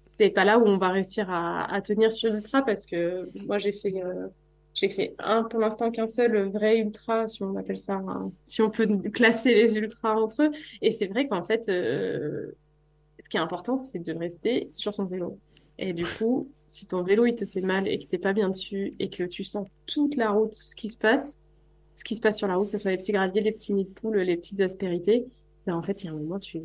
[0.05, 3.57] c'est pas là où on va réussir à, à tenir sur l'ultra parce que moi
[3.57, 4.27] j'ai fait euh,
[4.75, 8.01] j'ai fait un pour l'instant qu'un seul vrai ultra si on appelle ça
[8.43, 10.51] si on peut classer les ultras entre eux
[10.81, 12.51] et c'est vrai qu'en fait, euh,
[13.19, 15.39] ce qui est important, c'est de rester sur son vélo.
[15.77, 18.49] Et du coup, si ton vélo, il te fait mal et que t'es pas bien
[18.49, 21.39] dessus et que tu sens toute la route, ce qui se passe,
[21.95, 23.73] ce qui se passe sur la route, que ce soit les petits graviers, les petits
[23.73, 25.25] nids de poule, les petites aspérités,
[25.65, 26.61] ben en fait, il y a un moment, tu,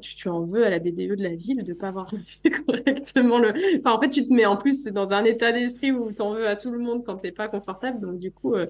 [0.00, 2.10] tu, tu en veux à la DDE de la ville de pas avoir
[2.42, 3.52] fait correctement le...
[3.78, 6.46] Enfin, en fait, tu te mets en plus dans un état d'esprit où t'en veux
[6.46, 8.00] à tout le monde quand t'es pas confortable.
[8.00, 8.66] Donc, du coup, euh,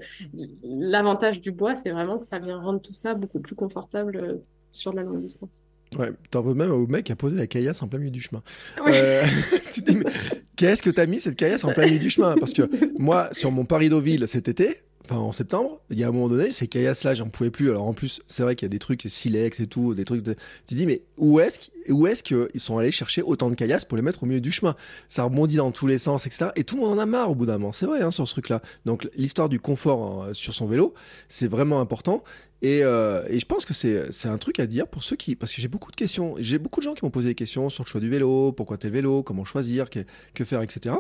[0.65, 4.35] l'avantage du bois, c'est vraiment que ça vient rendre tout ça beaucoup plus confortable euh,
[4.73, 5.63] sur la longue distance.
[5.99, 8.21] Ouais, t'en veux même au mec qui a posé la caillasse en plein milieu du
[8.21, 8.43] chemin.
[8.85, 8.93] Oui.
[8.93, 9.23] Euh,
[9.73, 10.11] tu te dis, mais
[10.57, 12.35] qu'est-ce que t'as mis cette caillasse en plein milieu du chemin?
[12.39, 16.13] Parce que moi, sur mon Paris-Deauville cet été, enfin en septembre, il y a un
[16.13, 17.71] moment donné, ces caillasses-là, j'en pouvais plus.
[17.71, 20.23] Alors en plus, c'est vrai qu'il y a des trucs silex et tout, des trucs
[20.23, 20.35] de...
[20.35, 20.39] Tu
[20.71, 23.97] te dis, mais où est-ce où est-ce qu'ils sont allés chercher autant de caillasses pour
[23.97, 24.75] les mettre au milieu du chemin?
[25.09, 26.51] Ça rebondit dans tous les sens, etc.
[26.57, 27.73] Et tout le monde en a marre au bout d'un moment.
[27.73, 28.61] C'est vrai, hein, sur ce truc-là.
[28.85, 30.95] Donc l'histoire du confort euh, sur son vélo,
[31.29, 32.25] c'est vraiment important.
[32.63, 35.37] Et, euh, et je pense que c'est c'est un truc à dire pour ceux qui...
[35.37, 36.35] Parce que j'ai beaucoup de questions.
[36.39, 38.79] J'ai beaucoup de gens qui m'ont posé des questions sur le choix du vélo, pourquoi
[38.79, 40.01] tel vélo, comment choisir, que,
[40.35, 40.97] que faire, etc.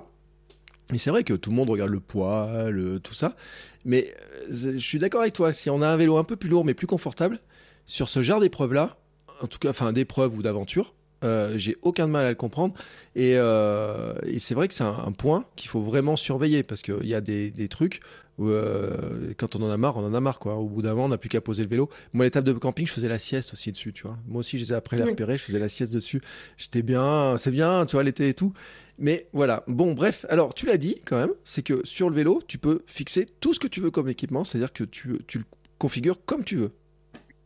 [0.92, 3.36] Et c'est vrai que tout le monde regarde le poids, le, tout ça.
[3.84, 4.14] Mais
[4.50, 5.52] euh, je suis d'accord avec toi.
[5.52, 7.40] Si on a un vélo un peu plus lourd mais plus confortable,
[7.86, 8.96] sur ce genre d'épreuve-là,
[9.40, 12.74] en tout cas, enfin d'épreuve ou d'aventure, euh, j'ai aucun mal à le comprendre.
[13.14, 17.14] Et, euh, c'est vrai que c'est un, point qu'il faut vraiment surveiller parce qu'il y
[17.14, 18.00] a des trucs
[18.38, 20.38] où euh, quand on en a marre, on en a marre.
[20.38, 20.56] Quoi.
[20.56, 21.88] Au bout d'un moment, on n'a plus qu'à poser le vélo.
[22.12, 23.92] Moi, tables de camping, je faisais la sieste aussi dessus.
[23.92, 24.18] Tu vois.
[24.26, 26.20] Moi aussi, je les ai après les repérer, je faisais la sieste dessus.
[26.56, 28.52] J'étais bien, c'est bien, tu vois, l'été et tout.
[28.98, 32.42] Mais voilà, bon, bref, alors tu l'as dit quand même, c'est que sur le vélo,
[32.48, 35.44] tu peux fixer tout ce que tu veux comme équipement, c'est-à-dire que tu, tu le
[35.78, 36.72] configures comme tu veux.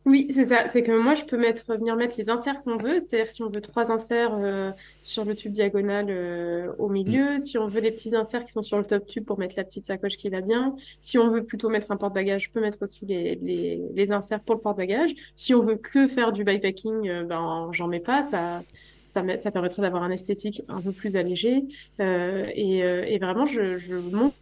[0.03, 0.67] Oui, c'est ça.
[0.67, 2.97] C'est que moi, je peux mettre, venir mettre les inserts qu'on veut.
[2.99, 4.71] C'est-à-dire si on veut trois inserts euh,
[5.03, 8.63] sur le tube diagonal euh, au milieu, si on veut les petits inserts qui sont
[8.63, 10.75] sur le top tube pour mettre la petite sacoche qui va bien.
[10.99, 14.41] Si on veut plutôt mettre un porte-bagages, je peux mettre aussi les, les, les inserts
[14.41, 15.11] pour le porte-bagages.
[15.35, 18.23] Si on veut que faire du bikepacking, euh, ben j'en mets pas.
[18.23, 18.63] Ça,
[19.05, 21.63] ça, ça permettrait d'avoir un esthétique un peu plus allégé.
[21.99, 24.40] Euh, et, euh, et vraiment, je, je monte sur-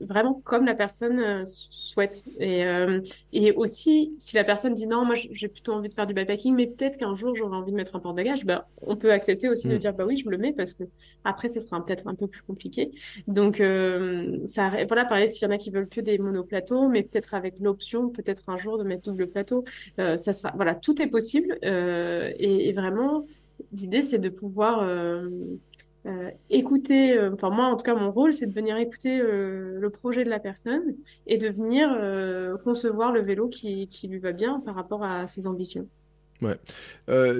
[0.00, 2.24] vraiment comme la personne euh, souhaite.
[2.38, 3.00] Et, euh,
[3.32, 6.54] et aussi, si la personne dit non, moi j'ai plutôt envie de faire du bikepacking,
[6.54, 9.68] mais peut-être qu'un jour j'aurai envie de mettre un porte-bagages, bah, on peut accepter aussi
[9.68, 9.78] de Mm.
[9.78, 10.84] dire bah oui, je me le mets parce que
[11.24, 12.90] après, ce sera peut-être un peu plus compliqué.
[13.26, 17.02] Donc, euh, ça, voilà, pareil, s'il y en a qui veulent que des monoplateaux, mais
[17.02, 19.64] peut-être avec l'option, peut-être un jour de mettre double plateau,
[19.98, 21.58] euh, ça sera, voilà, tout est possible.
[21.64, 23.26] Euh, et, et vraiment,
[23.72, 24.82] l'idée, c'est de pouvoir,
[26.06, 29.78] euh, écouter, euh, enfin moi en tout cas mon rôle c'est de venir écouter euh,
[29.78, 30.94] le projet de la personne
[31.26, 31.90] et de venir
[32.64, 35.86] concevoir le vélo qui, qui lui va bien par rapport à ses ambitions.
[36.40, 36.56] Ouais.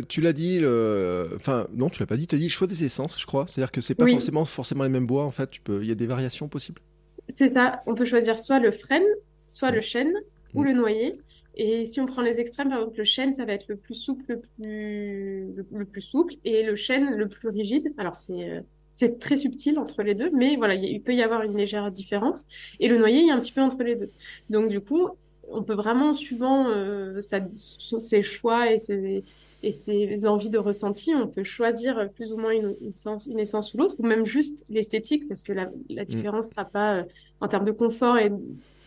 [0.09, 1.31] Tu l'as dit, le...
[1.37, 2.27] enfin non, tu l'as pas dit.
[2.27, 3.47] Tu as dit choix des essences, je crois.
[3.47, 5.25] C'est-à-dire que c'est pas Oui, forcément forcément les mêmes bois.
[5.25, 6.83] En fait, tu peux, il y a des variations possibles.
[7.31, 7.83] c'est ça.
[7.87, 9.07] On peut choisir soit le frêne,
[9.47, 10.13] soit le chêne
[10.53, 11.19] ou le noyer.
[11.63, 13.95] Et si on prend les extrêmes, par exemple, le chêne, ça va être le plus
[13.95, 17.93] souple, le plus, le, le plus souple, et le chêne, le plus rigide.
[17.99, 18.63] Alors, c'est, euh,
[18.95, 22.45] c'est très subtil entre les deux, mais voilà, il peut y avoir une légère différence.
[22.79, 24.11] Et le noyer, il y a un petit peu entre les deux.
[24.49, 25.09] Donc, du coup,
[25.43, 29.25] on peut vraiment, suivant euh, sa- ses choix et ses,
[29.63, 33.39] et ses envies de ressenti, on peut choisir plus ou moins une, une, sens- une
[33.39, 36.15] essence ou l'autre, ou même juste l'esthétique, parce que la, la Mm.
[36.15, 37.05] différence sera pas, euh,
[37.41, 38.31] en termes de confort et,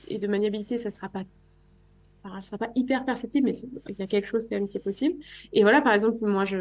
[0.08, 1.24] et de maniabilité, ça sera pas
[2.24, 3.58] ça sera pas hyper perceptible, mais
[3.90, 5.16] il y a quelque chose quand même qui est possible.
[5.52, 6.58] Et voilà, par exemple, moi, je,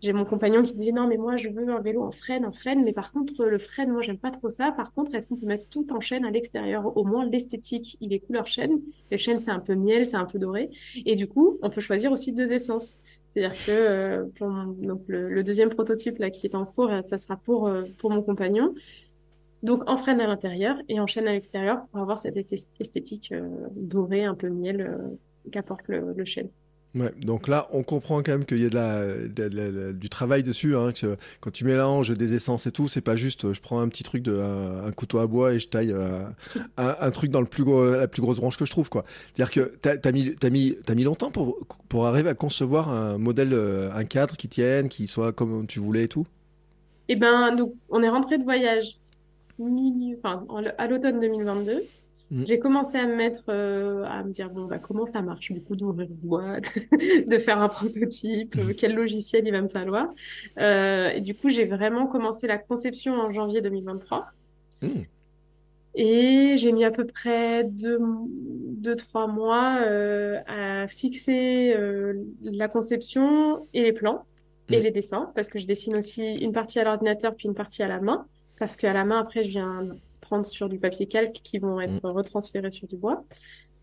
[0.00, 2.52] j'ai mon compagnon qui disait, non, mais moi, je veux un vélo en frêne, en
[2.52, 4.72] frêne, mais par contre, le frêne, moi, j'aime pas trop ça.
[4.72, 6.96] Par contre, est-ce qu'on peut mettre tout en chêne à l'extérieur?
[6.96, 8.80] Au moins, l'esthétique, il est couleur chêne.
[9.10, 10.70] Le chêne, c'est un peu miel, c'est un peu doré.
[11.04, 12.98] Et du coup, on peut choisir aussi deux essences.
[13.34, 14.24] C'est-à-dire que euh,
[14.78, 17.84] donc le, le deuxième prototype là qui est en cours, euh, ça sera pour euh,
[17.98, 18.74] pour mon compagnon.
[19.62, 23.32] Donc en frêne à l'intérieur et en chêne à l'extérieur pour avoir cette esth- esthétique
[23.32, 26.48] euh, dorée, un peu miel euh, qu'apporte le, le chêne.
[26.96, 30.08] Ouais, donc là, on comprend quand même qu'il y a de la, de de du
[30.08, 30.74] travail dessus.
[30.74, 33.88] Hein, que quand tu mélanges des essences et tout, c'est pas juste je prends un
[33.88, 36.24] petit truc de un, un couteau à bois et je taille euh,
[36.76, 38.88] un, un truc dans le plus gros, la plus grosse branche que je trouve.
[38.92, 40.50] C'est-à-dire que t'as as mis, t'as
[40.94, 41.58] mis, longtemps pour,
[41.88, 43.54] pour arriver à concevoir un modèle,
[43.94, 46.26] un cadre qui tienne, qui soit comme tu voulais et tout?
[47.08, 48.98] Et ben donc on est rentré de voyage
[49.68, 51.82] mi, enfin en- à l'automne 2022.
[52.30, 52.46] Mhm.
[52.46, 55.50] J'ai commencé à me mettre euh, à me dire bon bah comment ça marche?
[55.52, 56.72] Du coup d'ouvrir une boîte,
[57.26, 60.08] de faire un prototype, euh, quel logiciel il va me falloir?
[60.58, 64.26] Euh, et du coup j'ai vraiment commencé la conception en janvier 2023.
[64.82, 65.02] Hmm.
[65.94, 67.98] Et j'ai mis à peu près deux,
[68.28, 69.80] deux trois mois
[70.46, 71.74] à fixer
[72.42, 74.24] la conception et les plans
[74.72, 74.82] et Mm.
[74.84, 77.88] les dessins, parce que je dessine aussi une partie à l'ordinateur puis une partie à
[77.88, 78.24] la main,
[78.60, 79.88] parce qu'à la main, après, je viens
[80.20, 83.24] prendre sur du papier calque qui vont être retransférés sur du bois.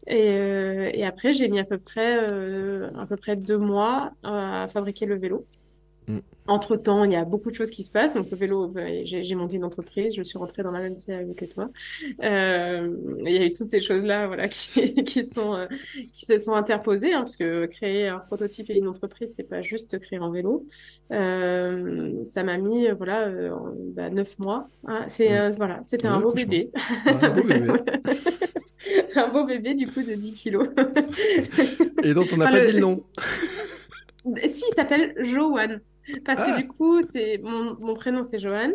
[0.06, 4.14] Et, euh, et après, j'ai mis à peu près, euh, à peu près deux mois
[4.24, 5.48] à fabriquer le vélo.
[6.08, 6.20] Mm.
[6.50, 8.14] Entre-temps, il y a beaucoup de choses qui se passent.
[8.14, 11.36] Donc, le vélo, bah, j'ai monté une entreprise, je suis rentrée dans la même série
[11.36, 11.70] que toi.
[12.24, 12.96] Euh,
[13.26, 15.66] il y a eu toutes ces choses-là, voilà, qui, qui sont, euh,
[16.14, 19.62] qui se sont interposées, hein, parce que créer un prototype et une entreprise, c'est pas
[19.62, 20.66] juste créer un vélo.
[21.12, 23.30] Euh, ça m'a mis, voilà,
[23.96, 24.70] bah, neuf mois.
[24.88, 25.04] hein.
[25.10, 25.34] c'est, Mm.
[25.34, 26.72] euh, voilà, c'était Ouais, un beau bébé.
[27.08, 27.68] Un beau bébé.
[29.16, 30.70] un beau bébé, du coup, de 10 kilos.
[32.04, 33.04] Et dont on n'a Enfin, pas le- dit le nom.
[34.50, 35.78] Si, il s'appelle Johan.
[36.26, 36.52] Parce Ah.
[36.52, 38.72] que du coup, c'est mon, mon prénom, c'est Johan.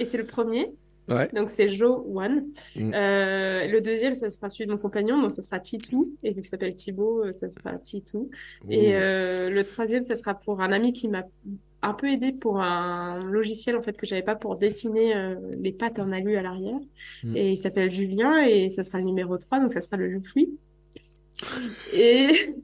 [0.00, 0.70] Et c'est le premier.
[1.08, 1.28] Ouais.
[1.34, 2.42] Donc, c'est Johan.
[2.74, 2.92] Mm.
[2.94, 5.20] Euh, le deuxième, ça sera celui de mon compagnon.
[5.22, 6.16] Donc, ça sera Titou.
[6.24, 8.28] Et vu qu'il s'appelle Thibaut, euh, ça sera Titou.
[8.68, 11.22] Et euh, le troisième, ça sera pour un ami qui m'a
[11.82, 15.70] un peu aidé pour un logiciel en fait que j'avais pas pour dessiner euh, les
[15.72, 16.80] pattes en alu à l'arrière.
[17.22, 17.36] Mm.
[17.36, 20.48] Et il s'appelle Julien et ça sera le numéro 3, donc ça sera le Jouffluy.
[21.92, 22.28] Et,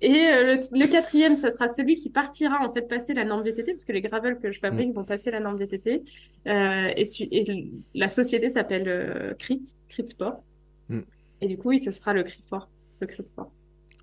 [0.00, 3.42] et euh, le, le quatrième, ça sera celui qui partira en fait passer la norme
[3.42, 6.02] VTT, parce que les gravels que je fabrique vont passer la norme VTT.
[6.46, 10.42] Euh, et, la société s'appelle euh, Crit, Crit Sport.
[10.88, 11.00] Mm.
[11.42, 12.68] Et du coup, oui, ce sera le Crit Fort,
[13.00, 13.52] le Crit Fort.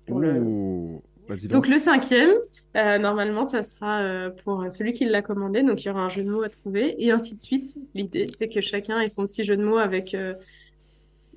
[0.08, 0.98] le-.
[1.26, 1.52] Vas-y donc.
[1.52, 2.34] Donc le cinquième,
[2.76, 5.62] euh, normalement, ça sera pour celui qui l'a commandé.
[5.62, 7.74] Donc il y aura un jeu de mots à trouver et ainsi de suite.
[7.94, 10.14] L'idée, c'est que chacun ait son petit jeu de mots avec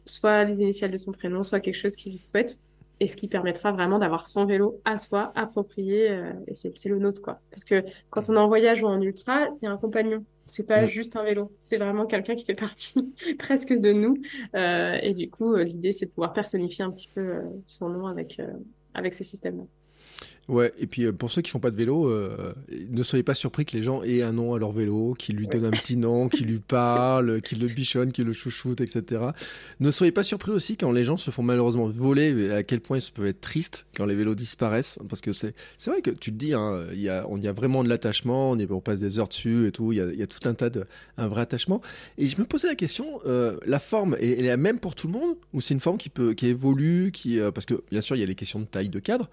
[0.07, 2.59] soit les initiales de son prénom, soit quelque chose qu'il souhaite.
[2.99, 6.09] Et ce qui permettra vraiment d'avoir son vélo à soi, approprié.
[6.09, 7.41] euh, et c'est le nôtre, quoi.
[7.51, 10.25] Parce que quand on est en voyage ou en ultra, c'est un compagnon.
[10.47, 10.89] C'est pas Mm.
[10.89, 11.53] juste un vélo.
[11.59, 12.95] C'est vraiment quelqu'un qui fait partie
[13.39, 14.17] presque de nous.
[14.55, 18.07] Euh, et du coup, euh, l'idée, c'est de pouvoir personnifier un petit peu son nom
[18.07, 18.41] avec,
[18.95, 19.65] avec ces systèmes-là.
[20.47, 22.53] Ouais, et puis euh, pour ceux qui font pas de vélo, euh,
[22.89, 25.45] ne soyez pas surpris que les gens aient un nom à leur vélo, qu'ils lui
[25.45, 29.21] donnent un petit nom, qu'ils lui parlent, qu'ils le bichonnent, qu'ils le chouchoutent, etc.
[29.81, 32.97] Ne soyez pas surpris aussi quand les gens se font malheureusement voler, à quel point
[32.97, 36.31] ils peuvent être tristes quand les vélos disparaissent, parce que c'est c'est vrai que tu
[36.31, 39.19] te dis, hein, y a, on y a vraiment de l'attachement, on, on passe des
[39.19, 40.85] heures dessus et tout, il y a, y a tout un tas de,
[41.17, 41.81] un vrai attachement.
[42.17, 44.95] Et je me posais la question, euh, la forme est, elle est la même pour
[44.95, 47.99] tout le monde, ou c'est une forme qui peut, qui évolue, qui, parce que bien
[47.99, 49.29] sûr il y a les questions de taille, de cadre.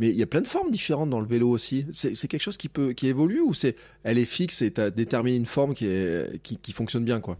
[0.00, 1.86] Mais il y a plein de formes différentes dans le vélo aussi.
[1.92, 4.90] C'est quelque chose qui peut qui évolue ou c'est elle est fixe et tu as
[4.90, 7.38] déterminé une forme qui est qui, qui fonctionne bien quoi?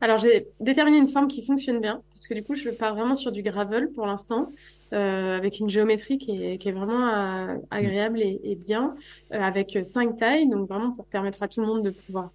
[0.00, 3.16] Alors, j'ai déterminé une forme qui fonctionne bien, parce que du coup, je pars vraiment
[3.16, 4.52] sur du gravel pour l'instant,
[4.92, 8.94] euh, avec une géométrie qui est, qui est vraiment euh, agréable et, et bien,
[9.32, 12.30] euh, avec cinq tailles, donc vraiment pour permettre à tout le monde de pouvoir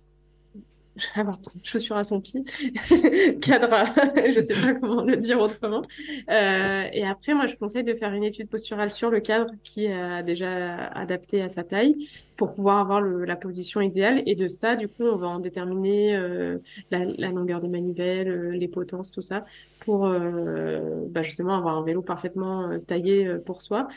[1.16, 2.44] avoir chaussure à son pied,
[3.42, 3.86] cadre, à...
[4.30, 5.82] je sais pas comment le dire autrement.
[6.30, 9.86] Euh, et après, moi, je conseille de faire une étude posturale sur le cadre qui
[9.86, 12.08] est déjà adapté à sa taille
[12.38, 14.24] pour pouvoir avoir le, la position idéale.
[14.26, 16.58] Et de ça, du coup, on va en déterminer euh,
[16.92, 19.46] la, la, longueur des manivelles, euh, les potences, tout ça,
[19.80, 23.88] pour euh, bah, justement avoir un vélo parfaitement euh, taillé euh, pour soi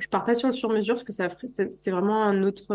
[0.00, 1.28] je pars pas sur le sur-mesure parce que ça
[1.68, 2.74] c'est vraiment un autre,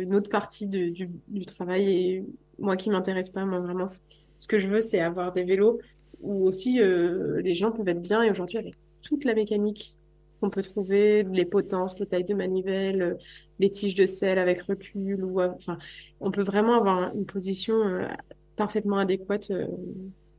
[0.00, 2.24] une autre partie de, du, du, travail et
[2.58, 3.44] moi qui m'intéresse pas.
[3.44, 5.80] Moi, vraiment, ce que je veux, c'est avoir des vélos
[6.20, 8.22] où aussi euh, les gens peuvent être bien.
[8.22, 9.96] Et aujourd'hui, avec toute la mécanique
[10.40, 13.18] qu'on peut trouver, les potences, les tailles de manivelle,
[13.58, 15.78] les tiges de selle avec recul, ou enfin,
[16.20, 18.06] on peut vraiment avoir une position euh,
[18.56, 19.50] parfaitement adéquate.
[19.50, 19.66] Euh,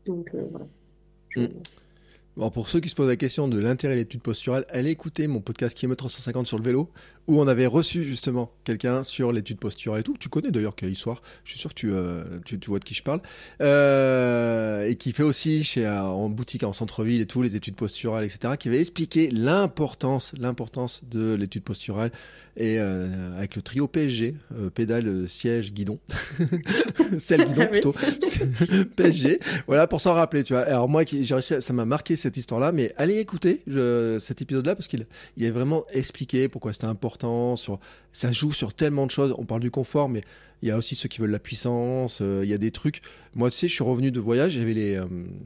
[0.05, 0.65] donc voilà.
[2.53, 5.41] Pour ceux qui se posent la question de l'intérêt de l'étude posturale, allez écouter mon
[5.41, 6.89] podcast Kilomètre 350 sur le vélo,
[7.29, 10.15] où on avait reçu justement quelqu'un sur l'étude posturale et tout.
[10.19, 12.83] Tu connais d'ailleurs quelle histoire, je suis sûr que tu, euh, tu, tu, vois de
[12.83, 13.21] qui je parle.
[13.61, 17.75] Euh, et qui fait aussi chez, euh, en boutique en centre-ville et tout, les études
[17.75, 22.11] posturales, etc., qui avait expliqué l'importance, l'importance de l'étude posturale
[22.57, 24.35] et euh, avec le trio PSG,
[24.73, 25.99] pédale, siège, guidon,
[27.19, 27.93] celle guidon plutôt,
[28.95, 29.37] PSG.
[29.67, 30.63] Voilà pour s'en rappeler, tu vois.
[30.63, 34.75] Alors moi, j'ai réussi, ça m'a marqué cette histoire-là, mais allez écouter je, cet épisode-là
[34.75, 35.05] parce qu'il
[35.37, 37.18] il est vraiment expliqué pourquoi c'était important.
[37.19, 37.79] Sur,
[38.11, 39.33] ça joue sur tellement de choses.
[39.37, 40.23] On parle du confort, mais
[40.61, 42.19] il y a aussi ceux qui veulent la puissance.
[42.21, 43.01] Euh, il y a des trucs.
[43.35, 44.53] Moi, tu sais, je suis revenu de voyage.
[44.53, 45.05] J'avais les euh,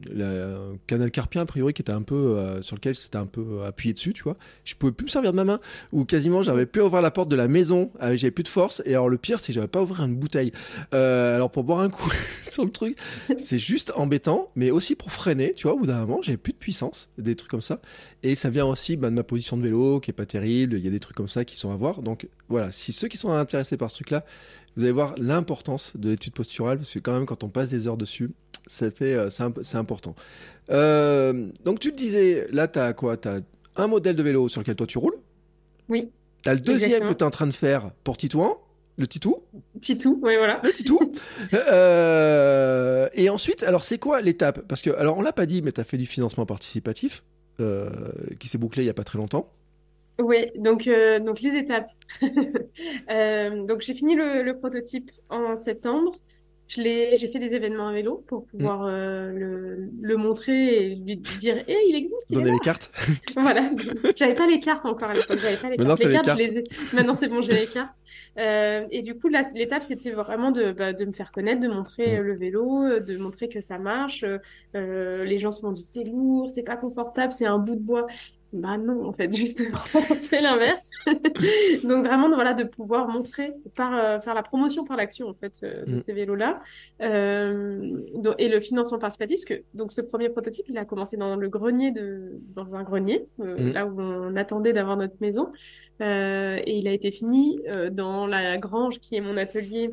[0.10, 3.64] le canal carpien a priori qui était un peu euh, sur lequel c'était un peu
[3.66, 4.38] appuyé dessus, tu vois.
[4.64, 5.60] Je pouvais plus me servir de ma main
[5.92, 7.92] ou quasiment j'avais plus à ouvrir la porte de la maison.
[8.02, 8.82] Euh, j'avais plus de force.
[8.86, 10.52] Et alors le pire, c'est que j'avais pas à ouvrir une bouteille.
[10.94, 12.12] Euh, alors pour boire un coup
[12.50, 12.98] sur le truc,
[13.38, 15.76] c'est juste embêtant, mais aussi pour freiner, tu vois.
[15.76, 17.82] Au bout d'un moment, j'avais plus de puissance, des trucs comme ça.
[18.24, 20.78] Et ça vient aussi bah, de ma position de vélo qui est pas terrible.
[20.78, 22.02] Il y a des trucs comme ça qui sont à voir.
[22.02, 24.26] Donc voilà, si ceux qui sont intéressés par ce truc-là
[24.76, 27.88] vous allez voir l'importance de l'étude posturale, parce que quand même, quand on passe des
[27.88, 28.32] heures dessus,
[28.68, 30.16] ça fait, c'est important.
[30.70, 33.18] Euh, donc, tu te disais, là, tu as quoi?
[33.18, 33.40] Tu as
[33.76, 35.18] un modèle de vélo sur lequel toi tu roules
[35.90, 36.10] Oui.
[36.44, 37.12] Tu as le deuxième Exactement.
[37.12, 38.58] que tu es en train de faire pour Titouan
[38.96, 39.42] le Titou
[39.82, 40.62] Titou, oui, voilà.
[40.64, 41.14] Le Titou.
[41.54, 44.62] euh, et ensuite, alors, c'est quoi l'étape?
[44.68, 47.24] Parce que, alors, on l'a pas dit, mais tu as fait du financement participatif
[47.60, 47.90] euh,
[48.40, 49.50] qui s'est bouclé il y a pas très longtemps.
[50.20, 51.92] Oui, donc, euh, donc les étapes.
[53.10, 56.20] euh, donc j'ai fini le, le, prototype en septembre.
[56.68, 58.88] J'ai fait des événements à vélo pour pouvoir mmh.
[58.88, 62.32] euh, le, le, montrer et lui dire hey, il existe.
[62.32, 62.92] Donner les cartes.
[63.36, 63.70] voilà.
[64.16, 65.40] J'avais pas les cartes encore à l'époque.
[65.40, 66.04] J'avais pas les Maintenant, cartes.
[66.04, 66.40] Les cartes, cartes.
[66.40, 66.64] Je les ai...
[66.94, 67.94] Maintenant c'est bon, j'ai les cartes.
[68.92, 72.24] Et du coup, l'étape, c'était vraiment de, bah, de me faire connaître, de montrer Mmh.
[72.24, 74.24] le vélo, de montrer que ça marche.
[74.74, 78.08] Les gens se sont dit c'est lourd, c'est pas confortable, c'est un bout de bois.
[78.54, 79.80] Bah non, en fait, justement,
[80.16, 80.92] c'est l'inverse.
[81.84, 85.60] Donc vraiment, voilà, de pouvoir montrer, par, euh, faire la promotion par l'action, en fait,
[85.64, 86.00] euh, de Mm.
[86.00, 86.62] ces vélos-là.
[87.02, 87.98] Euh,
[88.38, 91.50] et le financement participatif, parce que donc ce premier prototype, il a commencé dans le
[91.50, 93.72] grenier de, dans un grenier, Mm.
[93.72, 95.52] là où on attendait d'avoir notre maison,
[96.00, 97.60] et il a été fini
[97.92, 99.92] dans la grange qui est mon atelier.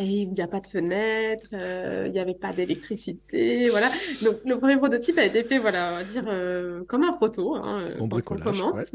[0.00, 3.88] Et il n'y a pas de fenêtre, euh, il n'y avait pas d'électricité, voilà.
[4.22, 7.54] Donc le premier prototype a été fait, voilà, on va dire euh, comme un proto,
[7.56, 8.92] hein, euh, En quand on bricolage, commence.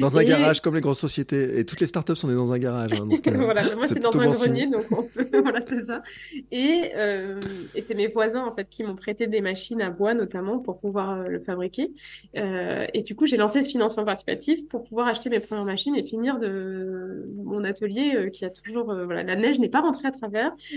[0.00, 1.58] Dans un Et- garage, comme les grosses sociétés.
[1.58, 2.92] Et toutes les startups sont dans un garage.
[3.00, 5.84] hein, donc, euh, voilà, moi c'est dans un bon grenier, donc on peut, voilà, c'est
[5.84, 6.02] ça.
[6.50, 7.40] Et, euh,
[7.74, 10.78] et c'est mes voisins en fait qui m'ont prêté des machines à bois notamment pour
[10.80, 11.92] pouvoir euh, le fabriquer.
[12.36, 15.94] Euh, et du coup, j'ai lancé ce financement participatif pour pouvoir acheter mes premières machines
[15.94, 19.80] et finir de mon atelier euh, qui a toujours, euh, voilà, la neige n'est pas
[19.80, 20.23] rentrée à travers,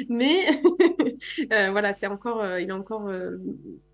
[0.09, 0.45] mais
[1.51, 3.37] euh, voilà, c'est encore, euh, il a encore, euh,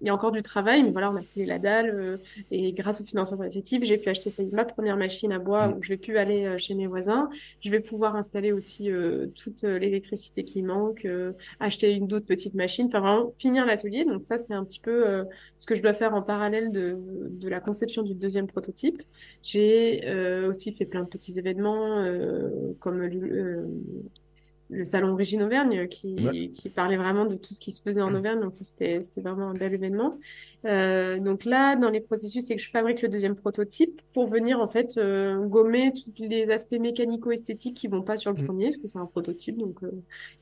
[0.02, 2.20] il y a encore du travail, mais voilà, on a filé la dalle
[2.52, 5.74] et grâce au financement participatif, j'ai pu acheter ma première machine à bois Mm.
[5.78, 7.30] où je vais pu aller chez mes voisins.
[7.62, 8.90] Je vais pouvoir installer aussi
[9.36, 11.08] toute l'électricité qui manque,
[11.60, 14.06] acheter une d'autres petites machines, enfin vraiment finir l'atelier.
[14.06, 15.26] Donc ça, c'est un petit peu
[15.58, 16.98] ce que je dois faire en parallèle de,
[17.30, 19.02] de la conception du deuxième prototype.
[19.42, 20.02] J'ai
[20.48, 23.02] aussi fait plein de petits événements euh, comme
[24.74, 26.50] le salon Origine Auvergne qui, Ouais.
[26.50, 28.40] qui parlait vraiment de tout ce qui se faisait en Auvergne.
[28.42, 30.18] Donc ça, c'était vraiment un bel événement.
[30.66, 34.60] Euh, donc là, dans les processus, c'est que je fabrique le deuxième prototype pour venir
[34.60, 38.46] en fait euh, gommer tous les aspects mécanico-esthétiques qui vont pas sur le Mm.
[38.46, 39.92] premier, parce que c'est un prototype, donc euh,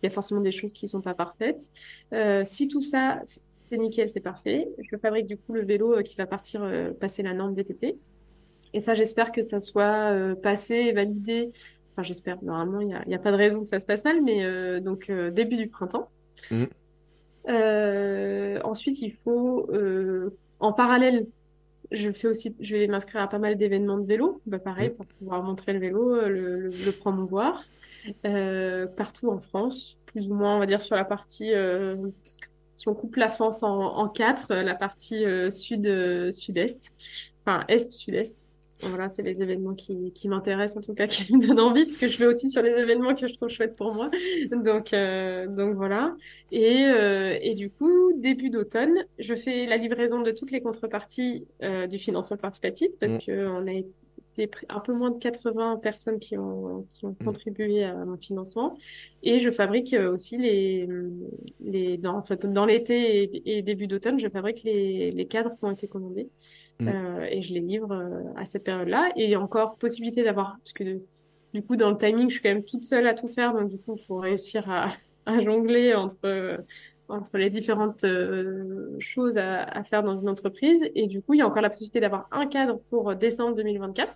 [0.02, 1.72] il y a forcément des choses qui sont pas parfaites.
[2.14, 6.02] Euh, si tout ça c'est nickel, c'est parfait, je fabrique du coup le vélo euh,
[6.04, 7.98] qui va partir euh, passer la norme VTT.
[8.74, 11.52] Et ça, j'espère que ça soit euh, passé et validé.
[11.92, 12.42] Enfin, j'espère.
[12.44, 15.10] Normalement, il n'y a, pas de raison que ça se passe mal, mais euh, donc
[15.10, 16.10] euh, début du printemps.
[16.50, 16.68] Mhm.
[18.64, 19.70] ensuite, il faut,
[20.60, 21.28] en parallèle,
[21.92, 25.06] je fais aussi, je vais m'inscrire à pas mal d'événements de vélo, bah, pareil, pour
[25.06, 27.64] pouvoir montrer le vélo, le, le, le promouvoir,
[28.96, 31.52] partout en France, plus ou moins, on va dire, sur la partie
[32.78, 36.96] si on coupe la France en, quatre, la partie sud, sud-est,
[37.46, 38.48] enfin est-sud-est,
[38.90, 41.98] voilà, c'est les événements qui, qui m'intéressent, en tout cas, qui me donnent envie, parce
[41.98, 44.10] que je vais aussi sur les événements que je trouve chouettes pour moi.
[44.52, 46.16] Donc, euh, donc voilà.
[46.52, 51.46] Et, euh, et du coup, début d'automne, je fais la livraison de toutes les contreparties
[51.64, 53.20] euh, du financement participatif, parce mmh.
[53.26, 53.90] que on a été
[54.70, 57.26] un peu moins de 80 personnes qui ont, qui ont mmh.
[57.26, 58.78] contribué à mon financement.
[59.24, 60.88] Et je fabrique aussi les,
[61.64, 65.52] les dans, en fait, dans l'été et, et, début d'automne, je fabrique les, les cadres
[65.58, 66.30] qui ont été commandés.
[66.80, 66.88] Mm.
[66.88, 69.12] Euh, et je les livre euh, à cette période-là.
[69.16, 71.00] Et il y a encore possibilité d'avoir, parce que
[71.54, 73.70] du coup, dans le timing, je suis quand même toute seule à tout faire, donc
[73.70, 74.88] du coup, il faut réussir à,
[75.26, 76.64] à jongler entre
[77.10, 80.90] entre les différentes euh, choses à, à, faire dans une entreprise.
[80.96, 84.16] Et du coup, il y a encore la possibilité d'avoir un cadre pour décembre 2024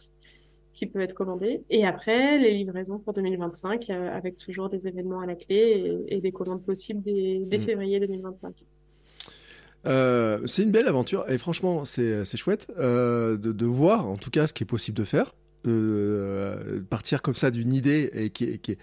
[0.74, 1.62] qui peut être commandé.
[1.70, 6.22] Et après, les livraisons pour 2025 avec toujours des événements à la clé et, et
[6.22, 7.62] des commandes possibles dès, dès mm.
[7.62, 8.56] février 2025.
[9.88, 14.32] Euh, c'est une belle aventure et franchement c'est chouette euh, de, de, voir en tout
[14.32, 15.36] cas ce qui est possible de faire,
[15.68, 18.78] euh, partir comme ça d'une idée et qui, qui,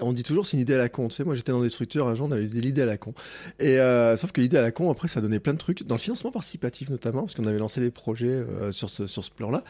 [0.00, 1.08] on dit toujours c'est une idée à la con.
[1.08, 3.14] Tu sais, moi j'étais dans des structures jour, on avait l'idée à la con.
[3.58, 5.94] Et euh, sauf que l'idée à la con, après, ça donnait plein de trucs dans
[5.94, 9.30] le financement participatif notamment, parce qu'on avait lancé des projets euh, sur ce sur ce
[9.30, 9.64] plan-là.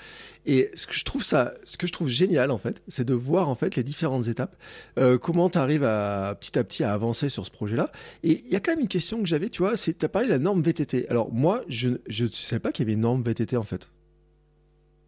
[0.46, 3.14] Et ce que je trouve ça, ce que je trouve génial en fait, c'est de
[3.14, 4.56] voir en fait les différentes étapes,
[4.98, 7.90] euh, comment tu arrives à petit à petit à avancer sur ce projet-là.
[8.22, 10.28] Et il y a quand même une question que j'avais, tu vois, c'est as parlé
[10.28, 11.08] de la norme VTT.
[11.08, 13.88] Alors moi, je je savais pas qu'il y avait une norme VTT en fait.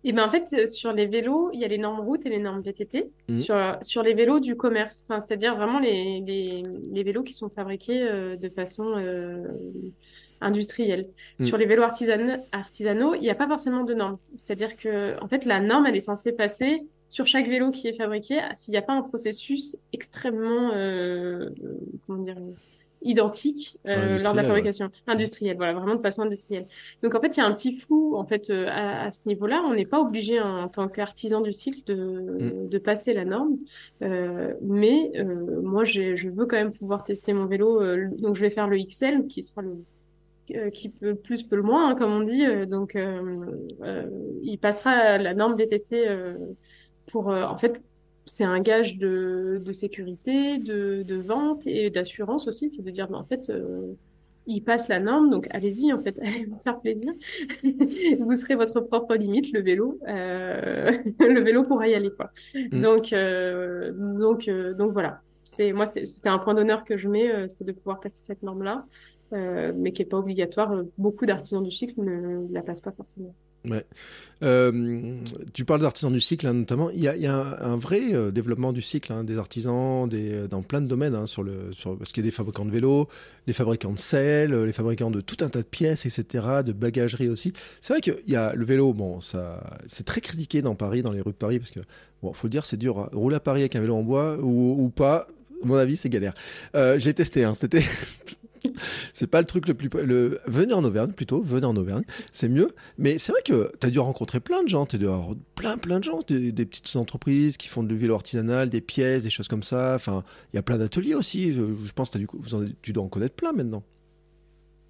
[0.02, 2.30] Et ben en fait, euh, sur les vélos, il y a les normes routes et
[2.30, 3.10] les normes VTT.
[3.28, 3.38] Mmh.
[3.38, 6.62] Sur, sur les vélos du commerce, enfin, c'est-à-dire vraiment les, les,
[6.92, 9.46] les, vélos qui sont fabriqués euh, de façon euh,
[10.40, 11.08] industrielle.
[11.38, 11.44] Mmh.
[11.44, 14.18] Sur les vélos artisan artisanaux, il n'y a pas forcément de normes.
[14.36, 17.92] C'est-à-dire que en fait, la norme, elle est censée passer sur chaque vélo qui est
[17.92, 21.50] fabriqué s'il n'y a pas un processus extrêmement, euh,
[22.06, 22.36] comment dire,
[23.02, 26.66] identique euh, lors de la fabrication industrielle, voilà, vraiment de façon industrielle.
[27.02, 29.20] Donc en fait, il y a un petit flou en fait euh, à, à, ce
[29.26, 29.62] niveau-là.
[29.64, 32.68] On n'est pas obligé en, tant qu'artisan du cycle de, mm.
[32.68, 33.56] de passer la norme,
[34.02, 37.80] euh, mais euh, moi, je veux quand même pouvoir tester mon vélo.
[37.80, 39.76] Euh, donc je vais faire le XL, qui sera le
[40.72, 42.44] qui peut plus peut le moins, hein, comme on dit.
[42.66, 42.98] donc
[44.42, 46.08] il passera la norme VTT
[47.06, 47.80] pour en fait
[48.30, 52.70] c'est un gage de, de sécurité, de, de, vente et d'assurance aussi.
[52.70, 53.94] C'est de dire, mais en fait, euh,
[54.46, 57.12] il passe la norme, donc allez-y, en fait, allez vous faire plaisir.
[58.20, 59.98] vous serez votre propre limite, le vélo.
[60.06, 62.30] Euh, le vélo pourra y aller, quoi.
[62.54, 62.80] Mm.
[62.80, 64.48] Donc, euh, donc,
[64.78, 65.22] donc voilà.
[65.42, 68.86] C'est moi, c'était un point d'honneur que je mets, c'est de pouvoir passer cette norme-là,
[69.32, 70.84] mais qui est pas obligatoire.
[70.98, 73.34] Beaucoup d'artisans du cycle ne la passent pas forcément.
[73.68, 73.84] Ouais.
[74.42, 75.16] Euh,
[75.52, 76.90] tu parles d'artisans du cycle, hein, notamment.
[76.90, 80.80] Il y a, un, vrai euh, développement du cycle, hein, des artisans euh, dans plein
[80.80, 83.08] de domaines, hein, sur le, parce qu'il y a des fabricants de vélos,
[83.46, 87.28] des fabricants de sel, les fabricants de tout un tas de pièces, etc., de bagagerie
[87.28, 87.52] aussi.
[87.82, 91.20] C'est vrai qu'il y a le vélo, bon, c'est très critiqué dans Paris, dans les
[91.20, 91.80] rues de Paris, parce que,
[92.22, 93.10] bon, faut le dire, c'est dur.
[93.12, 95.28] Rouler à Paris avec un vélo en bois ou, pas,
[95.62, 96.34] à mon avis, c'est galère.
[96.96, 97.82] J'ai testé, hein, c'était
[99.12, 99.88] c'est pas le truc le plus.
[100.02, 100.40] Le...
[100.46, 102.70] Venez en Auvergne plutôt, venez en Auvergne, c'est mieux.
[102.98, 105.34] Mais c'est vrai que tu as dû rencontrer plein de gens, tu as dû avoir
[105.54, 109.30] plein, plein de gens, des, petites entreprises qui font du vélo artisanal, des pièces, des
[109.30, 109.94] choses comme ça.
[109.94, 111.52] Enfin, il y a plein d'ateliers aussi.
[111.52, 113.82] Je, pense que as tu dois en connaître plein maintenant.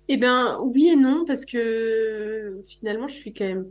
[0.09, 3.67] Eh bien, oui et non, parce que finalement, je suis quand même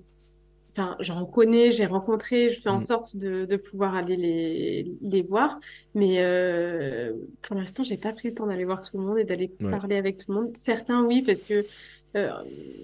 [0.80, 2.82] enfin, j'en connais, j'ai rencontré, je fais en mm.
[2.82, 5.60] sorte de, de pouvoir aller les, les voir.
[5.94, 9.24] Mais euh, pour l'instant, j'ai pas pris le temps d'aller voir tout le monde et
[9.24, 10.52] d'aller parler avec tout le monde.
[10.56, 11.66] Certains, oui, parce que
[12.16, 12.30] euh,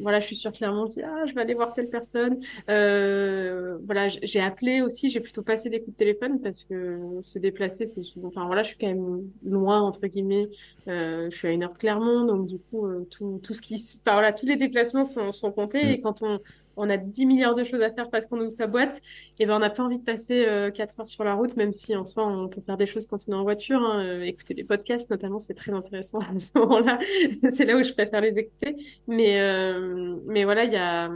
[0.02, 2.40] voilà, je suis sur Clermont, je dis ah, je vais aller voir telle personne.
[2.70, 7.40] Euh, voilà, j'ai appelé aussi, j'ai plutôt passé des coups de téléphone parce que se
[7.40, 10.48] déplacer, c'est enfin voilà, je suis quand même loin entre guillemets.
[10.88, 13.76] Euh, je suis à une heure de Clermont, donc du coup tout tout ce qui,
[13.76, 15.90] enfin voilà, tous les déplacements sont sont comptés mm.
[15.90, 16.40] et quand on
[16.78, 19.02] on a 10 milliards de choses à faire parce qu'on ouvre sa boîte,
[19.40, 21.74] et ben on n'a pas envie de passer euh, 4 heures sur la route, même
[21.74, 23.82] si en soi on peut faire des choses quand on est en voiture.
[23.82, 27.00] Hein, euh, écouter des podcasts notamment, c'est très intéressant à ce moment-là.
[27.50, 28.76] c'est là où je préfère les écouter.
[29.08, 31.10] Mais euh, mais voilà, il y a,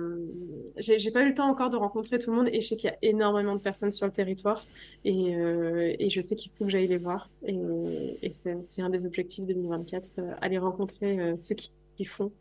[0.78, 2.90] j'ai pas eu le temps encore de rencontrer tout le monde, et je sais qu'il
[2.90, 4.66] y a énormément de personnes sur le territoire,
[5.06, 7.30] et, euh, je sais qu'il faut que j'aille les voir.
[7.46, 10.12] Et, c'est un des objectifs 2024,
[10.42, 12.32] aller rencontrer ceux qui font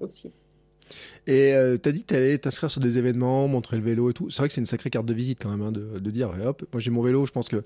[0.00, 0.32] aussi.
[1.26, 4.30] Et euh, t'as dit que t'allais t'inscrire sur des événements, montrer le vélo et tout.
[4.30, 6.64] C'est vrai que c'est une sacrée carte de visite quand même hein, de, dire, hop,
[6.72, 7.26] moi j'ai mon vélo.
[7.26, 7.62] Je pense que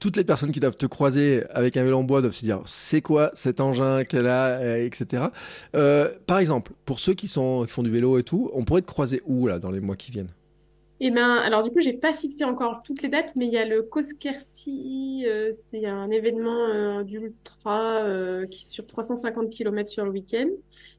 [0.00, 2.62] toutes les personnes qui doivent te croiser avec un vélo en bois doivent se dire,
[2.66, 5.24] c'est quoi cet engin qu'elle a, euh, etc.
[5.74, 8.82] Euh, par exemple, pour ceux qui sont qui font du vélo et tout, on pourrait
[8.82, 10.32] te croiser où là dans les mois qui viennent?
[11.00, 13.58] Eh ben, alors du coup, j'ai pas fixé encore toutes les dates, mais il y
[13.58, 18.02] a le Koskersi, euh, c'est un événement d'ultra
[18.50, 20.48] qui sur 350 km sur le week-end.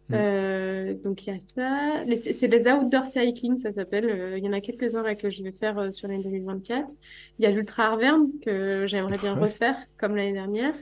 [0.09, 0.15] Mm.
[0.15, 2.03] Euh, donc il y a ça.
[2.33, 4.05] C'est des outdoor cycling, ça s'appelle.
[4.09, 6.93] Euh, Il y en a quelques-uns là que je vais faire euh, sur l'année 2024.
[7.37, 9.39] Il y a l'Ultra Arverne que j'aimerais bien Ouais.
[9.39, 10.73] refaire comme l'année dernière,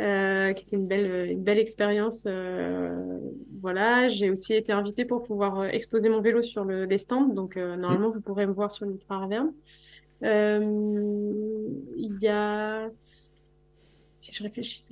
[0.00, 2.24] euh, qui était une belle, une belle expérience.
[2.26, 3.18] euh,
[3.60, 7.28] voilà, j'ai aussi été invitée pour pouvoir exposer mon vélo sur le, les stands.
[7.28, 9.52] Donc euh, normalement, vous pourrez me voir sur l'Ultra Arverne.
[10.24, 10.60] Euh,
[11.96, 12.88] il y a
[14.22, 14.82] si je réfléchis,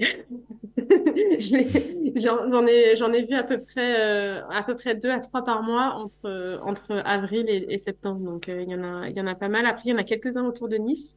[2.17, 5.45] j'en ai, j'en ai vu à peu près, euh, à peu près deux à trois
[5.45, 8.21] par mois entre, entre avril et, et septembre.
[8.29, 9.67] Donc, euh, il y en a, il y en a pas mal.
[9.67, 11.17] Après, il y en a quelques-uns autour de Nice,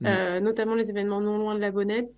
[0.00, 0.06] Mm.
[0.06, 2.12] euh, notamment les événements non loin de la Bonnette,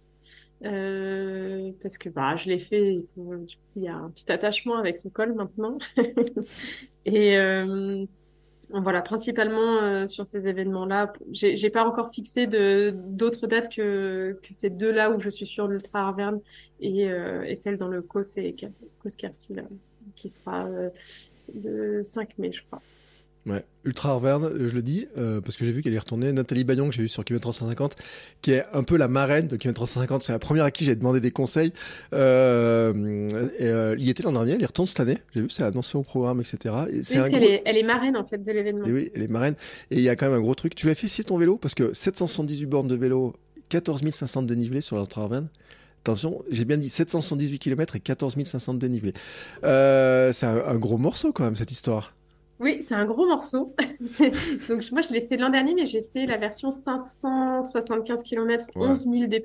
[0.62, 2.94] parce que bah, je l'ai fait.
[2.94, 5.76] et que, du coup, il y a un petit attachement avec ce col maintenant.
[7.04, 7.36] Et
[8.70, 11.12] voilà, principalement euh, sur ces événements-là.
[11.30, 15.46] J'ai, j'ai pas encore fixé de d'autres dates que que ces deux-là où je suis
[15.46, 16.40] sur l'Ultra Arverne
[16.80, 18.54] et euh, et celle dans le Cos et
[19.02, 19.10] Cos
[20.14, 20.90] qui sera euh,
[21.54, 22.82] le 5 mai, je crois.
[23.46, 26.32] Ouais, Ultra Arverne, euh, je le dis, euh, parce que j'ai vu qu'elle est retournée.
[26.32, 27.94] Nathalie Bagnon, que j'ai vu sur Kilomètre 350,
[28.42, 30.24] qui est un peu la marraine de Kilomètre 350.
[30.24, 31.72] C'est la première à qui j'ai demandé des conseils.
[32.12, 35.18] Euh, et, euh, il y était l'an dernier, elle y retourne cette année.
[35.32, 36.74] J'ai vu, c'est annoncé au programme, etc.
[36.90, 37.50] Et c'est Parce un qu'elle gros...
[37.50, 38.84] est elle est marraine en fait de l'événement.
[38.84, 39.54] Et oui, elle est marraine.
[39.92, 40.74] Et il y a quand même un gros truc.
[40.74, 43.36] Tu as fait essayer ton vélo, parce que 778 bornes de vélo,
[43.68, 45.48] 14 500 de dénivelé sur l'Ultra Arverne.
[46.02, 49.12] Attention, j'ai bien dit 778 km et 14 500 de dénivelé.
[49.62, 52.12] Euh, c'est un, un gros morceau quand même, cette histoire.
[52.58, 53.74] Oui, c'est un gros morceau.
[54.68, 58.86] Donc moi je l'ai fait l'an dernier, mais j'ai fait la version 575 km, Ouais.
[58.88, 59.42] 11 000 D+.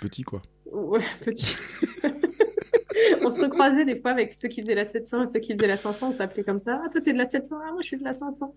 [0.00, 0.40] Petit, quoi.
[0.72, 1.56] Ouais, petit.
[3.24, 5.68] On se recroisait des fois avec ceux qui faisaient la 700 et ceux qui faisaient
[5.68, 6.82] la 500, on s'appelait comme ça.
[6.84, 8.52] Ah, toi, t'es de la 700, ah, moi, je suis de la 500.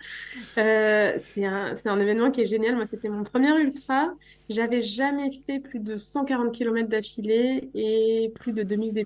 [0.57, 2.76] Euh, c'est un, un événement qui est génial.
[2.76, 4.11] Moi, c'était mon premier ultra.
[4.49, 9.05] J'avais jamais fait plus de 140 km d'affilée et plus de 2000 D+.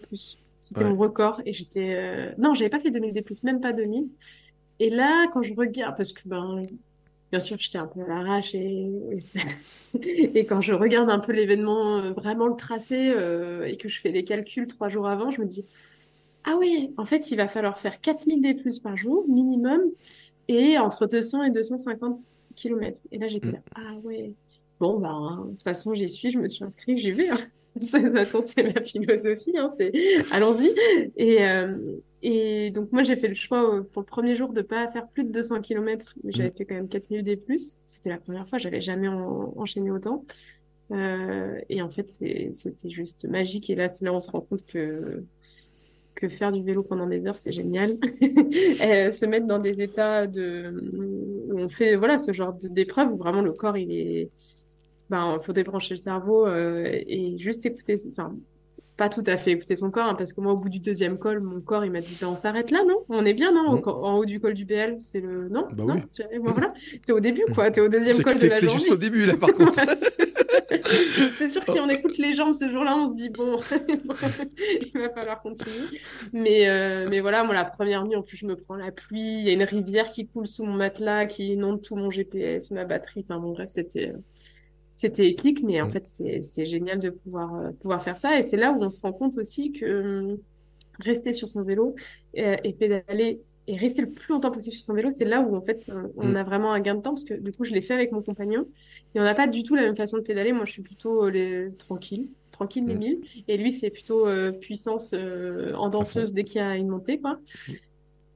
[0.61, 0.89] C'était Ouais.
[0.89, 4.07] mon record et j'étais, euh, non, j'avais pas fait 2000 D+, même pas 2000.
[4.79, 6.65] Et là, quand je regarde, parce que, ben,
[7.31, 9.39] Bien sûr, j'étais un peu à l'arrache et, et, c'est-
[10.01, 13.99] et quand je regarde un peu l'événement, euh, vraiment le tracé euh, et que je
[14.01, 15.65] fais des calculs trois jours avant, je me dis,
[16.43, 19.81] ah oui, en fait, il va falloir faire 4000 D plus par jour minimum
[20.47, 22.21] et entre 200 et 250
[22.55, 22.99] kilomètres.
[23.11, 23.53] Et là, j'étais Mm.
[23.53, 24.35] là, ah ouais,
[24.79, 27.29] bon, ben, de toute façon, j'y suis, je me suis inscrite, j'y vais.
[27.29, 27.37] hein.
[27.79, 29.91] De toute façon, c'est ma philosophie, hein, c'est
[30.31, 30.73] allons-y.
[31.17, 31.75] Et, euh,
[32.21, 35.07] et donc, moi, j'ai fait le choix euh, pour le premier jour de pas faire
[35.09, 37.37] plus de 200 km, mais j'avais fait quand même 4000 D+.
[37.85, 40.25] C'était la première fois, j'avais jamais en- enchaîné autant.
[40.91, 43.69] Euh, et en fait, c'était juste magique.
[43.69, 45.25] Et là, c'est là où on se rend compte que,
[46.15, 47.97] que faire du vélo pendant des heures, c'est génial.
[48.81, 50.73] Euh, se mettre dans des états de,
[51.51, 54.31] où on fait, voilà, ce genre d'épreuve où vraiment le corps, il est,
[55.09, 58.35] ben, faut débrancher le cerveau, euh, et juste écouter, enfin,
[58.97, 61.17] pas tout à fait écouter son corps, hein, parce que moi, au bout du deuxième
[61.17, 62.95] col, mon corps, il m'a dit, ben, on s'arrête là, non?
[63.09, 63.81] On est bien, non?
[63.81, 65.67] Co- En haut du col du BL, c'est le, non?
[65.73, 65.95] Bah non?
[65.95, 66.01] oui.
[66.13, 66.73] Tu- et voilà.
[67.03, 67.69] C'est au début, quoi.
[67.71, 68.77] T'es au deuxième col de la journée.
[68.77, 69.79] juste au début, là, par contre.
[71.37, 73.59] C'est sûr que si on écoute les jambes ce jour-là, on se dit bon,
[74.81, 75.87] il va falloir continuer.
[76.33, 79.19] Mais, euh, mais voilà, moi, la première nuit, en plus, je me prends la pluie.
[79.39, 82.71] Il y a une rivière qui coule sous mon matelas, qui inonde tout mon GPS,
[82.71, 83.25] ma batterie.
[83.27, 84.17] Enfin bon, bref, c'était, euh,
[84.95, 85.63] c'était épique.
[85.63, 85.91] Mais en Mm.
[85.91, 86.07] fait,
[86.41, 88.37] c'est, génial de pouvoir, euh, pouvoir faire ça.
[88.39, 89.85] Et c'est là où on se rend compte aussi que
[90.33, 90.39] hum,
[90.99, 91.95] rester sur son vélo
[92.37, 95.55] euh, et pédaler et rester le plus longtemps possible sur son vélo, c'est là où
[95.55, 96.35] en fait on, Mm.
[96.37, 98.21] a vraiment un gain de temps parce que du coup je l'ai fait avec mon
[98.21, 98.67] compagnon
[99.15, 100.53] et on n'a pas du tout la même façon de pédaler.
[100.53, 101.71] Moi je suis plutôt euh, les...
[101.77, 102.97] tranquille, tranquille les Mm.
[102.99, 107.19] milles et lui c'est plutôt euh, puissance en danseuse dès qu'il y a une montée
[107.19, 107.39] quoi.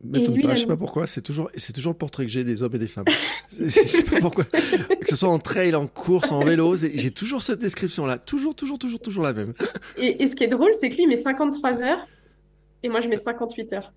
[0.03, 2.45] M'étonne pas, a je sais pas pourquoi, c'est toujours, c'est toujours le portrait que j'ai
[2.45, 3.05] des hommes et des femmes.
[3.59, 4.45] Je sais pas pourquoi.
[4.45, 8.17] Que ce soit en trail, en course, en vélo, j'ai toujours cette description-là.
[8.17, 9.53] Toujours, toujours, toujours, toujours la même.
[9.97, 12.07] Et, et ce qui est drôle, c'est que lui, il met 53 heures
[12.83, 13.93] et moi, je mets 58 heures.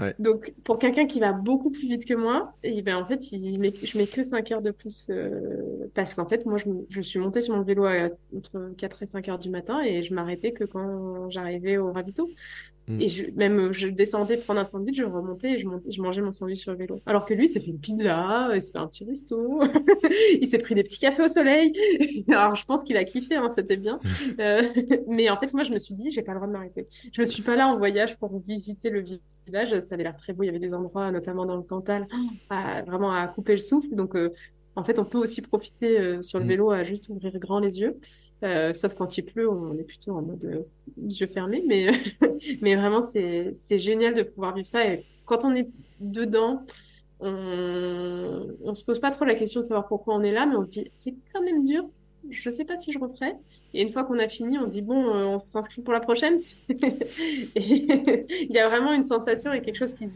[0.00, 0.14] Ouais.
[0.20, 3.58] Donc, pour quelqu'un qui va beaucoup plus vite que moi, et ben, en fait, il
[3.58, 7.00] met, je mets que 5 heures de plus euh, parce qu'en fait, moi, je, je
[7.00, 10.14] suis montée sur mon vélo à, entre 4 et 5 heures du matin et je
[10.14, 12.30] m'arrêtais que quand j'arrivais au ravito.
[12.88, 13.00] Mm.
[13.00, 16.32] Et je, même, je descendais prendre un sandwich, je remontais et je, je mangeais mon
[16.32, 17.00] sandwich sur le vélo.
[17.06, 19.60] Alors que lui, il s'est fait une pizza, il s'est fait un petit resto,
[20.40, 21.72] il s'est pris des petits cafés au soleil.
[22.28, 24.00] Alors, je pense qu'il a kiffé, hein, c'était bien.
[24.40, 24.62] Euh,
[25.08, 26.86] mais en fait, moi, je me suis dit, j'ai pas le droit de m'arrêter.
[27.12, 29.04] Je me suis pas là en voyage pour visiter le
[29.46, 29.78] village.
[29.80, 30.44] Ça avait l'air très beau.
[30.44, 32.06] Il y avait des endroits, notamment dans le Cantal,
[32.50, 33.94] à, vraiment à couper le souffle.
[33.94, 34.32] Donc, euh,
[34.76, 36.48] en fait, on peut aussi profiter euh, sur le mm.
[36.48, 37.98] vélo à juste ouvrir grand les yeux.
[38.44, 40.62] Euh, sauf quand il pleut, on est plutôt en mode euh,
[41.08, 41.64] yeux fermés.
[41.66, 41.90] Mais,
[42.60, 44.86] mais vraiment, c'est, c'est génial de pouvoir vivre ça.
[44.86, 45.68] Et quand on est
[46.00, 46.64] dedans,
[47.20, 50.56] on, on se pose pas trop la question de savoir pourquoi on est là, mais
[50.56, 51.88] on se dit, c'est quand même dur.
[52.30, 53.34] Je sais pas si je referai.
[53.74, 56.38] Et une fois qu'on a fini, on dit, bon, euh, on s'inscrit pour la prochaine.
[56.68, 60.06] il y a vraiment une sensation et quelque chose qui,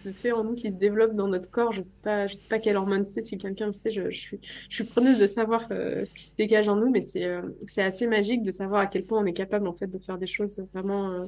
[0.00, 1.72] se fait en nous, qui se développe dans notre corps.
[1.72, 3.22] Je sais pas, je sais pas quelle hormone c'est.
[3.22, 6.24] Si quelqu'un le sait, je, je, suis, je suis preneuse de savoir euh, ce qui
[6.24, 9.20] se dégage en nous, mais c'est, euh, c'est assez magique de savoir à quel point
[9.20, 11.26] on est capable en fait de faire des choses vraiment euh,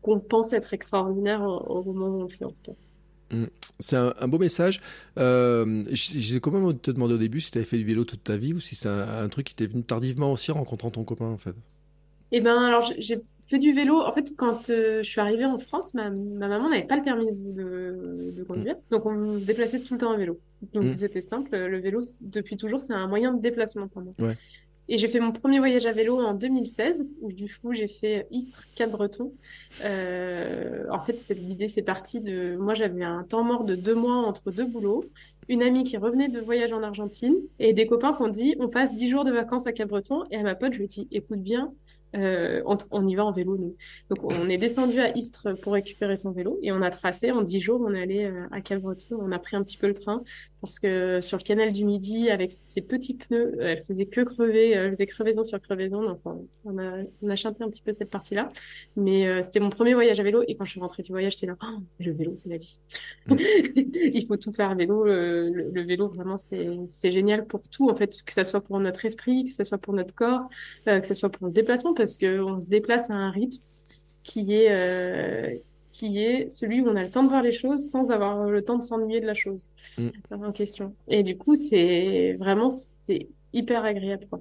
[0.00, 2.72] qu'on pense être extraordinaires au, moment où on le fait en tout cas.
[3.30, 3.46] Mmh.
[3.78, 4.80] C'est un, beau message.
[5.18, 8.22] Euh, J'ai quand même te demander au début si tu avais fait du vélo toute
[8.22, 10.90] ta vie ou si c'est un, un, truc qui t'est venu tardivement aussi en rencontrant
[10.90, 11.54] ton copain en fait.
[12.34, 13.20] Eh ben alors j'ai
[13.52, 14.00] fait du vélo.
[14.00, 17.02] En fait, quand euh, je suis arrivée en France, ma, ma maman n'avait pas le
[17.02, 18.74] permis de, de conduire.
[18.74, 18.80] Mm.
[18.90, 20.40] Donc, on se déplaçait tout le temps en vélo.
[20.72, 20.94] Donc, mm.
[20.94, 21.56] c'était simple.
[21.56, 24.14] Le vélo, depuis toujours, c'est un moyen de déplacement pour moi.
[24.18, 24.36] Ouais.
[24.88, 28.26] Et j'ai fait mon premier voyage à vélo en 2016, où du coup, j'ai fait
[28.30, 29.32] Istres, Cap-Breton.
[29.84, 32.56] Euh, en fait, l'idée, c'est parti de...
[32.56, 35.04] Moi, j'avais un temps mort de deux mois entre deux boulots.
[35.48, 38.68] Une amie qui revenait de voyage en Argentine et des copains qui ont dit on
[38.68, 40.24] passe dix jours de vacances à Cap-Breton.
[40.30, 41.72] Et à ma pote, je lui ai dit écoute bien,
[42.14, 43.76] euh, on, y va en vélo, nous.
[44.10, 47.42] Donc, on est descendu à Istres pour récupérer son vélo et on a tracé en
[47.42, 47.80] dix jours.
[47.84, 49.16] On est allé euh, à Calbreton.
[49.20, 50.22] On a pris un petit peu le train
[50.62, 54.70] parce que sur le canal du Midi, avec ses petits pneus, elle faisait que crever,
[54.70, 56.04] elle faisait crevaison sur crevaison.
[56.04, 56.20] Donc,
[56.64, 58.52] on a, on a chanté un petit peu cette partie-là.
[58.94, 61.32] Mais euh, c'était mon premier voyage à vélo et quand je suis rentrée du voyage,
[61.32, 62.78] j'étais là, oh, le vélo, c'est la vie.
[63.26, 63.36] Mm.
[64.14, 65.04] Il faut tout faire à vélo.
[65.04, 69.04] Le, le, vélo, vraiment, c'est génial pour tout, en fait, que ça soit pour notre
[69.04, 70.48] esprit, que ça soit pour notre corps,
[70.86, 73.60] que ça soit pour le déplacement parce qu'on se déplace à un rythme
[74.22, 75.58] qui est, euh,
[75.92, 78.62] qui est celui où on a le temps de voir les choses sans avoir le
[78.62, 80.08] temps de s'ennuyer de la chose mm.
[80.30, 80.94] en question.
[81.06, 84.26] Et du coup, c'est vraiment, c'est hyper agréable.
[84.28, 84.40] Quoi.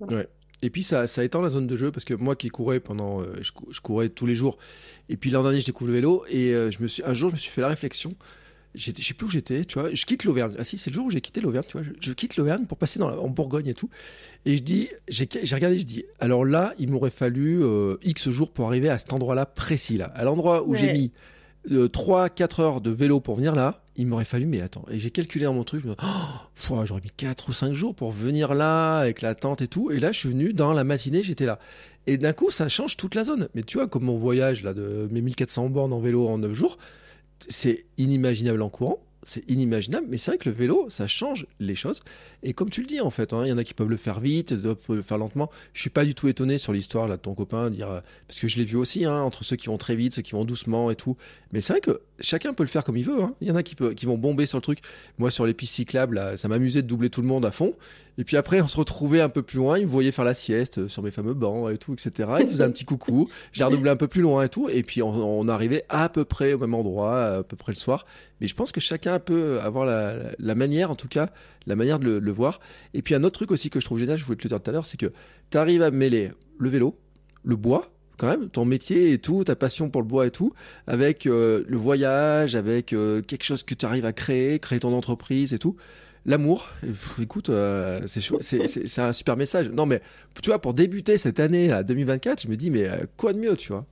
[0.00, 0.28] Ouais.
[0.62, 3.20] Et puis ça, ça étend la zone de jeu parce que moi qui courais pendant,
[3.20, 4.58] euh, je, courais tous les jours.
[5.08, 7.30] Et puis l'an dernier, je découvre le vélo et euh, je me suis, un jour,
[7.30, 8.14] je me suis fait la réflexion
[8.74, 10.54] je sais plus où j'étais, tu vois, je quitte l'Auvergne.
[10.58, 12.76] Ah si, c'est le jour où j'ai quitté l'Auvergne, tu vois, je, quitte l'Auvergne pour
[12.76, 13.88] passer dans en Bourgogne et tout.
[14.44, 18.50] Et je dis, j'ai regardé, je dis, alors là, il m'aurait fallu euh, X jours
[18.50, 20.06] pour arriver à cet endroit-là précis, là.
[20.14, 21.12] À l'endroit où j'ai mis
[21.70, 25.10] euh, 3-4 heures de vélo pour venir là, il m'aurait fallu, mais attends, et j'ai
[25.10, 28.10] calculé dans mon truc, je me dis, oh, j'aurais mis 4 ou 5 jours pour
[28.10, 29.92] venir là, avec la tente et tout.
[29.92, 31.60] Et là, je suis venu dans la matinée, j'étais là.
[32.06, 33.48] Et d'un coup, ça change toute la zone.
[33.54, 36.52] Mais tu vois, comme mon voyage là de mes 1400 bornes en vélo en 9
[36.52, 36.76] jours,
[37.48, 41.74] c'est inimaginable en courant, c'est inimaginable, mais c'est vrai que le vélo, ça change les
[41.74, 42.00] choses.
[42.42, 43.96] Et comme tu le dis, en fait, hein, il y en a qui peuvent le
[43.96, 45.50] faire vite, d'autres peuvent le faire lentement.
[45.72, 48.48] Je suis pas du tout étonné sur l'histoire de ton copain, dire euh, parce que
[48.48, 50.90] je l'ai vu aussi, hein, entre ceux qui vont très vite, ceux qui vont doucement
[50.90, 51.16] et tout.
[51.52, 53.22] Mais c'est vrai que chacun peut le faire comme il veut.
[53.22, 53.34] Hein.
[53.40, 54.80] Il y en a qui, qui vont bomber sur le truc.
[55.18, 57.72] Moi, sur les pistes cyclables, ça m'amusait de doubler tout le monde à fond.
[58.18, 59.78] Et puis après, on se retrouvait un peu plus loin.
[59.78, 62.28] Ils me voyaient faire la sieste sur mes fameux bancs et tout, etc.
[62.40, 63.28] Ils faisaient un petit coucou.
[63.52, 64.68] J'ai redoublé un peu plus loin et tout.
[64.68, 68.06] Et puis, on, arrivait à peu près au même endroit, à peu près le soir.
[68.40, 71.30] Mais je pense que chacun peut avoir la, manière, en tout cas,
[71.66, 72.60] la manière de le, voir.
[72.92, 74.62] Et puis, un autre truc aussi que je trouve génial, je voulais te le dire
[74.62, 75.12] tout à l'heure, c'est que
[75.50, 76.98] tu arrives à mêler le vélo,
[77.42, 80.52] le bois, quand même, ton métier et tout, ta passion pour le bois et tout,
[80.86, 84.92] avec euh, le voyage, avec euh, quelque chose que tu arrives à créer, créer ton
[84.92, 85.76] entreprise et tout
[86.26, 86.68] l'amour.
[87.20, 89.68] Écoute, euh, c'est un super message.
[89.70, 90.00] Non, mais
[90.42, 93.38] tu vois, pour débuter cette année, là, 2024, je me dis, mais euh, quoi de
[93.38, 93.86] mieux, tu vois?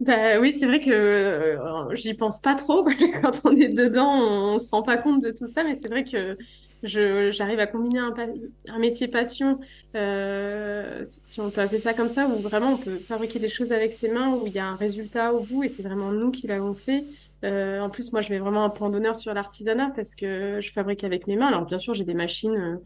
[0.00, 2.84] Bah, oui, c'est vrai que euh, j'y pense pas trop.
[3.22, 6.04] Quand on est dedans, on, se rend pas compte de tout ça, mais c'est vrai
[6.04, 6.36] que
[6.82, 9.58] j'arrive à combiner un, métier passion,
[9.94, 13.92] si on peut appeler ça comme ça, où vraiment on peut fabriquer des choses avec
[13.92, 16.46] ses mains, où il y a un résultat au bout et c'est vraiment nous qui
[16.46, 17.04] l'avons fait.
[17.44, 20.72] Euh, en plus, moi, je mets vraiment un point d'honneur sur l'artisanat parce que je
[20.72, 21.48] fabrique avec mes mains.
[21.48, 22.80] Alors, bien sûr, j'ai des machines.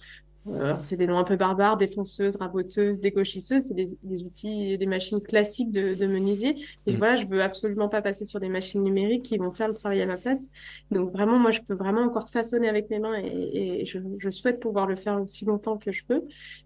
[0.55, 3.63] Euh, c'est des noms un peu barbares, défonceuses, raboteuses, décochisseuses.
[3.69, 6.57] C'est des, des, outils, des machines classiques de, de menuisier.
[6.87, 6.97] Et mm.
[6.97, 10.01] voilà, je veux absolument pas passer sur des machines numériques qui vont faire le travail
[10.03, 10.49] à ma place.
[10.91, 14.31] Donc vraiment, moi, je peux vraiment encore façonner avec mes mains et, et je, je,
[14.31, 16.23] souhaite pouvoir le faire aussi longtemps que je peux.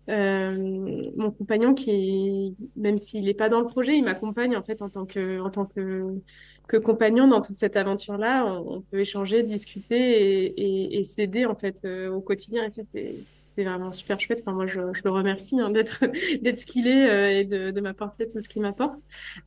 [0.09, 4.82] Euh, mon compagnon, qui, même s'il n'est pas dans le projet, il m'accompagne en fait
[4.82, 6.20] en tant que, en tant que
[6.68, 8.46] que compagnon dans toute cette aventure-là.
[8.46, 12.64] On, peut échanger, discuter et, et, s'aider en fait au quotidien.
[12.64, 13.16] Et ça, c'est
[13.55, 14.43] c'est vraiment super chouette.
[14.43, 16.05] Enfin, moi, je, je le remercie hein, d'être
[16.43, 18.99] d'être ce qu'il est et de, de m'apporter tout ce qu'il m'apporte.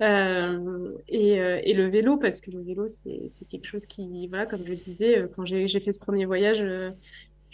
[0.01, 4.63] Euh, et, et, le vélo, parce que le vélo, c'est quelque chose qui, voilà, comme
[4.65, 6.63] je le disais, quand j'ai fait ce premier voyage,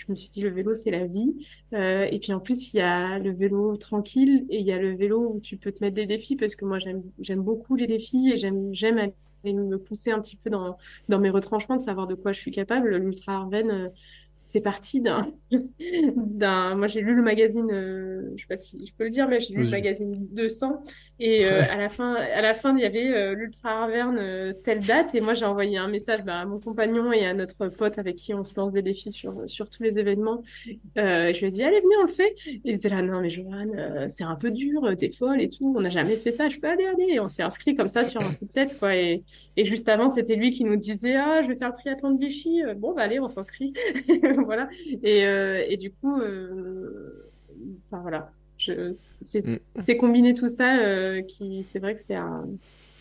[0.02, 1.34] je me suis dit le vélo c'est la vie
[1.74, 4.80] euh, et puis en plus il y a le vélo tranquille et il y a
[4.80, 7.88] le vélo où tu peux te mettre des défis parce que moi j'aime beaucoup les
[7.88, 9.14] défis et j'aime aller
[9.54, 10.78] me pousser un petit peu dans
[11.10, 13.90] dans mes retranchements de savoir de quoi je suis capable l'ultra Arven euh,
[14.44, 15.32] c'est parti d'un
[16.18, 19.28] d'un moi j'ai lu le magazine euh, je sais pas si je peux le dire
[19.28, 20.82] mais j'ai lu le magazine 200
[21.24, 24.54] et euh, à la fin à la fin il y avait euh, l'ultra Arverne euh,
[24.54, 25.14] telle date.
[25.14, 28.16] Et moi j'ai envoyé un message bah, à mon compagnon et à notre pote avec
[28.16, 30.42] qui on se lance des défis sur sur tous les événements.
[30.96, 32.36] Je lui ai dit allez venez on le fait.
[32.48, 33.68] Et ils étaient là non mais Johan
[34.08, 35.72] c'est un peu dur t'es folle et tout.
[35.78, 36.50] On n'a jamais fait ça.
[36.50, 37.14] Je peux aller aller.
[37.14, 38.96] Et on s'est inscrit comme ça sur un coup de tête quoi.
[38.96, 39.24] Et
[39.58, 42.20] et juste avant c'était lui qui nous disait ah je vais faire le triathlon de
[42.20, 42.64] Vichy.
[42.78, 43.74] Bon bah allez on s'inscrit
[44.46, 44.70] voilà.
[45.04, 47.30] Et, euh, et du coup, euh,
[47.88, 48.32] enfin voilà,
[48.68, 48.96] mm.
[49.22, 52.18] c'est combiné tout ça euh, qui, c'est vrai que c'est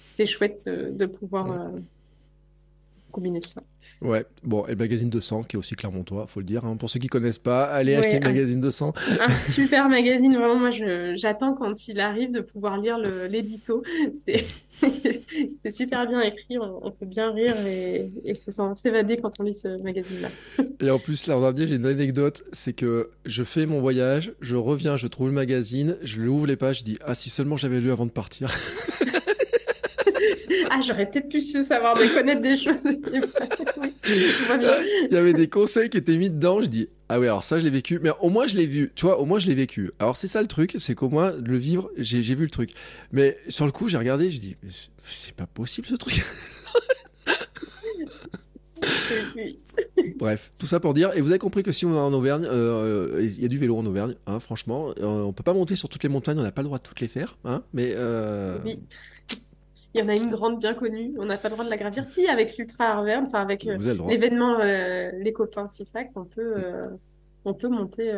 [0.07, 1.83] c'est chouette de pouvoir mm.
[3.11, 3.63] Combiner tout ça.
[4.03, 6.65] Ouais, bon, et le magazine 200 qui est aussi Clermontois, faut le dire.
[6.65, 6.77] Hein.
[6.77, 8.93] Pour ceux qui connaissent pas, allez acheter le magazine 200.
[9.21, 10.57] Un super magazine, vraiment.
[10.57, 10.71] Moi,
[11.15, 13.83] j'attends quand il arrive de pouvoir lire l'édito.
[14.15, 14.45] C'est
[15.63, 19.83] c'est super bien écrit, on, peut bien rire et, et s'évader quand on lit ce
[19.83, 20.29] magazine-là.
[20.81, 24.57] et en plus, l'an dernier, j'ai une anecdote, c'est que je fais mon voyage, je
[24.57, 27.81] reviens, je trouve le magazine, je l'ouvre les pages, je dis ah si seulement j'avais
[27.81, 28.51] lu avant de partir.
[30.71, 32.85] ah, j'aurais peut-être pu savoir de connaître des choses.
[34.07, 36.61] Il y avait des conseils qui étaient mis dedans.
[36.61, 37.99] Je dis, ah oui, alors ça, je l'ai vécu.
[38.03, 38.93] Mais au moins, je l'ai vu.
[38.95, 39.91] Tu vois, au moins, je l'ai vécu.
[39.99, 42.71] Alors, c'est ça le truc, c'est qu'au moins, le vivre, j'ai vu le truc.
[43.13, 44.57] Mais sur le coup, j'ai regardé, je dis,
[45.05, 46.25] c'est pas possible ce truc.
[50.17, 51.13] Bref, tout ça pour dire.
[51.15, 53.59] Et vous avez compris que si on est en Auvergne, euh, il y a du
[53.59, 54.91] vélo en Auvergne, hein, franchement.
[54.99, 56.83] Euh, on peut pas monter sur toutes les montagnes, on n'a pas le droit de
[56.83, 57.37] toutes les faire.
[57.45, 57.93] Hein, mais.
[57.95, 58.59] Euh...
[58.65, 58.79] Oui.
[59.95, 61.77] Il y en a une grande bien connue, on n'a pas le droit de la
[61.77, 62.05] gravir.
[62.05, 63.77] Si, avec l'Ultra Arverne, enfin avec euh,
[64.09, 66.87] l'événement euh, Les Copains Sifac, on peut, euh,
[67.45, 68.13] on peut monter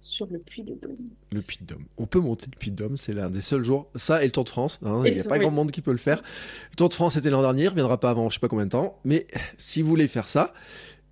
[0.00, 0.96] sur le Puy de Dôme.
[1.32, 1.84] Le Puy de Dôme.
[1.96, 3.90] On peut monter le Puy de Dôme, c'est l'un des seuls jours.
[3.96, 5.90] Ça et le Tour de France, hein, il n'y a pas grand monde qui peut
[5.92, 6.22] le faire.
[6.70, 8.48] Le Tour de France était l'an dernier, il ne reviendra pas avant je sais pas
[8.48, 9.00] combien de temps.
[9.04, 9.26] Mais
[9.56, 10.52] si vous voulez faire ça,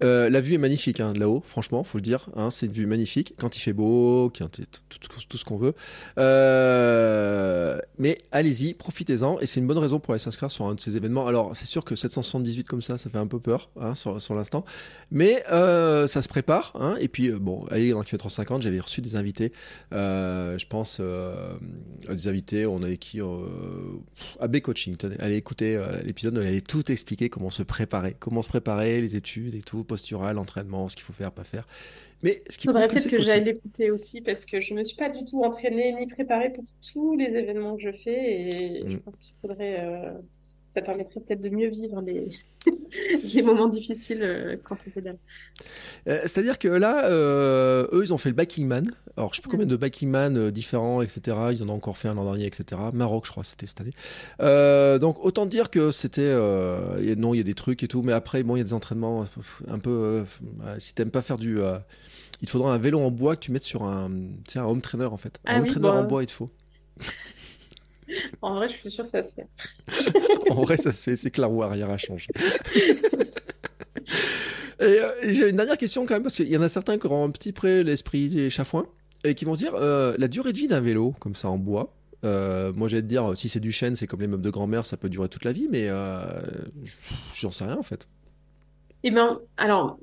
[0.03, 2.29] euh, la vue est magnifique hein, là-haut, franchement, faut le dire.
[2.37, 4.99] Hein, c'est une vue magnifique quand il fait beau, quand tout,
[5.29, 5.75] tout, ce qu'on veut.
[6.19, 10.81] Euh, mais allez-y, profitez-en, et c'est une bonne raison pour aller s'inscrire sur un de
[10.81, 11.27] ces événements.
[11.27, 14.65] Alors, c'est sûr que 778 comme ça, ça fait un peu peur hein, sur, l'instant,
[15.11, 16.73] mais euh, ça se prépare.
[16.75, 19.53] Hein, et puis, bon, allez dans km 350, j'avais reçu des invités.
[19.93, 21.01] je pense
[22.09, 22.67] des invités.
[22.67, 23.21] On avait qui
[24.41, 24.97] AB Coaching.
[25.19, 29.55] allez écouter l'épisode, on avait tout expliqué comment se préparer, comment se préparer, les études
[29.55, 31.67] et tout postural, entraînement, ce qu'il faut faire, pas faire.
[32.23, 35.11] Mais ce qui faudrait peut-être que, j'aille l'écouter aussi parce que je me suis pas
[35.11, 39.01] du tout entraînée ni préparée pour tous les événements que je fais et je mm.
[39.01, 40.13] pense qu'il faudrait euh,
[40.77, 42.29] ça permettrait peut-être de mieux vivre les,
[43.35, 45.17] les moments difficiles euh, quand on pédale.
[46.07, 48.93] Euh, c'est-à-dire que là, euh, eux, ils ont fait le backing man.
[49.17, 49.71] Alors, je sais pas combien mm.
[49.71, 51.35] de backing man différents, etc.
[51.53, 52.79] Ils en ont encore fait un l'an dernier, etc.
[52.93, 54.99] Maroc, je crois, c'était cette année.
[54.99, 56.35] donc, autant dire que c'était.
[57.17, 58.75] non, il y a des trucs et tout, mais après, bon, il y a des
[58.75, 59.27] entraînements
[59.69, 60.25] un peu.
[60.79, 61.59] si t'aimes pas faire du.
[62.43, 64.11] il te faudra un vélo en bois que tu mettes sur un,
[64.57, 65.41] un home trainer, en fait.
[65.47, 66.51] Un ah home trainer en bois, il te faut.
[68.43, 69.47] En vrai, je suis sûre que ça se fait.
[70.51, 71.17] en vrai, ça se fait.
[71.17, 72.29] C'est que la roue arrière a changé.
[74.81, 77.07] et, euh, j'ai une dernière question quand même, parce qu'il y en a certains qui
[77.07, 78.87] auront un petit près l'esprit des chafouins
[79.25, 81.93] et qui vont dire euh, la durée de vie d'un vélo, comme ça en bois.
[82.25, 84.87] Euh, moi, j'allais te dire, si c'est du chêne, c'est comme les meubles de grand-mère,
[84.87, 85.89] ça peut durer toute la vie, mais
[87.35, 88.09] j'en sais rien en fait.
[89.03, 89.99] Eh bien, alors,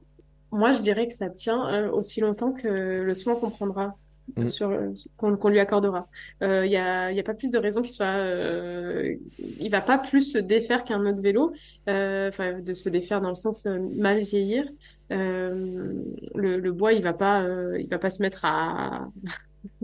[0.51, 3.97] moi, je dirais que ça tient aussi longtemps que le soin qu'on prendra.
[4.37, 4.47] Mm.
[4.47, 4.79] sur
[5.17, 6.07] qu'on lui accordera.
[6.41, 8.05] Il euh, n'y a, y a pas plus de raison qu'il soit.
[8.05, 9.15] Euh,
[9.59, 11.53] il va pas plus se défaire qu'un autre vélo.
[11.89, 14.65] Euh, enfin, de se défaire dans le sens euh, mal vieillir.
[15.09, 17.45] Le, le, bois, il va pas,
[17.77, 19.09] il va pas se mettre à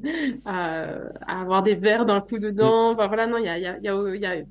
[0.45, 0.85] à,
[1.27, 2.91] à, avoir des verres d'un coup dedans.
[2.91, 2.93] Mm.
[2.93, 4.43] Enfin voilà, non, il y a, y a, y a, y a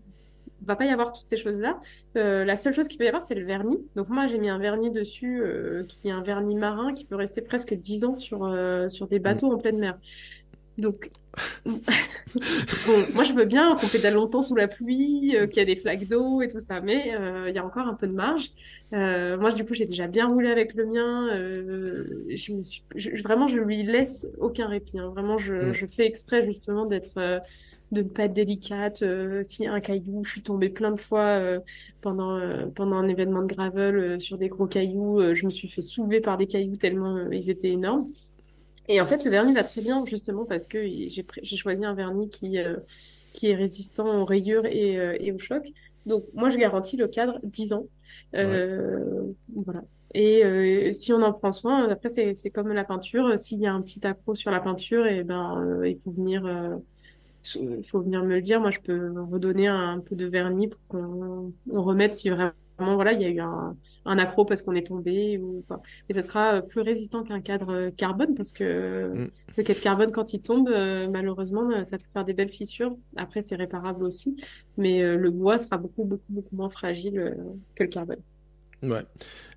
[0.69, 1.81] va pas y avoir toutes ces choses-là.
[2.17, 3.79] Euh, la seule chose qu'il peut y avoir, c'est le vernis.
[3.97, 7.17] Donc moi, j'ai mis un vernis dessus euh, qui est un vernis marin qui peut
[7.17, 9.55] rester presque 10 ans sur, euh, sur des bateaux mm.
[9.55, 9.99] en pleine mer.
[10.77, 11.11] Donc
[11.67, 15.65] bon, moi je veux bien qu'on pédale longtemps sous la pluie, euh, qu'il y a
[15.65, 18.15] des flaques d'eau et tout ça, mais euh, il y a encore un peu de
[18.15, 18.51] marge.
[18.93, 21.29] Euh, moi, du coup, j'ai déjà bien roulé avec le mien.
[21.33, 22.83] je me suis,
[23.23, 24.99] vraiment, je lui laisse aucun répit.
[24.99, 25.11] Hein.
[25.15, 25.75] Vraiment, je, Mm.
[25.75, 27.15] je fais exprès justement d'être,
[27.93, 29.01] de ne pas être délicate.
[29.03, 31.41] Y a un caillou, je suis tombée plein de fois
[32.01, 32.41] pendant
[32.75, 35.35] pendant un événement de gravel sur des gros cailloux.
[35.35, 38.09] je me suis fait soulever par des cailloux tellement ils étaient énormes.
[38.89, 41.95] Et en fait, le vernis va très bien justement parce que j'ai j'ai choisi un
[41.95, 42.79] vernis qui euh,
[43.33, 45.67] qui est résistant aux rayures et, euh, et au choc.
[46.07, 47.87] Donc moi, je garantis le cadre 10 ans.
[48.35, 49.83] Euh, Voilà.
[50.15, 53.39] Et euh, si on en prend soin, après c'est c'est comme la peinture.
[53.39, 56.47] S'il y a un petit accro sur la peinture, et ben euh, il faut venir
[56.47, 56.77] euh,
[57.57, 58.61] il faut venir me le dire.
[58.61, 63.13] Moi, je peux redonner un, peu de vernis pour qu'on on remette si vraiment voilà
[63.13, 65.83] il y a eu un un accro parce qu'on est tombé ou quoi.
[66.09, 69.29] Mais ça sera euh, plus résistant qu'un cadre euh, carbone parce que Mm.
[69.57, 72.97] le cadre carbone, quand il tombe, euh, malheureusement, euh, ça peut faire des belles fissures.
[73.17, 74.37] Après, c'est réparable aussi.
[74.77, 77.35] Mais euh, le bois sera beaucoup, beaucoup, beaucoup moins fragile euh,
[77.75, 78.23] que le carbone.
[78.83, 79.05] Ouais.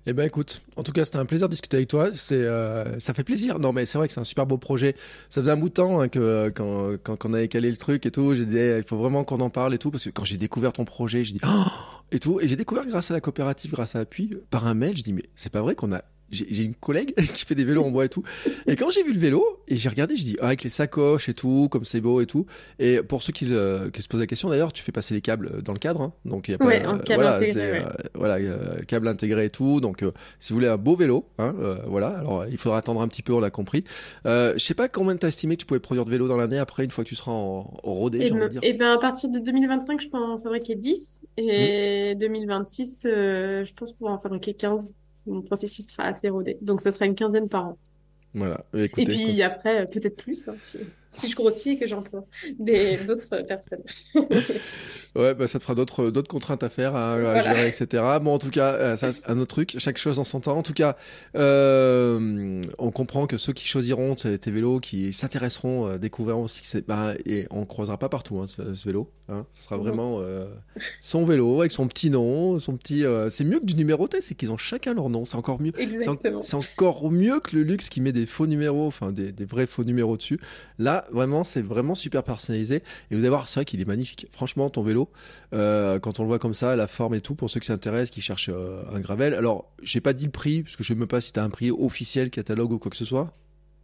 [0.04, 2.10] Eh ben écoute, en tout cas c'était un plaisir de discuter avec toi.
[2.12, 3.60] C'est, euh, ça fait plaisir.
[3.60, 4.96] Non mais c'est vrai que c'est un super beau projet.
[5.30, 8.10] Ça faisait un bout de temps hein, que quand on avait calé le truc et
[8.10, 10.24] tout, j'ai dit eh, il faut vraiment qu'on en parle et tout parce que quand
[10.24, 11.64] j'ai découvert ton projet, j'ai dit oh
[12.10, 14.96] et tout et j'ai découvert grâce à la coopérative, grâce à appui par un mail,
[14.96, 17.84] je dis mais c'est pas vrai qu'on a j'ai une collègue qui fait des vélos
[17.84, 18.22] en bois et tout.
[18.66, 21.28] Et quand j'ai vu le vélo et j'ai regardé, je dis ah, avec les sacoches
[21.28, 22.46] et tout, comme c'est beau et tout.
[22.78, 25.20] Et pour ceux qui, le- qui se posent la question d'ailleurs, tu fais passer les
[25.20, 26.12] câbles dans le cadre, hein.
[26.24, 27.82] donc il y a pas, Ouais, en câble voilà, intégré, ouais.
[27.84, 29.80] euh, voilà, euh, câble intégré et tout.
[29.80, 32.08] Donc euh, si vous voulez un beau vélo, hein, euh, voilà.
[32.08, 33.84] Alors il faudra attendre un petit peu, on l'a compris.
[34.26, 36.58] Euh, je sais pas combien t'as estimé que tu pouvais produire de vélos dans l'année
[36.58, 38.60] après une fois que tu seras en, en rodé, Et, j'ai envie de dire.
[38.62, 41.24] et ben, à partir de 2025, je peux en fabriquer 10.
[41.36, 44.94] Et 2026, euh, je pense pouvoir en fabriquer 15.
[45.26, 46.58] Mon processus sera assez rodé.
[46.60, 47.78] Donc, ce sera une quinzaine par an.
[48.34, 48.64] Voilà.
[48.74, 50.78] Et Écoutez, puis après, peut-être plus, hein, si,
[51.12, 52.24] si je grossis et que j'emploie
[53.06, 53.82] d'autres personnes.
[55.14, 57.42] Ouais, bah, ça te fera d'autres contraintes à faire, à, à Voilà.
[57.42, 58.02] gérer, etc.
[58.22, 59.74] Bon, en tout cas, euh, ça, c'est un autre truc.
[59.76, 60.56] Chaque chose en son temps.
[60.56, 60.96] En tout cas,
[61.62, 66.66] euh, on comprend que ceux qui choisiront tes, vélos, qui s'intéresseront, euh, découvriront aussi que
[66.66, 69.10] c'est, bah, et on croisera pas partout hein, ce, ce vélo.
[69.28, 69.44] Hein.
[69.52, 70.46] Ce sera vraiment euh,
[71.00, 73.04] son vélo avec son petit nom, son petit.
[73.28, 75.26] c'est mieux que du numéroté, c'est qu'ils ont chacun leur nom.
[75.26, 75.72] C'est encore mieux.
[75.76, 76.40] C'est en- Exactement.
[76.42, 79.66] C'est encore mieux que le luxe qui met des faux numéros, enfin des, des vrais
[79.66, 80.40] faux numéros dessus.
[80.78, 82.76] Là, vraiment, c'est vraiment super personnalisé.
[83.10, 84.26] Et vous allez voir, c'est vrai qu'il est magnifique.
[84.30, 85.08] Franchement, ton vélo,
[85.52, 88.10] euh, quand on le voit comme ça, la forme et tout, pour ceux qui s'intéressent,
[88.10, 89.34] qui cherchent euh, un gravel.
[89.34, 91.44] Alors, j'ai pas dit le prix, parce que je sais même pas si tu as
[91.44, 93.32] un prix officiel, catalogue ou quoi que ce soit.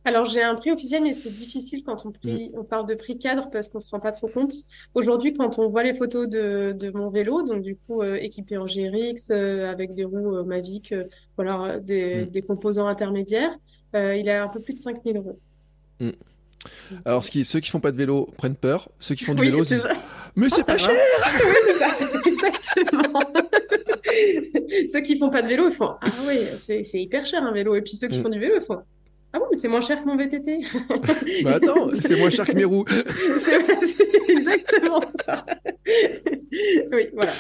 [0.05, 2.13] Alors, j'ai un prix officiel, mais c'est difficile quand on,
[2.55, 4.55] on parle de prix cadre parce qu'on se rend pas trop compte.
[4.95, 8.57] Aujourd'hui, quand on voit les photos de, de mon vélo, donc du coup euh, équipé
[8.57, 10.95] en GRX, avec des roues Mavic,
[11.37, 12.31] voilà, des, Mm.
[12.31, 13.55] des composants intermédiaires,
[13.95, 15.39] il a un peu plus de 5000 euros.
[17.05, 18.89] Alors, ce qui, ceux qui font pas de vélo prennent peur.
[18.99, 19.93] Ceux qui font du Oui, vélo c'est disent ça.
[20.37, 20.79] Mais Oh, c'est ça pas va.
[20.79, 20.95] cher
[21.45, 21.97] Oui, c'est ça.
[22.27, 23.21] Exactement.
[24.93, 27.53] Ceux qui font pas de vélo, ils font Ah oui, c'est c'est hyper cher un
[27.53, 27.75] vélo.
[27.77, 28.23] Et puis ceux qui Mm.
[28.23, 28.81] font du vélo, ils font
[29.33, 30.61] Ah bon, mais c'est moins cher que mon VTT.
[31.45, 32.85] Bah attends, c'est moins cher que mes roues.
[32.89, 35.45] C'est exactement ça.
[36.93, 37.33] Oui, voilà.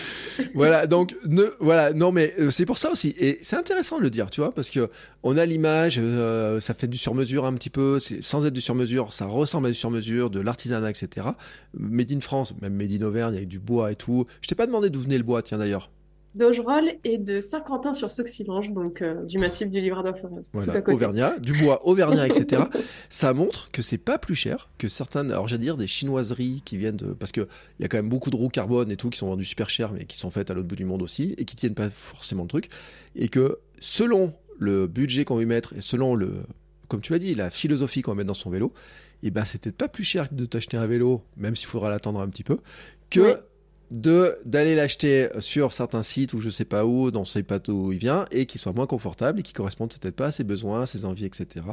[0.54, 4.02] voilà, donc ne, voilà, non mais euh, c'est pour ça aussi, et c'est intéressant de
[4.02, 4.90] le dire, tu vois, parce que
[5.22, 9.12] on a l'image, euh, ça fait du sur-mesure un petit peu, sans être du sur-mesure,
[9.12, 11.28] ça ressemble à du sur-mesure, de l'artisanat, etc.
[11.74, 14.26] Made in France, même Made in Auvergne avec du bois et tout.
[14.40, 15.90] Je t'ai pas demandé d'où venait le bois, tiens d'ailleurs.
[16.38, 20.82] Dogerolles et de Saint-Quentin sur Sauxilange, donc euh, du massif du Livradois Forez, tout Voilà.
[20.88, 22.62] Auvergnat, du bois auvergnat, etc.
[23.10, 26.76] ça montre que c'est pas plus cher que certaines, alors j'allais dire des chinoiseries qui
[26.76, 27.42] viennent de, parce que
[27.78, 29.68] il y a quand même beaucoup de roues carbone et tout qui sont vendues super
[29.68, 31.90] cher, mais qui sont faites à l'autre bout du monde aussi et qui tiennent pas
[31.90, 32.70] forcément le truc,
[33.16, 36.32] et que selon le budget qu'on veut mettre et selon le,
[36.88, 38.72] comme tu l'as dit, la philosophie qu'on va mettre dans son vélo,
[39.22, 42.28] et ben c'était pas plus cher de t'acheter un vélo, même s'il faudra l'attendre un
[42.28, 42.58] petit peu,
[43.10, 43.36] que Ouais.
[43.90, 47.92] De d'aller l'acheter sur certains sites ou je sais pas où, dans sait pas où
[47.92, 50.82] il vient, et qui soit moins confortable et qui correspondent peut-être pas à ses besoins,
[50.82, 51.64] à ses envies, etc.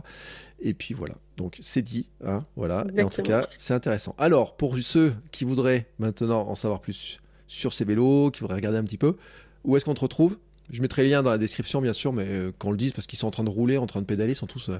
[0.59, 1.15] Et puis voilà.
[1.37, 2.85] Donc c'est dit, hein, voilà.
[2.95, 4.15] Et en tout cas, c'est intéressant.
[4.17, 8.77] Alors pour ceux qui voudraient maintenant en savoir plus sur ces vélos, qui voudraient regarder
[8.77, 9.15] un petit peu,
[9.63, 10.37] où est-ce qu'on te retrouve?
[10.71, 13.05] Je mettrai les liens dans la description, bien sûr, mais euh, qu'on le dise parce
[13.05, 14.69] qu'ils sont en train de rouler, en train de pédaler, ils sont tous.
[14.69, 14.79] euh.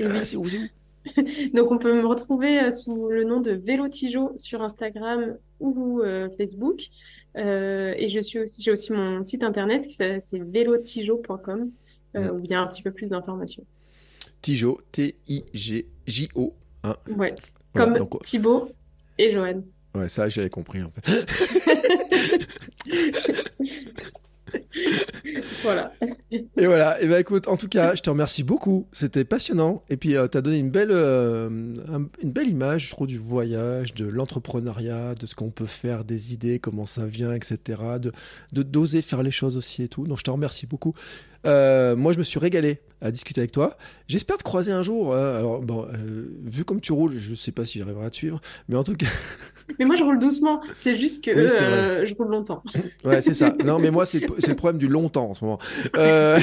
[0.00, 0.68] Ah, c'est où, c'est où?
[1.54, 6.00] Donc on peut me retrouver euh, sous le nom de Vélo Tijo sur Instagram ou
[6.00, 6.80] euh, Facebook.
[7.36, 11.70] Euh, et je suis aussi, j'ai aussi mon site internet qui c'est vélotijo.com
[12.16, 12.34] euh, Mm.
[12.34, 13.64] où il y a un petit peu plus d'informations.
[14.40, 16.54] Tijo, T-I-G-J-O.
[16.84, 16.96] Hein.
[17.08, 17.34] Ouais.
[17.74, 18.70] Voilà, Comme donc, Thibaut
[19.18, 19.62] et Johan.
[19.94, 21.26] ouais, ça j'avais compris en fait.
[25.62, 25.92] voilà.
[26.30, 27.00] Et voilà.
[27.00, 28.86] Et ben écoute, en tout cas, je te remercie beaucoup.
[28.92, 29.82] C'était passionnant.
[29.88, 34.06] Et puis, tu as donné une belle, une belle image, je trouve, du voyage, de
[34.06, 37.82] l'entrepreneuriat, de ce qu'on peut faire, des idées, comment ça vient, etc.
[38.00, 38.12] De,
[38.52, 40.06] de d'oser faire les choses aussi et tout.
[40.06, 40.94] Donc, je te remercie beaucoup.
[41.46, 43.76] Euh, moi, je me suis régalé à discuter avec toi.
[44.08, 45.14] J'espère te croiser un jour.
[45.14, 45.36] Hein.
[45.36, 48.16] alors, bon, euh, vu comme tu roules, je ne sais pas si j'arriverai à te
[48.16, 49.06] suivre, mais en tout cas.
[49.78, 50.60] mais moi, je roule doucement.
[50.76, 52.62] C'est juste que euh, je roule longtemps.
[53.04, 53.52] ouais, c'est ça.
[53.64, 55.58] Non, mais moi, c'est le problème du longtemps en ce moment.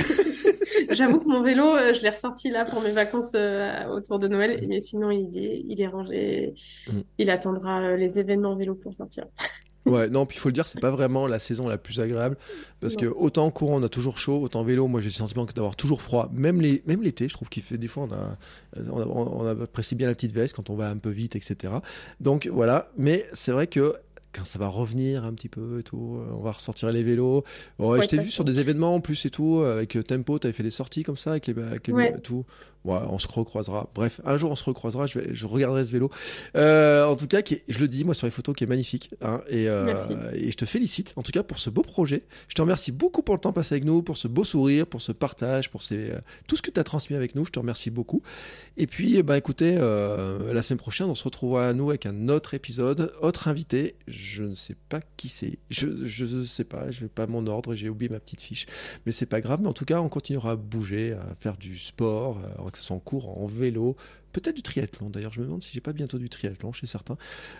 [0.92, 1.64] J'avoue que mon vélo,
[1.94, 3.36] je l'ai ressorti là pour mes vacances
[3.92, 6.54] autour de Noël, mais sinon, il est, il est rangé.
[6.88, 7.00] Mm.
[7.18, 9.26] Il attendra les événements vélo pour sortir.
[9.86, 12.38] Ouais, non, puis il faut le dire, c'est pas vraiment la saison la plus agréable
[12.80, 15.46] parce que autant en courant on a toujours chaud, autant vélo, moi j'ai le sentiment
[15.46, 16.30] d'avoir toujours froid.
[16.34, 18.38] Même les, même l'été, je trouve qu'il fait des fois on a,
[18.90, 21.74] on, a, apprécie bien la petite veste quand on va un peu vite, etc.
[22.22, 23.96] Donc voilà, mais c'est vrai que
[24.32, 27.44] quand ça va revenir un petit peu et tout, on va ressortir les vélos.
[27.78, 30.54] Ouais, je t'ai vu sur des événements en plus et tout, avec Tempo, tu avais
[30.54, 32.46] fait des sorties comme ça avec les, avec les tout
[32.86, 33.90] on se recroisera.
[33.96, 36.10] Bref, un jour on se recroisera, je, je regarderai ce vélo.
[36.56, 39.12] Euh, en tout cas, qui je le dis moi sur les photos, qui est magnifique.
[39.22, 42.24] Hein, et, euh, et, je te félicite en tout cas pour ce beau projet.
[42.48, 45.02] Je te remercie beaucoup pour le temps passé avec nous, pour ce beau sourire, pour
[45.02, 47.46] ce partage, pour ces, euh, tout ce que tu as transmis avec nous.
[47.46, 48.22] Je te remercie beaucoup.
[48.78, 52.54] Et puis, bah, écoutez, la semaine prochaine, on se retrouvera à nous avec un autre
[52.54, 53.96] épisode, autre invité.
[54.08, 55.58] Je ne sais pas qui c'est.
[55.70, 58.66] Je ne sais pas, je n'ai pas mon ordre, j'ai oublié ma petite fiche.
[59.06, 59.60] Mais c'est pas grave.
[59.62, 62.40] Mais en tout cas, on continuera à bouger, à faire du sport,
[62.74, 63.96] que ce soit en vélo,
[64.34, 65.10] peut-être du triathlon.
[65.10, 67.18] D'ailleurs, je me demande si j'ai pas bientôt du triathlon chez certains.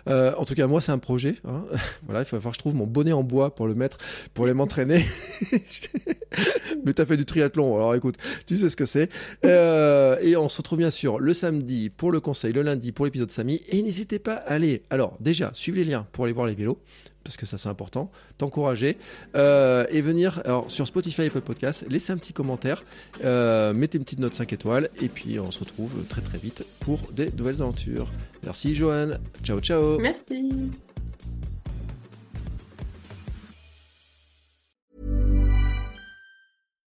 [0.08, 1.36] Euh, en tout cas, moi, c'est un projet.
[1.46, 1.64] Hein.
[2.02, 3.96] voilà, il va falloir que je trouve mon bonnet en bois pour le mettre,
[4.34, 5.02] pour les m'entraîner.
[6.84, 8.16] Mais tu as fait du triathlon, alors écoute,
[8.46, 9.08] tu sais ce que c'est.
[9.44, 13.06] Euh, et on se retrouve bien sûr le samedi pour le conseil, le lundi pour
[13.06, 13.62] l'épisode Samy.
[13.68, 14.82] Et n'hésitez pas à aller.
[14.90, 16.78] Alors, déjà, suivez les liens pour aller voir les vélos
[17.24, 18.98] parce que ça c'est important, t'encourager
[19.34, 22.84] euh, et venir alors, sur Spotify et Podcast, laissez un petit commentaire,
[23.24, 26.64] euh, mettez une petite note 5 étoiles et puis on se retrouve très très vite
[26.80, 28.12] pour des nouvelles aventures.
[28.44, 29.98] Merci Joanne, ciao ciao.
[29.98, 30.70] Merci.